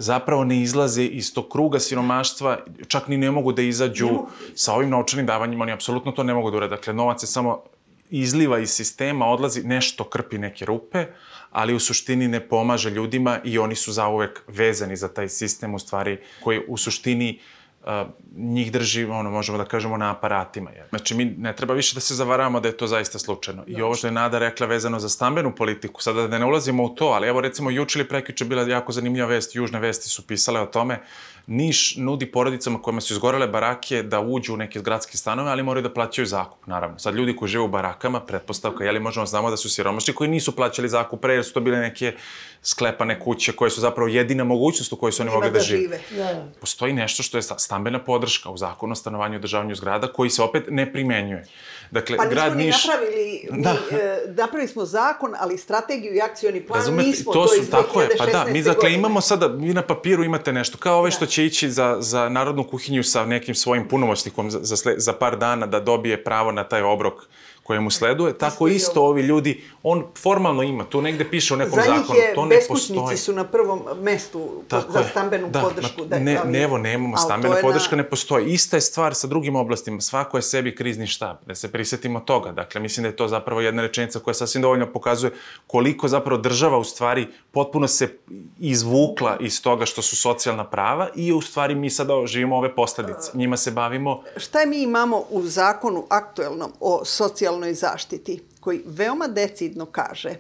zapravo 0.02 0.44
ne 0.44 0.62
izlaze 0.62 1.06
iz 1.06 1.34
tog 1.34 1.50
kruga 1.52 1.80
siromaštva, 1.80 2.58
čak 2.88 3.08
ni 3.08 3.18
ne 3.18 3.32
mogu 3.32 3.54
da 3.54 3.62
izađu 3.62 4.10
sa 4.56 4.74
ovim 4.74 4.90
novčanim 4.90 5.26
davanjima, 5.26 5.64
oni 5.64 5.72
apsolutno 5.72 6.12
to 6.12 6.24
ne 6.24 6.34
mogu 6.34 6.52
da 6.52 6.58
urade. 6.58 6.76
Dakle, 6.76 6.94
novac 6.94 7.22
se 7.22 7.28
samo 7.28 7.62
izliva 8.10 8.60
iz 8.60 8.70
sistema, 8.70 9.26
odlazi, 9.26 9.64
nešto 9.64 10.04
krpi 10.04 10.38
neke 10.38 10.66
rupe, 10.66 11.06
ali 11.52 11.76
u 11.76 11.80
suštini 11.80 12.28
ne 12.28 12.40
pomaže 12.40 12.90
ljudima 12.90 13.40
i 13.44 13.60
oni 13.60 13.76
su 13.76 13.92
zauvek 13.92 14.44
vezani 14.48 14.96
za 14.96 15.08
taj 15.08 15.30
sistem, 15.30 15.74
u 15.76 15.80
stvari, 15.80 16.18
koji 16.44 16.62
u 16.68 16.78
suštini 16.78 17.40
uh, 17.40 17.61
uh, 17.84 18.08
njih 18.36 18.72
drži, 18.72 19.06
ono, 19.06 19.30
možemo 19.30 19.58
da 19.58 19.66
kažemo, 19.66 19.98
na 19.98 20.12
aparatima. 20.12 20.72
Jer. 20.72 20.86
Znači, 20.90 21.16
mi 21.16 21.26
ne 21.26 21.56
treba 21.56 21.74
više 21.74 21.96
da 21.96 22.02
se 22.02 22.16
zavaravamo 22.16 22.60
da 22.60 22.68
je 22.68 22.78
to 22.78 22.88
zaista 22.88 23.20
slučajno. 23.20 23.64
I 23.68 23.82
ovo 23.82 23.96
što 23.96 24.08
je 24.08 24.12
Nada 24.12 24.40
rekla 24.40 24.68
vezano 24.68 25.00
za 25.00 25.10
stambenu 25.10 25.56
politiku, 25.56 26.02
sada 26.02 26.28
da 26.28 26.40
ne 26.40 26.46
ulazimo 26.46 26.84
u 26.84 26.90
to, 26.90 27.06
ali 27.06 27.28
evo 27.28 27.42
recimo 27.42 27.70
juče 27.70 28.00
ili 28.00 28.08
prekjuče 28.08 28.46
bila 28.46 28.64
jako 28.64 28.92
zanimljiva 28.92 29.28
vest, 29.28 29.56
južne 29.56 29.80
vesti 29.80 30.10
su 30.10 30.28
pisale 30.28 30.60
o 30.62 30.66
tome, 30.66 31.00
Niš 31.48 31.96
nudi 31.98 32.26
porodicama 32.32 32.82
kojima 32.82 33.02
su 33.02 33.14
izgorele 33.14 33.48
barake 33.48 34.04
da 34.04 34.20
uđu 34.20 34.54
u 34.54 34.58
neke 34.58 34.80
gradske 34.80 35.18
stanove, 35.18 35.52
ali 35.52 35.64
moraju 35.64 35.84
da 35.84 35.94
plaćaju 35.94 36.26
zakup, 36.26 36.68
naravno. 36.68 37.00
Sad 37.00 37.16
ljudi 37.16 37.36
koji 37.36 37.50
žive 37.50 37.64
u 37.64 37.68
barakama, 37.68 38.20
pretpostavka, 38.20 38.84
jeli 38.84 39.00
možemo 39.00 39.26
znamo 39.26 39.50
da 39.50 39.58
su 39.58 39.70
siromašni 39.70 40.14
koji 40.14 40.30
nisu 40.30 40.56
plaćali 40.56 40.90
zakup 40.90 41.22
pre, 41.22 41.34
jer 41.34 41.46
su 41.46 41.54
to 41.54 41.60
bile 41.60 41.78
neke 41.78 42.16
sklepane 42.64 43.20
kuće 43.20 43.52
koje 43.52 43.72
su 43.72 43.82
zapravo 43.82 44.08
jedina 44.08 44.44
mogućnost 44.44 44.94
u 44.94 44.96
kojoj 44.96 45.12
su 45.12 45.22
oni 45.22 45.32
mogli 45.32 45.50
da, 45.50 45.54
da 45.54 45.60
žive. 45.60 46.00
Da. 46.10 46.48
Postoji 46.60 46.94
nešto 46.94 47.24
što 47.24 47.38
je 47.38 47.42
stambena 47.42 48.00
podrška 48.04 48.50
u 48.50 48.58
zakonu 48.58 48.92
o 48.92 48.96
stanovanju 48.96 49.34
i 49.34 49.38
održavanju 49.38 49.76
zgrada 49.76 50.08
koji 50.08 50.30
se 50.30 50.44
opet 50.44 50.64
ne 50.70 50.94
primenjuje. 50.94 51.46
Dakle, 51.92 52.18
pa 52.18 52.26
grad 52.26 52.58
Niš... 52.58 52.86
Pa 52.86 52.92
napravili, 52.92 53.48
da. 53.64 53.74
mi, 53.74 53.98
e, 53.98 54.22
napravili 54.28 54.68
smo 54.68 54.86
zakon, 54.86 55.34
ali 55.40 55.58
strategiju 55.58 56.16
i 56.16 56.22
akcioni 56.22 56.62
plan 56.62 56.80
Razumete, 56.80 57.08
nismo, 57.10 57.34
to, 57.34 57.42
to 57.42 57.48
su, 57.48 57.72
tako 57.72 58.02
je, 58.02 58.10
pa 58.18 58.26
da, 58.26 58.46
mi 58.46 58.62
dakle 58.62 58.76
godine. 58.76 58.94
imamo 58.94 59.22
sada, 59.22 59.48
vi 59.48 59.74
na 59.74 59.82
papiru 59.82 60.24
imate 60.24 60.54
nešto, 60.54 60.78
kao 60.78 61.00
ove 61.00 61.10
da. 61.10 61.16
što 61.16 61.26
će 61.26 61.46
ići 61.46 61.72
za, 61.72 61.98
za 62.00 62.30
narodnu 62.30 62.64
kuhinju 62.64 63.04
sa 63.04 63.26
nekim 63.26 63.56
svojim 63.56 63.88
punomoćnikom 63.88 64.52
za, 64.52 64.60
za, 64.62 64.94
za 64.98 65.14
par 65.14 65.38
dana 65.38 65.66
da 65.66 65.80
dobije 65.80 66.24
pravo 66.24 66.52
na 66.52 66.64
taj 66.64 66.82
obrok 66.82 67.28
koje 67.64 67.80
mu 67.80 67.92
sleduje, 67.92 68.38
tako 68.38 68.68
isto 68.68 69.02
ovi 69.04 69.22
ljudi, 69.22 69.64
on 69.84 70.06
formalno 70.18 70.64
ima, 70.64 70.84
to 70.84 71.02
negde 71.02 71.30
piše 71.30 71.54
u 71.54 71.58
nekom 71.58 71.80
zakonu, 71.86 72.20
to 72.36 72.46
ne 72.46 72.60
postoji. 72.68 73.18
Za 73.18 73.18
su 73.18 73.34
na 73.34 73.44
prvom 73.44 73.82
mestu 74.02 74.50
tako 74.68 74.92
za 74.92 75.04
stambenu 75.04 75.50
da, 75.50 75.62
podršku. 75.62 76.06
Da, 76.06 76.20
ne, 76.20 76.40
ne, 76.46 76.62
evo, 76.62 76.78
nemamo, 76.78 77.18
stambena 77.18 77.56
podrška 77.62 77.96
na... 77.96 78.02
ne 78.02 78.10
postoji. 78.10 78.54
Ista 78.54 78.78
je 78.78 78.82
stvar 78.82 79.16
sa 79.16 79.28
drugim 79.28 79.56
oblastima, 79.56 80.02
svako 80.02 80.38
je 80.38 80.42
sebi 80.42 80.76
krizni 80.76 81.08
štab, 81.08 81.38
da 81.46 81.56
se 81.56 81.72
prisetimo 81.72 82.20
toga. 82.20 82.52
Dakle, 82.52 82.82
mislim 82.82 83.04
da 83.04 83.08
je 83.08 83.16
to 83.16 83.28
zapravo 83.28 83.62
jedna 83.62 83.82
rečenica 83.82 84.20
koja 84.20 84.34
sasvim 84.34 84.62
dovoljno 84.62 84.92
pokazuje 84.94 85.32
koliko 85.68 86.08
zapravo 86.08 86.42
država 86.42 86.78
u 86.78 86.84
stvari 86.84 87.28
potpuno 87.52 87.88
se 87.88 88.18
izvukla 88.60 89.38
iz 89.40 89.62
toga 89.62 89.86
što 89.86 90.02
su 90.02 90.16
socijalna 90.16 90.64
prava 90.64 91.10
i 91.16 91.34
u 91.34 91.42
stvari 91.42 91.76
mi 91.76 91.90
sada 91.90 92.26
živimo 92.26 92.58
ove 92.58 92.76
posledice. 92.76 93.32
Njima 93.34 93.58
se 93.58 93.72
bavimo... 93.72 94.24
Šta 94.38 94.66
mi 94.66 94.82
imamo 94.82 95.24
u 95.30 95.42
zakonu 95.42 96.06
aktuelnom 96.10 96.72
o 96.80 97.06
socijalnom 97.06 97.51
socijalnoj 97.52 97.74
zaštiti 97.74 98.40
koji 98.60 98.82
veoma 98.86 99.28
decidno 99.28 99.86
kaže 99.86 100.36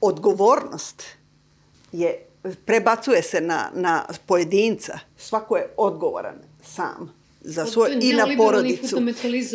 odgovornost 0.00 1.02
je 1.92 2.26
prebacuje 2.66 3.22
se 3.22 3.40
na, 3.40 3.70
na 3.74 4.04
pojedinca. 4.26 4.98
Svako 5.16 5.56
je 5.56 5.74
odgovoran 5.76 6.34
sam 6.62 7.14
za 7.40 7.66
svoj 7.66 7.98
i 8.00 8.12
na 8.12 8.26
porodicu. 8.38 8.96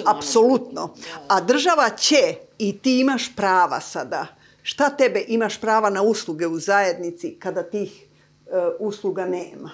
Apsolutno. 0.05 0.93
A 1.27 1.41
država 1.41 1.89
će 1.89 2.35
i 2.57 2.77
ti 2.77 2.99
imaš 2.99 3.35
prava 3.35 3.79
sada. 3.79 4.27
Šta 4.61 4.89
tebe 4.89 5.25
imaš 5.27 5.61
prava 5.61 5.89
na 5.89 6.01
usluge 6.01 6.47
u 6.47 6.59
zajednici 6.59 7.35
kada 7.39 7.63
tih 7.63 8.05
uh, 8.45 8.53
usluga 8.79 9.25
nema? 9.25 9.71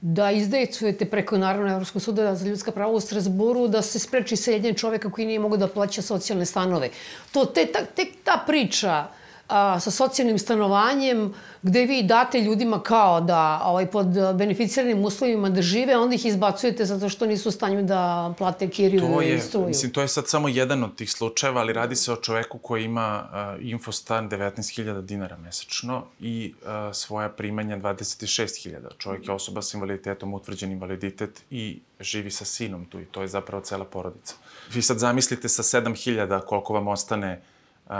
da 0.00 0.30
izdejcujete 0.30 1.04
preko 1.04 1.38
Narodno 1.38 1.72
Evropskog 1.72 2.02
suda 2.02 2.34
za 2.34 2.46
ljudska 2.48 2.72
prava 2.72 2.92
u 2.92 3.00
Strasburu 3.00 3.68
da 3.68 3.82
se 3.82 3.98
spreči 3.98 4.36
seljenje 4.36 4.72
čoveka 4.74 5.10
koji 5.10 5.26
nije 5.26 5.38
mogo 5.38 5.56
da 5.56 5.68
plaća 5.68 6.02
socijalne 6.02 6.46
stanove. 6.46 6.90
To, 7.32 7.44
te, 7.44 7.66
ta, 7.66 7.84
te, 7.84 8.06
ta 8.24 8.44
priča 8.46 9.06
a, 9.48 9.80
sa 9.80 9.90
socijalnim 9.90 10.38
stanovanjem 10.38 11.34
gde 11.62 11.84
vi 11.86 12.02
date 12.02 12.40
ljudima 12.40 12.82
kao 12.82 13.20
da 13.20 13.60
ovaj, 13.64 13.86
pod 13.86 14.06
beneficiranim 14.34 15.04
uslovima 15.04 15.50
da 15.50 15.62
žive, 15.62 15.96
onda 15.96 16.14
ih 16.14 16.26
izbacujete 16.26 16.84
zato 16.84 17.08
što 17.08 17.26
nisu 17.26 17.48
u 17.48 17.52
stanju 17.52 17.82
da 17.82 18.34
plate 18.38 18.68
kiriju 18.68 19.00
to 19.00 19.20
je, 19.20 19.34
i 19.34 19.40
struju. 19.40 19.66
Mislim, 19.66 19.92
to 19.92 20.02
je 20.02 20.08
sad 20.08 20.28
samo 20.28 20.48
jedan 20.48 20.84
od 20.84 20.96
tih 20.96 21.12
slučajeva, 21.12 21.60
ali 21.60 21.72
radi 21.72 21.96
se 21.96 22.12
o 22.12 22.16
čoveku 22.16 22.58
koji 22.58 22.84
ima 22.84 23.24
uh, 23.24 23.64
infostan 23.66 24.30
19.000 24.30 25.02
dinara 25.02 25.36
mesečno 25.36 26.04
i 26.20 26.54
uh, 26.62 26.68
svoja 26.94 27.28
primanja 27.28 27.76
26.000. 27.76 28.76
Čovek 28.98 29.28
je 29.28 29.34
osoba 29.34 29.62
sa 29.62 29.76
invaliditetom, 29.76 30.34
utvrđen 30.34 30.72
invaliditet 30.72 31.42
i 31.50 31.80
živi 32.00 32.30
sa 32.30 32.44
sinom 32.44 32.84
tu 32.84 33.00
i 33.00 33.04
to 33.04 33.22
je 33.22 33.28
zapravo 33.28 33.62
cela 33.62 33.84
porodica. 33.84 34.34
Vi 34.74 34.82
sad 34.82 34.98
zamislite 34.98 35.48
sa 35.48 35.62
7.000 35.62 36.40
koliko 36.46 36.74
vam 36.74 36.88
ostane 36.88 37.42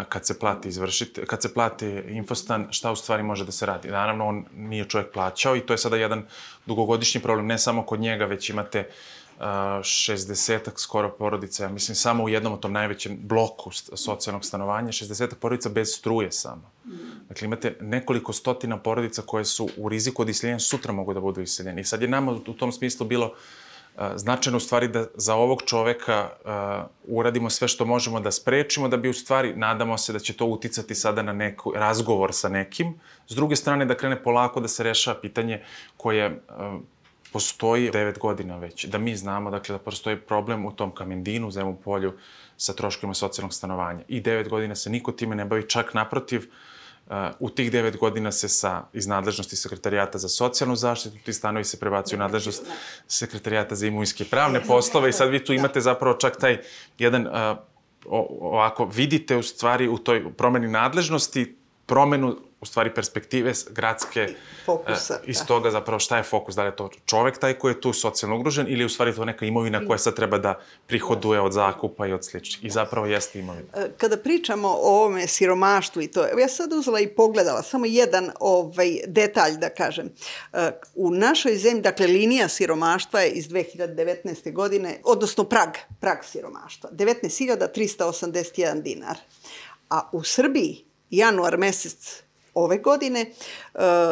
kad 0.08 0.26
se 0.26 0.38
plati 0.38 0.68
izvršite, 0.68 1.26
kad 1.26 1.42
se 1.42 1.54
plati 1.54 1.86
infostan, 2.08 2.68
šta 2.70 2.92
u 2.92 2.96
stvari 2.96 3.22
može 3.22 3.44
da 3.44 3.52
se 3.52 3.66
radi. 3.66 3.88
Naravno, 3.88 4.26
on 4.26 4.44
nije 4.56 4.88
čovjek 4.88 5.12
plaćao 5.12 5.56
i 5.56 5.60
to 5.60 5.74
je 5.74 5.78
sada 5.78 5.96
jedan 5.96 6.26
dugogodišnji 6.66 7.20
problem, 7.20 7.46
ne 7.46 7.58
samo 7.58 7.86
kod 7.86 8.00
njega, 8.00 8.24
već 8.24 8.50
imate 8.50 8.88
60 9.40 10.70
skoro 10.76 11.10
porodica, 11.10 11.62
ja 11.62 11.68
mislim 11.68 11.94
samo 11.94 12.24
u 12.24 12.28
jednom 12.28 12.52
od 12.52 12.60
tom 12.60 12.72
najvećem 12.72 13.18
bloku 13.22 13.70
socijalnog 13.94 14.44
stanovanja, 14.44 14.88
60 14.88 15.34
porodica 15.34 15.68
bez 15.68 15.94
struje 15.96 16.32
samo. 16.32 16.70
Dakle, 17.28 17.44
imate 17.44 17.76
nekoliko 17.80 18.32
stotina 18.32 18.78
porodica 18.78 19.22
koje 19.22 19.44
su 19.44 19.68
u 19.76 19.88
riziku 19.88 20.22
od 20.22 20.28
iseljenja, 20.28 20.58
sutra 20.58 20.92
mogu 20.92 21.14
da 21.14 21.20
budu 21.20 21.40
iseljeni. 21.40 21.80
I 21.80 21.84
sad 21.84 22.02
je 22.02 22.08
nama 22.08 22.32
u 22.32 22.54
tom 22.54 22.72
smislu 22.72 23.06
bilo 23.06 23.34
značajno 24.14 24.56
u 24.56 24.60
stvari 24.60 24.88
da 24.88 25.04
za 25.14 25.34
ovog 25.34 25.62
čoveka 25.66 26.30
uradimo 27.04 27.50
sve 27.50 27.68
što 27.68 27.84
možemo 27.84 28.20
da 28.20 28.30
sprečimo, 28.30 28.88
da 28.88 28.96
bi 28.96 29.08
u 29.08 29.14
stvari, 29.14 29.52
nadamo 29.56 29.98
se 29.98 30.12
da 30.12 30.18
će 30.18 30.32
to 30.32 30.46
uticati 30.46 30.94
sada 30.94 31.22
na 31.22 31.32
neku 31.32 31.72
razgovor 31.76 32.32
sa 32.32 32.48
nekim. 32.48 32.94
S 33.28 33.34
druge 33.34 33.56
strane, 33.56 33.84
da 33.84 33.94
krene 33.94 34.22
polako 34.22 34.60
da 34.60 34.68
se 34.68 34.82
rešava 34.82 35.20
pitanje 35.20 35.62
koje 35.96 36.42
postoji 37.32 37.90
9 37.90 38.18
godina 38.18 38.56
već. 38.56 38.84
Da 38.84 38.98
mi 38.98 39.16
znamo, 39.16 39.50
dakle, 39.50 39.72
da 39.72 39.78
postoji 39.78 40.16
problem 40.16 40.66
u 40.66 40.72
tom 40.72 40.90
Kamendinu, 40.90 41.48
u 41.48 41.50
Zemu 41.50 41.76
polju, 41.84 42.12
sa 42.56 42.72
troškovima 42.72 43.14
socijalnog 43.14 43.54
stanovanja. 43.54 44.04
I 44.08 44.22
9 44.22 44.48
godina 44.48 44.74
se 44.74 44.90
niko 44.90 45.12
time 45.12 45.36
ne 45.36 45.44
bavi, 45.44 45.68
čak 45.68 45.94
naprotiv, 45.94 46.40
uh, 46.40 46.71
u 47.40 47.50
tih 47.50 47.72
devet 47.72 47.96
godina 47.96 48.32
se 48.32 48.48
sa, 48.48 48.82
iz 48.92 49.06
nadležnosti 49.06 49.56
sekretarijata 49.56 50.18
za 50.18 50.28
socijalnu 50.28 50.76
zaštitu, 50.76 51.16
ti 51.24 51.32
stanovi 51.32 51.64
se 51.64 51.80
prebacuju 51.80 52.16
u 52.16 52.20
nadležnost 52.20 52.66
sekretarijata 53.08 53.74
za 53.74 53.86
imunjske 53.86 54.24
pravne 54.24 54.62
poslove 54.66 55.08
i 55.08 55.12
sad 55.12 55.30
vi 55.30 55.44
tu 55.44 55.52
imate 55.52 55.80
zapravo 55.80 56.16
čak 56.16 56.40
taj 56.40 56.58
jedan, 56.98 57.26
uh, 57.26 57.32
ovako, 58.40 58.84
vidite 58.84 59.36
u 59.36 59.42
stvari 59.42 59.88
u 59.88 59.98
toj 59.98 60.32
promeni 60.32 60.68
nadležnosti 60.68 61.56
promenu 61.86 62.36
u 62.62 62.66
stvari 62.66 62.94
perspektive 62.94 63.52
gradske 63.70 64.28
fokusa. 64.66 65.18
iz 65.26 65.38
da. 65.38 65.44
toga 65.44 65.70
zapravo 65.70 65.98
šta 65.98 66.16
je 66.16 66.22
fokus, 66.22 66.54
da 66.54 66.62
li 66.62 66.68
je 66.68 66.76
to 66.76 66.90
čovek 67.06 67.38
taj 67.38 67.54
koji 67.54 67.72
je 67.72 67.80
tu 67.80 67.92
socijalno 67.92 68.36
ugrožen 68.36 68.66
ili 68.68 68.80
je 68.82 68.86
u 68.86 68.88
stvari 68.88 69.14
to 69.14 69.24
neka 69.24 69.46
imovina 69.46 69.86
koja 69.86 69.98
sad 69.98 70.16
treba 70.16 70.38
da 70.38 70.60
prihoduje 70.86 71.40
od 71.40 71.52
zakupa 71.52 72.06
i 72.06 72.12
od 72.12 72.24
sličnih. 72.24 72.64
I 72.64 72.70
zapravo 72.70 73.06
jeste 73.06 73.38
imovina. 73.38 73.66
E, 73.74 73.90
kada 73.98 74.16
pričamo 74.16 74.68
o 74.68 75.00
ovome 75.00 75.26
siromaštvu 75.26 76.02
i 76.02 76.08
to, 76.08 76.26
ja 76.38 76.48
sad 76.48 76.72
uzela 76.72 77.00
i 77.00 77.08
pogledala 77.08 77.62
samo 77.62 77.86
jedan 77.86 78.30
ovaj 78.40 78.90
detalj 79.06 79.56
da 79.56 79.68
kažem. 79.68 80.10
E, 80.52 80.70
u 80.94 81.10
našoj 81.10 81.56
zemlji, 81.56 81.82
dakle 81.82 82.06
linija 82.06 82.48
siromaštva 82.48 83.20
je 83.20 83.30
iz 83.30 83.48
2019. 83.48 84.52
godine, 84.52 85.00
odnosno 85.04 85.44
prag, 85.44 85.68
prag 86.00 86.18
siromaštva, 86.24 86.90
19.381 86.90 88.82
dinar. 88.82 89.16
A 89.90 90.08
u 90.12 90.22
Srbiji 90.22 90.84
januar 91.10 91.58
mesec 91.58 92.22
ove 92.54 92.78
godine 92.78 93.20
e, 93.20 93.28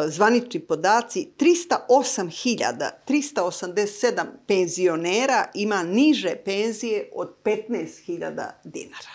zvanični 0.07 0.59
podaci 0.59 1.29
308.387 1.39 4.25
penzionera 4.47 5.45
ima 5.53 5.83
niže 5.83 6.35
penzije 6.45 7.09
od 7.13 7.33
15.000 7.43 8.51
dinara. 8.63 9.11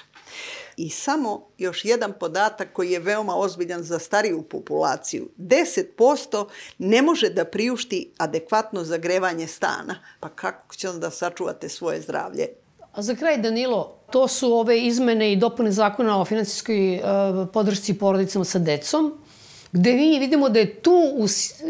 I 0.76 0.90
samo 0.90 1.48
još 1.58 1.84
jedan 1.84 2.12
podatak 2.20 2.72
koji 2.72 2.90
je 2.90 2.98
veoma 2.98 3.36
ozbiljan 3.36 3.82
za 3.82 3.98
stariju 3.98 4.42
populaciju. 4.42 5.28
10% 5.38 6.46
ne 6.78 7.02
može 7.02 7.30
da 7.30 7.44
priušti 7.44 8.12
adekvatno 8.18 8.84
zagrevanje 8.84 9.46
stana. 9.46 9.94
Pa 10.20 10.28
kako 10.28 10.74
će 10.74 10.88
onda 10.88 11.10
sačuvate 11.10 11.68
svoje 11.68 12.00
zdravlje? 12.00 12.65
A 12.96 13.02
za 13.02 13.14
kraj, 13.14 13.38
Danilo, 13.38 13.92
to 14.10 14.28
su 14.28 14.52
ove 14.52 14.80
izmene 14.80 15.32
i 15.32 15.36
dopune 15.36 15.72
zakona 15.72 16.20
o 16.20 16.24
financijskoj 16.24 16.94
uh, 16.96 17.48
podršci 17.52 17.98
porodicama 17.98 18.44
sa 18.44 18.58
decom 18.58 19.12
gde 19.76 19.92
mi 19.92 20.18
vidimo 20.18 20.48
da 20.48 20.58
je 20.58 20.74
tu 20.74 20.96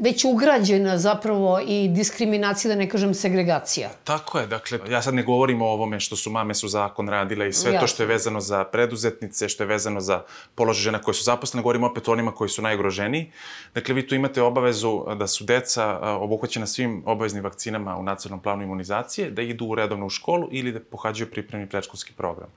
već 0.02 0.24
ugrađena 0.24 0.98
zapravo 0.98 1.60
i 1.66 1.88
diskriminacija, 1.88 2.74
da 2.74 2.78
ne 2.78 2.88
kažem 2.88 3.14
segregacija. 3.14 3.90
Tako 4.04 4.38
je, 4.38 4.46
dakle, 4.46 4.78
ja 4.90 5.02
sad 5.02 5.14
ne 5.14 5.22
govorim 5.22 5.62
o 5.62 5.66
ovome 5.66 6.00
što 6.00 6.16
su 6.16 6.30
mame 6.30 6.54
su 6.54 6.68
zakon 6.68 7.08
radile 7.08 7.48
i 7.48 7.52
sve 7.52 7.72
Jasne. 7.72 7.80
to 7.80 7.86
što 7.86 8.02
je 8.02 8.06
vezano 8.06 8.40
za 8.40 8.64
preduzetnice, 8.64 9.48
što 9.48 9.62
je 9.62 9.66
vezano 9.66 10.00
za 10.00 10.22
položaj 10.54 10.82
žena 10.82 11.02
koje 11.02 11.14
su 11.14 11.24
zaposlene, 11.24 11.62
govorim 11.62 11.84
opet 11.84 12.08
o 12.08 12.12
onima 12.12 12.32
koji 12.32 12.48
su 12.48 12.62
najugroženiji. 12.62 13.32
Dakle, 13.74 13.94
vi 13.94 14.06
tu 14.06 14.14
imate 14.14 14.42
obavezu 14.42 15.04
da 15.18 15.26
su 15.26 15.44
deca 15.44 15.98
obuhvaćena 16.00 16.66
svim 16.66 17.02
obaveznim 17.06 17.44
vakcinama 17.44 17.96
u 17.96 18.02
nacionalnom 18.02 18.42
planu 18.42 18.62
imunizacije, 18.62 19.30
da 19.30 19.42
idu 19.42 19.74
redovno 19.74 20.06
u 20.06 20.10
školu 20.10 20.48
ili 20.50 20.72
da 20.72 20.80
pohađaju 20.80 21.30
pripremni 21.30 21.68
predškolski 21.68 22.12
program, 22.12 22.48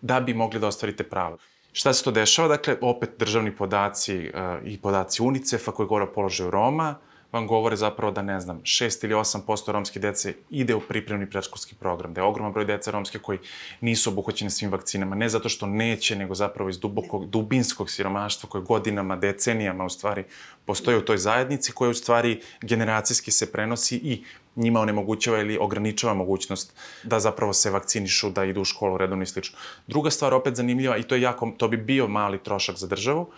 da 0.00 0.20
bi 0.20 0.34
mogli 0.34 0.60
da 0.60 0.66
ostvarite 0.66 1.04
pravo. 1.04 1.38
Šta 1.78 1.92
se 1.92 2.04
to 2.04 2.10
dešava? 2.10 2.48
Dakle, 2.48 2.76
opet 2.80 3.10
državni 3.18 3.56
podaci 3.56 4.16
uh, 4.18 4.40
i 4.64 4.78
podaci 4.78 5.22
UNICEF-a 5.22 5.72
koji 5.72 5.86
govore 5.86 6.04
o 6.04 6.12
položaju 6.12 6.50
Roma, 6.50 6.94
vam 7.32 7.46
govore 7.46 7.76
zapravo 7.76 8.12
da, 8.12 8.22
ne 8.22 8.40
znam, 8.40 8.60
6 8.62 9.04
ili 9.04 9.14
8% 9.14 9.72
romske 9.72 10.00
dece 10.00 10.34
ide 10.50 10.74
u 10.74 10.80
pripremni 10.80 11.30
predškolski 11.30 11.74
program, 11.74 12.14
da 12.14 12.20
je 12.20 12.24
ogroman 12.24 12.52
broj 12.52 12.64
dece 12.64 12.90
romske 12.90 13.18
koji 13.18 13.38
nisu 13.80 14.10
obuhvaćene 14.10 14.50
svim 14.50 14.72
vakcinama, 14.72 15.16
ne 15.16 15.28
zato 15.28 15.48
što 15.48 15.66
neće, 15.66 16.16
nego 16.16 16.34
zapravo 16.34 16.70
iz 16.70 16.78
dubokog, 16.78 17.30
dubinskog 17.30 17.90
siromaštva 17.90 18.48
koje 18.48 18.62
godinama, 18.62 19.16
decenijama 19.16 19.84
u 19.84 19.88
stvari 19.88 20.24
postoji 20.64 20.98
u 20.98 21.04
toj 21.04 21.18
zajednici, 21.18 21.72
koja 21.72 21.90
u 21.90 21.94
stvari 21.94 22.40
generacijski 22.62 23.30
se 23.30 23.52
prenosi 23.52 23.96
i 23.96 24.24
njima 24.58 24.80
onemogućava 24.80 25.38
ili 25.38 25.58
ograničava 25.60 26.14
mogućnost 26.14 26.72
da 27.02 27.20
zapravo 27.20 27.52
se 27.52 27.70
vakcinišu, 27.70 28.30
da 28.30 28.44
idu 28.44 28.60
u 28.60 28.64
školu 28.64 28.96
redovno 28.98 29.22
i 29.22 29.26
slično. 29.26 29.58
Druga 29.86 30.10
stvar, 30.10 30.34
opet 30.34 30.56
zanimljiva, 30.56 30.96
i 30.96 31.02
to 31.02 31.14
je 31.14 31.20
jako, 31.20 31.52
to 31.56 31.68
bi 31.68 31.76
bio 31.76 32.08
mali 32.08 32.38
trošak 32.38 32.76
za 32.76 32.86
državu, 32.86 33.30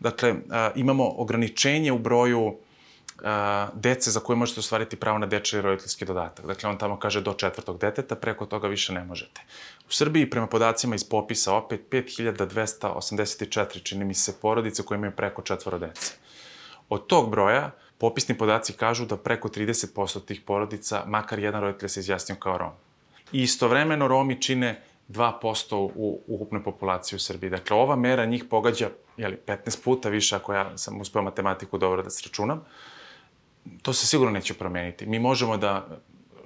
dakle, 0.00 0.34
imamo 0.74 1.14
ograničenje 1.16 1.92
u 1.92 1.98
broju 1.98 2.56
dece 3.74 4.10
za 4.10 4.20
koje 4.20 4.36
možete 4.36 4.60
ostvariti 4.60 4.96
pravo 4.96 5.18
na 5.18 5.26
dečji 5.26 5.60
roditeljski 5.60 6.04
dodatak. 6.04 6.46
Dakle, 6.46 6.70
on 6.70 6.78
tamo 6.78 6.98
kaže 6.98 7.20
do 7.20 7.32
četvrtog 7.34 7.78
deteta, 7.78 8.16
preko 8.16 8.46
toga 8.46 8.68
više 8.68 8.92
ne 8.92 9.04
možete. 9.04 9.40
U 9.88 9.92
Srbiji, 9.92 10.30
prema 10.30 10.46
podacima 10.46 10.94
iz 10.94 11.04
popisa, 11.04 11.54
opet 11.54 11.80
5284, 11.90 13.82
čini 13.82 14.04
mi 14.04 14.14
se, 14.14 14.40
porodice 14.40 14.82
koje 14.82 14.96
imaju 14.96 15.12
preko 15.16 15.42
četvoro 15.42 15.78
dece. 15.78 16.14
Od 16.88 17.06
tog 17.06 17.30
broja, 17.30 17.70
popisni 17.98 18.38
podaci 18.38 18.72
kažu 18.72 19.06
da 19.06 19.16
preko 19.16 19.48
30% 19.48 20.24
tih 20.24 20.40
porodica, 20.40 21.04
makar 21.06 21.38
jedan 21.38 21.60
roditelj 21.60 21.88
se 21.88 22.00
izjasnio 22.00 22.36
kao 22.36 22.58
Rom. 22.58 22.72
I 23.32 23.42
istovremeno 23.42 24.08
Romi 24.08 24.42
čine 24.42 24.82
2% 25.08 25.90
u 25.94 26.20
ukupnoj 26.26 26.62
populaciji 26.62 27.16
u 27.16 27.20
Srbiji. 27.20 27.50
Dakle, 27.50 27.76
ova 27.76 27.96
mera 27.96 28.24
njih 28.24 28.44
pogađa 28.50 28.90
jeli, 29.16 29.38
15 29.46 29.84
puta 29.84 30.08
više 30.08 30.36
ako 30.36 30.54
ja 30.54 30.78
sam 30.78 31.00
uspeo 31.00 31.22
matematiku 31.22 31.78
dobro 31.78 32.02
da 32.02 32.10
sračunam. 32.10 32.64
To 33.82 33.92
se 33.92 34.06
sigurno 34.06 34.32
neće 34.32 34.54
promeniti. 34.54 35.06
Mi 35.06 35.18
možemo 35.18 35.56
da 35.56 35.98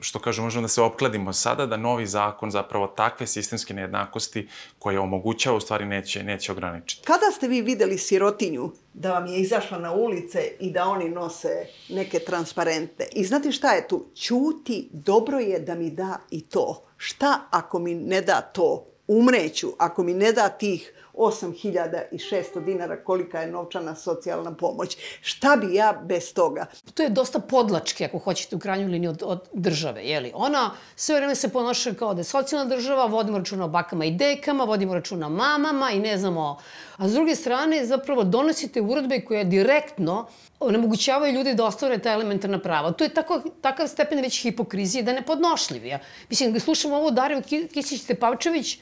što 0.02 0.18
kažu, 0.18 0.42
možemo 0.42 0.62
da 0.62 0.68
se 0.68 0.82
opkladimo 0.82 1.32
sada 1.32 1.66
da 1.66 1.76
novi 1.76 2.06
zakon 2.06 2.50
zapravo 2.50 2.86
takve 2.86 3.26
sistemske 3.26 3.74
nejednakosti 3.74 4.48
koje 4.78 4.98
omogućava 4.98 5.56
u 5.56 5.60
stvari 5.60 5.84
neće, 5.84 6.22
neće 6.22 6.52
ograničiti. 6.52 7.06
Kada 7.06 7.30
ste 7.36 7.48
vi 7.48 7.60
videli 7.60 7.98
sirotinju 7.98 8.70
da 8.94 9.12
vam 9.12 9.26
je 9.26 9.38
izašla 9.38 9.78
na 9.78 9.92
ulice 9.92 10.52
i 10.60 10.70
da 10.70 10.84
oni 10.84 11.08
nose 11.08 11.66
neke 11.88 12.18
transparente? 12.18 13.06
I 13.12 13.24
znate 13.24 13.52
šta 13.52 13.72
je 13.72 13.88
tu? 13.88 14.06
Ćuti, 14.16 14.88
dobro 14.92 15.38
je 15.38 15.60
da 15.60 15.74
mi 15.74 15.90
da 15.90 16.18
i 16.30 16.40
to. 16.40 16.84
Šta 16.96 17.40
ako 17.50 17.78
mi 17.78 17.94
ne 17.94 18.20
da 18.20 18.40
to? 18.40 18.86
Umreću 19.06 19.68
ako 19.78 20.02
mi 20.02 20.14
ne 20.14 20.32
da 20.32 20.48
tih 20.48 20.92
8600 21.14 22.64
dinara 22.64 23.04
kolika 23.04 23.40
je 23.40 23.50
novčana 23.50 23.94
socijalna 23.94 24.54
pomoć. 24.54 24.96
Šta 25.20 25.56
bi 25.56 25.74
ja 25.74 26.02
bez 26.04 26.34
toga? 26.34 26.66
To 26.94 27.02
je 27.02 27.08
dosta 27.08 27.40
podlačke, 27.40 28.04
ako 28.04 28.18
hoćete, 28.18 28.56
u 28.56 28.58
krajnju 28.58 28.88
liniju 28.88 29.10
od, 29.10 29.22
od 29.26 29.48
države, 29.52 30.04
jeli? 30.04 30.32
Ona 30.34 30.70
sve 30.96 31.16
vreme 31.16 31.34
se 31.34 31.48
ponaša 31.48 31.94
kao 31.94 32.14
da 32.14 32.20
je 32.20 32.24
socijalna 32.24 32.76
država, 32.76 33.06
vodimo 33.06 33.38
računa 33.38 33.64
o 33.64 33.68
bakama 33.68 34.04
i 34.04 34.10
dekama, 34.10 34.64
vodimo 34.64 34.94
računa 34.94 35.26
o 35.26 35.30
mamama 35.30 35.90
i 35.90 36.00
ne 36.00 36.18
znamo... 36.18 36.58
A 36.96 37.08
s 37.08 37.12
druge 37.12 37.34
strane, 37.36 37.86
zapravo 37.86 38.24
donosite 38.24 38.80
uredbe 38.80 39.20
koje 39.20 39.44
direktno 39.44 40.26
onemogućavaju 40.60 41.34
ljudi 41.34 41.54
da 41.54 41.64
ostvare 41.64 41.98
ta 41.98 42.12
elementarna 42.12 42.58
prava. 42.58 42.92
To 42.92 43.04
je 43.04 43.14
tako, 43.14 43.40
takav 43.60 43.88
stepen 43.88 44.20
već 44.20 44.42
hipokrizije 44.42 45.02
da 45.02 45.10
je 45.10 45.14
nepodnošljiv. 45.14 45.86
Ja. 45.86 45.98
Mislim, 46.30 46.60
slušamo 46.60 46.96
ovo 46.96 47.10
Dariju 47.10 47.42
Kisić-Tepavčević, 47.42 48.78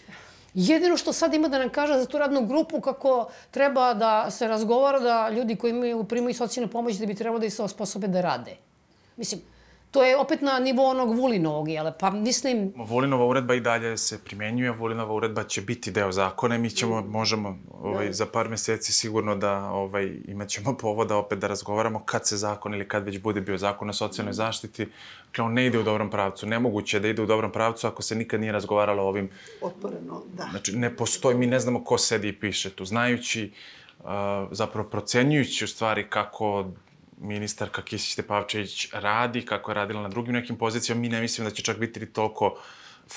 Jedino 0.54 0.96
što 0.96 1.12
sad 1.12 1.34
ima 1.34 1.48
da 1.48 1.58
nam 1.58 1.68
kaže 1.68 1.98
za 1.98 2.06
tu 2.06 2.18
radnu 2.18 2.46
grupu 2.46 2.80
kako 2.80 3.30
treba 3.50 3.94
da 3.94 4.30
se 4.30 4.48
razgovara 4.48 4.98
da 5.00 5.30
ljudi 5.30 5.56
koji 5.56 5.70
imaju, 5.70 6.04
primaju 6.04 6.34
socijalnu 6.34 6.70
pomoć 6.70 6.96
da 6.96 7.06
bi 7.06 7.14
trebalo 7.14 7.38
da 7.38 7.50
se 7.50 7.62
osposobe 7.62 8.08
da 8.08 8.20
rade. 8.20 8.56
Mislim, 9.16 9.40
To 9.90 10.04
je 10.04 10.16
opet 10.16 10.40
na 10.40 10.58
nivou 10.58 10.86
onog 10.86 11.16
Vulinovog, 11.16 11.68
jel? 11.68 11.92
Pa 11.98 12.10
mislim... 12.10 12.72
Vulinova 12.76 13.26
uredba 13.26 13.54
i 13.54 13.60
dalje 13.60 13.96
se 13.96 14.24
primenjuje, 14.24 14.70
Vulinova 14.70 15.14
uredba 15.14 15.44
će 15.44 15.60
biti 15.60 15.90
deo 15.90 16.12
zakona 16.12 16.56
i 16.56 16.58
mi 16.58 16.70
ćemo, 16.70 17.02
možemo 17.02 17.58
ovaj, 17.70 18.06
da. 18.06 18.12
za 18.12 18.26
par 18.26 18.48
meseci 18.48 18.92
sigurno 18.92 19.36
da 19.36 19.70
ovaj, 19.70 20.12
imaćemo 20.28 20.76
povoda 20.76 21.16
opet 21.16 21.38
da 21.38 21.46
razgovaramo 21.46 22.02
kad 22.04 22.26
se 22.26 22.36
zakon 22.36 22.74
ili 22.74 22.88
kad 22.88 23.04
već 23.04 23.18
bude 23.18 23.40
bio 23.40 23.58
zakon 23.58 23.90
o 23.90 23.92
socijalnoj 23.92 24.32
zaštiti, 24.32 24.88
dakle 25.26 25.44
on 25.44 25.52
ne 25.52 25.66
ide 25.66 25.78
u 25.78 25.82
dobrom 25.82 26.10
pravcu. 26.10 26.46
Nemoguće 26.46 26.96
je 26.96 27.00
da 27.00 27.08
ide 27.08 27.22
u 27.22 27.26
dobrom 27.26 27.52
pravcu 27.52 27.86
ako 27.86 28.02
se 28.02 28.14
nikad 28.14 28.40
nije 28.40 28.52
razgovaralo 28.52 29.02
o 29.02 29.08
ovim... 29.08 29.30
Otvoreno, 29.60 30.22
da. 30.32 30.46
Znači, 30.50 30.76
ne 30.76 30.96
postoji, 30.96 31.36
mi 31.36 31.46
ne 31.46 31.60
znamo 31.60 31.84
ko 31.84 31.98
sedi 31.98 32.28
i 32.28 32.40
piše 32.40 32.70
tu, 32.70 32.84
znajući, 32.84 33.52
uh, 33.98 34.06
zapravo 34.50 34.88
procenjujući 34.88 35.64
u 35.64 35.68
stvari 35.68 36.06
kako 36.10 36.70
ministarka 37.20 37.82
Kisić 37.82 38.14
Tepavčević 38.14 38.88
radi, 38.92 39.46
kako 39.46 39.70
je 39.70 39.74
radila 39.74 40.02
na 40.02 40.08
drugim 40.08 40.34
nekim 40.34 40.56
pozicijama, 40.56 41.00
mi 41.00 41.08
ne 41.08 41.20
mislim 41.20 41.44
da 41.48 41.54
će 41.54 41.62
čak 41.62 41.78
biti 41.78 42.06
toliko 42.06 42.56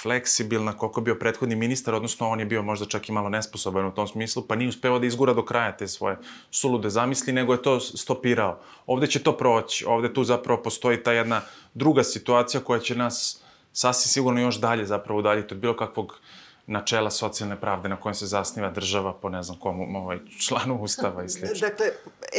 fleksibilna 0.01 0.77
koliko 0.77 1.01
bio 1.01 1.15
prethodni 1.15 1.55
ministar, 1.55 1.95
odnosno 1.95 2.29
on 2.29 2.39
je 2.39 2.45
bio 2.45 2.61
možda 2.61 2.85
čak 2.85 3.09
i 3.09 3.11
malo 3.11 3.29
nesposoban 3.29 3.85
u 3.85 3.93
tom 3.93 4.07
smislu, 4.07 4.43
pa 4.47 4.55
nije 4.55 4.69
uspeo 4.69 4.99
da 4.99 5.05
izgura 5.05 5.33
do 5.33 5.45
kraja 5.45 5.77
te 5.77 5.87
svoje 5.87 6.17
sulude 6.51 6.89
zamisli, 6.89 7.33
nego 7.33 7.53
je 7.53 7.61
to 7.61 7.79
stopirao. 7.79 8.59
Ovde 8.87 9.07
će 9.07 9.23
to 9.23 9.37
proći, 9.37 9.85
ovde 9.85 10.13
tu 10.13 10.23
zapravo 10.23 10.63
postoji 10.63 11.03
ta 11.03 11.11
jedna 11.11 11.41
druga 11.73 12.03
situacija 12.03 12.61
koja 12.61 12.79
će 12.79 12.95
nas 12.95 13.41
sasvim 13.73 14.09
sigurno 14.09 14.41
još 14.41 14.59
dalje 14.59 14.85
zapravo 14.85 15.19
udaljiti 15.19 15.53
od 15.53 15.59
bilo 15.59 15.75
kakvog 15.75 16.05
uh, 16.05 16.42
načela 16.67 17.11
socijalne 17.11 17.61
pravde 17.61 17.89
na 17.89 18.01
kojem 18.01 18.15
se 18.15 18.25
zasniva 18.25 18.69
država 18.69 19.13
po 19.13 19.29
ne 19.29 19.43
znam 19.43 19.59
komu, 19.59 19.97
ovaj, 19.97 20.19
članu 20.39 20.81
ustava 20.81 21.23
i 21.23 21.29
sl. 21.29 21.45
Dakle, 21.61 21.85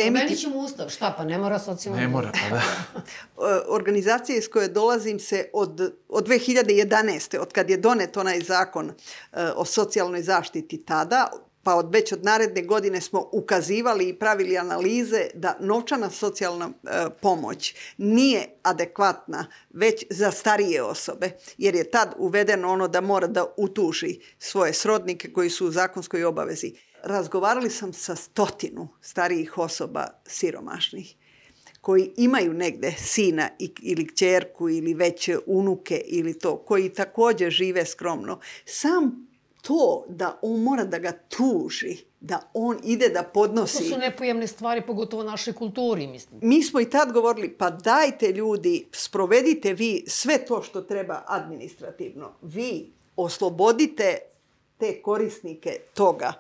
emiti... 0.06 0.36
ćemo 0.36 0.58
ustav, 0.58 0.88
šta 0.88 1.14
pa, 1.16 1.24
ne 1.24 1.38
mora 1.38 1.58
socijalna 1.58 2.00
Ne 2.00 2.08
mora, 2.08 2.32
pa 2.32 2.56
da. 2.56 2.62
Organizacija 3.76 4.38
iz 4.38 4.48
koje 4.48 4.68
dolazim 4.68 5.18
se 5.18 5.50
od, 5.52 5.94
od 6.08 6.28
2011. 6.28 7.38
od 7.38 7.52
kad 7.52 7.70
je 7.70 7.76
donet 7.76 8.16
onaj 8.16 8.40
zakon 8.40 8.86
uh, 8.86 9.38
o 9.56 9.64
socijalnoj 9.64 10.22
zaštiti 10.22 10.84
tada, 10.84 11.30
pa 11.64 11.74
od 11.74 11.92
već 11.92 12.12
od 12.12 12.24
naredne 12.24 12.62
godine 12.62 13.00
smo 13.00 13.28
ukazivali 13.32 14.08
i 14.08 14.18
pravili 14.18 14.58
analize 14.58 15.26
da 15.34 15.56
novčana 15.60 16.10
socijalna 16.10 16.70
e, 16.70 16.90
pomoć 17.22 17.74
nije 17.98 18.48
adekvatna 18.62 19.46
već 19.70 20.04
za 20.10 20.30
starije 20.30 20.82
osobe, 20.82 21.30
jer 21.58 21.74
je 21.74 21.90
tad 21.90 22.14
uvedeno 22.18 22.72
ono 22.72 22.88
da 22.88 23.00
mora 23.00 23.26
da 23.26 23.54
utuži 23.56 24.20
svoje 24.38 24.72
srodnike 24.72 25.32
koji 25.32 25.50
su 25.50 25.66
u 25.66 25.70
zakonskoj 25.70 26.24
obavezi. 26.24 26.72
Razgovarali 27.02 27.70
sam 27.70 27.92
sa 27.92 28.16
stotinu 28.16 28.88
starijih 29.00 29.58
osoba 29.58 30.06
siromašnih 30.26 31.16
koji 31.80 32.10
imaju 32.16 32.52
negde 32.52 32.94
sina 32.98 33.48
ili 33.82 34.06
kćerku 34.06 34.68
ili 34.70 34.94
već 34.94 35.30
unuke 35.46 36.02
ili 36.06 36.38
to, 36.38 36.56
koji 36.56 36.88
takođe 36.88 37.50
žive 37.50 37.86
skromno. 37.86 38.40
Sam 38.64 39.33
to 39.66 40.04
da 40.08 40.38
on 40.42 40.62
mora 40.62 40.84
da 40.84 40.98
ga 40.98 41.12
tuži, 41.12 41.96
da 42.20 42.50
on 42.54 42.78
ide 42.84 43.08
da 43.08 43.22
podnosi... 43.22 43.78
To 43.78 43.84
su 43.84 43.98
nepojemne 43.98 44.46
stvari, 44.46 44.82
pogotovo 44.86 45.22
našoj 45.22 45.54
kulturi, 45.54 46.06
mislim. 46.06 46.40
Mi 46.42 46.62
smo 46.62 46.80
i 46.80 46.90
tad 46.90 47.12
govorili, 47.12 47.48
pa 47.48 47.70
dajte 47.70 48.32
ljudi, 48.32 48.86
sprovedite 48.92 49.72
vi 49.72 50.04
sve 50.06 50.44
to 50.46 50.62
što 50.62 50.80
treba 50.80 51.22
administrativno. 51.26 52.32
Vi 52.42 52.92
oslobodite 53.16 54.18
te 54.78 55.02
korisnike 55.02 55.80
toga 55.94 56.32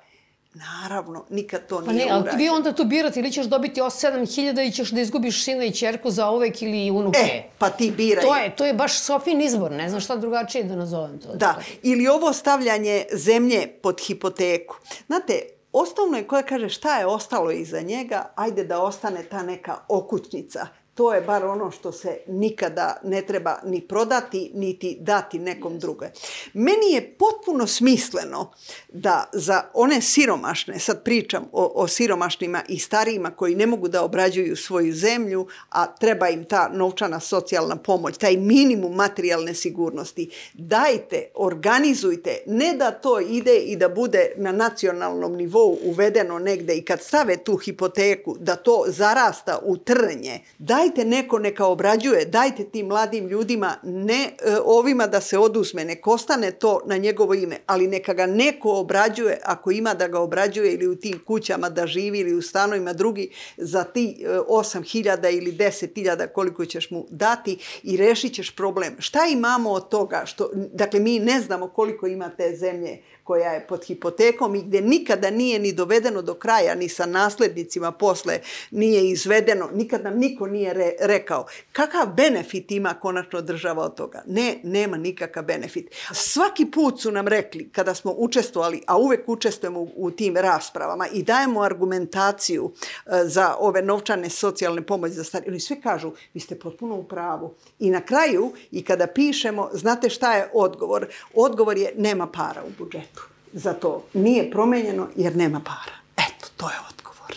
Naravno, 0.54 1.24
nikad 1.30 1.66
to 1.66 1.82
pa 1.86 1.92
nije 1.92 2.06
ne, 2.06 2.12
ali 2.12 2.30
vi 2.36 2.48
onda 2.48 2.72
to 2.72 2.84
birate, 2.84 3.20
ili 3.20 3.32
ćeš 3.32 3.46
dobiti 3.46 3.80
7000 3.80 4.68
i 4.68 4.72
ćeš 4.72 4.90
da 4.90 5.00
izgubiš 5.00 5.44
sina 5.44 5.64
i 5.64 5.72
čerku 5.72 6.10
za 6.10 6.30
uvek 6.30 6.62
ili 6.62 6.90
unuke. 6.90 7.18
E, 7.18 7.42
pa 7.58 7.70
ti 7.70 7.90
biraj. 7.90 8.24
To 8.24 8.36
je, 8.36 8.56
to 8.56 8.64
je 8.64 8.74
baš 8.74 8.98
Sofin 8.98 9.40
izbor, 9.40 9.72
ne 9.72 9.88
znam 9.88 10.00
šta 10.00 10.16
drugačije 10.16 10.64
da 10.64 10.76
nazovem 10.76 11.18
to. 11.18 11.34
Da, 11.34 11.58
ili 11.82 12.08
ovo 12.08 12.32
stavljanje 12.32 13.04
zemlje 13.12 13.66
pod 13.82 14.00
hipoteku. 14.06 14.76
Znate, 15.06 15.40
osnovno 15.72 16.16
je 16.16 16.26
koja 16.26 16.42
kaže 16.42 16.68
šta 16.68 16.98
je 16.98 17.06
ostalo 17.06 17.50
iza 17.50 17.80
njega, 17.80 18.32
ajde 18.34 18.64
da 18.64 18.82
ostane 18.82 19.22
ta 19.22 19.42
neka 19.42 19.76
okućnica, 19.88 20.66
to 20.94 21.14
je 21.14 21.20
bar 21.20 21.44
ono 21.44 21.70
što 21.70 21.92
se 21.92 22.18
nikada 22.26 22.96
ne 23.02 23.22
treba 23.22 23.58
ni 23.64 23.80
prodati, 23.80 24.50
niti 24.54 24.96
dati 25.00 25.38
nekom 25.38 25.78
druge. 25.78 26.06
Meni 26.52 26.92
je 26.92 27.14
potpuno 27.18 27.66
smisleno 27.66 28.52
da 28.92 29.28
za 29.32 29.62
one 29.74 30.00
siromašne, 30.00 30.78
sad 30.78 31.04
pričam 31.04 31.44
o, 31.52 31.72
o 31.74 31.88
siromašnima 31.88 32.62
i 32.68 32.78
starijima 32.78 33.30
koji 33.30 33.54
ne 33.54 33.66
mogu 33.66 33.88
da 33.88 34.04
obrađuju 34.04 34.56
svoju 34.56 34.92
zemlju, 34.92 35.46
a 35.70 35.86
treba 35.86 36.28
im 36.28 36.44
ta 36.44 36.70
novčana 36.72 37.20
socijalna 37.20 37.76
pomoć, 37.76 38.18
taj 38.18 38.36
minimum 38.36 38.94
materijalne 38.94 39.54
sigurnosti, 39.54 40.30
dajte, 40.54 41.30
organizujte, 41.34 42.38
ne 42.46 42.74
da 42.74 42.90
to 42.90 43.20
ide 43.20 43.56
i 43.56 43.76
da 43.76 43.88
bude 43.88 44.32
na 44.36 44.52
nacionalnom 44.52 45.36
nivou 45.36 45.78
uvedeno 45.84 46.38
negde 46.38 46.74
i 46.74 46.84
kad 46.84 47.02
stave 47.02 47.36
tu 47.36 47.56
hipoteku, 47.56 48.36
da 48.40 48.56
to 48.56 48.84
zarasta 48.86 49.58
u 49.62 49.76
trnje, 49.76 50.40
dajte 50.58 50.83
dajte 50.84 51.04
neko 51.04 51.38
neka 51.38 51.66
obrađuje, 51.66 52.24
dajte 52.24 52.64
tim 52.64 52.86
mladim 52.86 53.28
ljudima, 53.28 53.74
ne 53.82 54.22
e, 54.24 54.56
ovima 54.64 55.06
da 55.06 55.20
se 55.20 55.38
oduzme, 55.38 55.84
nek 55.84 56.06
ostane 56.06 56.50
to 56.50 56.80
na 56.86 56.96
njegovo 56.96 57.34
ime, 57.34 57.56
ali 57.66 57.86
neka 57.86 58.14
ga 58.14 58.26
neko 58.26 58.72
obrađuje, 58.72 59.38
ako 59.44 59.70
ima 59.70 59.94
da 59.94 60.08
ga 60.08 60.20
obrađuje 60.20 60.74
ili 60.74 60.86
u 60.86 60.96
tim 60.96 61.20
kućama 61.26 61.68
da 61.68 61.86
živi 61.86 62.18
ili 62.18 62.34
u 62.34 62.42
stanovima 62.42 62.92
drugi, 62.92 63.30
za 63.56 63.84
ti 63.84 64.26
8000 64.48 65.26
e, 65.26 65.32
ili 65.32 65.52
10.000 65.52 66.26
koliko 66.32 66.64
ćeš 66.64 66.90
mu 66.90 67.06
dati 67.10 67.58
i 67.82 67.96
rešit 67.96 68.34
ćeš 68.34 68.56
problem. 68.56 68.96
Šta 68.98 69.26
imamo 69.30 69.70
od 69.70 69.88
toga? 69.88 70.22
Što, 70.26 70.50
dakle, 70.54 71.00
mi 71.00 71.18
ne 71.18 71.40
znamo 71.40 71.68
koliko 71.68 72.06
ima 72.06 72.28
te 72.28 72.56
zemlje 72.56 72.98
koja 73.24 73.50
je 73.50 73.66
pod 73.66 73.84
hipotekom 73.84 74.54
i 74.54 74.62
gde 74.62 74.80
nikada 74.80 75.30
nije 75.30 75.58
ni 75.58 75.72
dovedeno 75.72 76.22
do 76.22 76.34
kraja, 76.34 76.74
ni 76.74 76.88
sa 76.88 77.06
naslednicima 77.06 77.92
posle 77.92 78.40
nije 78.70 79.10
izvedeno, 79.10 79.70
nikad 79.74 80.04
nam 80.04 80.18
niko 80.18 80.46
nije 80.46 80.74
re, 80.74 80.92
rekao 81.00 81.46
kakav 81.72 82.06
benefit 82.06 82.70
ima 82.70 82.94
konačno 82.94 83.40
država 83.40 83.84
od 83.84 83.94
toga. 83.94 84.22
Ne, 84.26 84.60
nema 84.62 84.96
nikakav 84.96 85.44
benefit. 85.44 85.94
Svaki 86.12 86.66
put 86.70 87.00
su 87.00 87.12
nam 87.12 87.28
rekli, 87.28 87.68
kada 87.72 87.94
smo 87.94 88.14
učestvovali, 88.16 88.82
a 88.86 88.98
uvek 88.98 89.28
učestvujemo 89.28 89.80
u, 89.80 89.92
u 89.96 90.10
tim 90.10 90.36
raspravama 90.36 91.06
i 91.12 91.22
dajemo 91.22 91.62
argumentaciju 91.62 92.72
e, 93.06 93.10
za 93.24 93.54
ove 93.58 93.82
novčane 93.82 94.30
socijalne 94.30 94.82
pomoći 94.82 95.14
za 95.14 95.24
stari, 95.24 95.48
oni 95.48 95.60
sve 95.60 95.80
kažu, 95.80 96.12
vi 96.34 96.40
ste 96.40 96.58
potpuno 96.58 96.94
u 96.94 97.04
pravu. 97.04 97.54
I 97.78 97.90
na 97.90 98.00
kraju, 98.00 98.52
i 98.70 98.84
kada 98.84 99.06
pišemo, 99.06 99.70
znate 99.72 100.10
šta 100.10 100.34
je 100.34 100.50
odgovor? 100.52 101.06
Odgovor 101.34 101.78
je 101.78 101.92
nema 101.96 102.26
para 102.26 102.62
u 102.66 102.70
budžetu 102.78 103.13
za 103.54 103.72
to 103.72 104.04
nije 104.14 104.50
promenjeno 104.50 105.08
jer 105.16 105.36
nema 105.36 105.60
para. 105.60 105.96
Eto, 106.16 106.48
to 106.56 106.68
je 106.68 106.76
odgovor. 106.90 107.34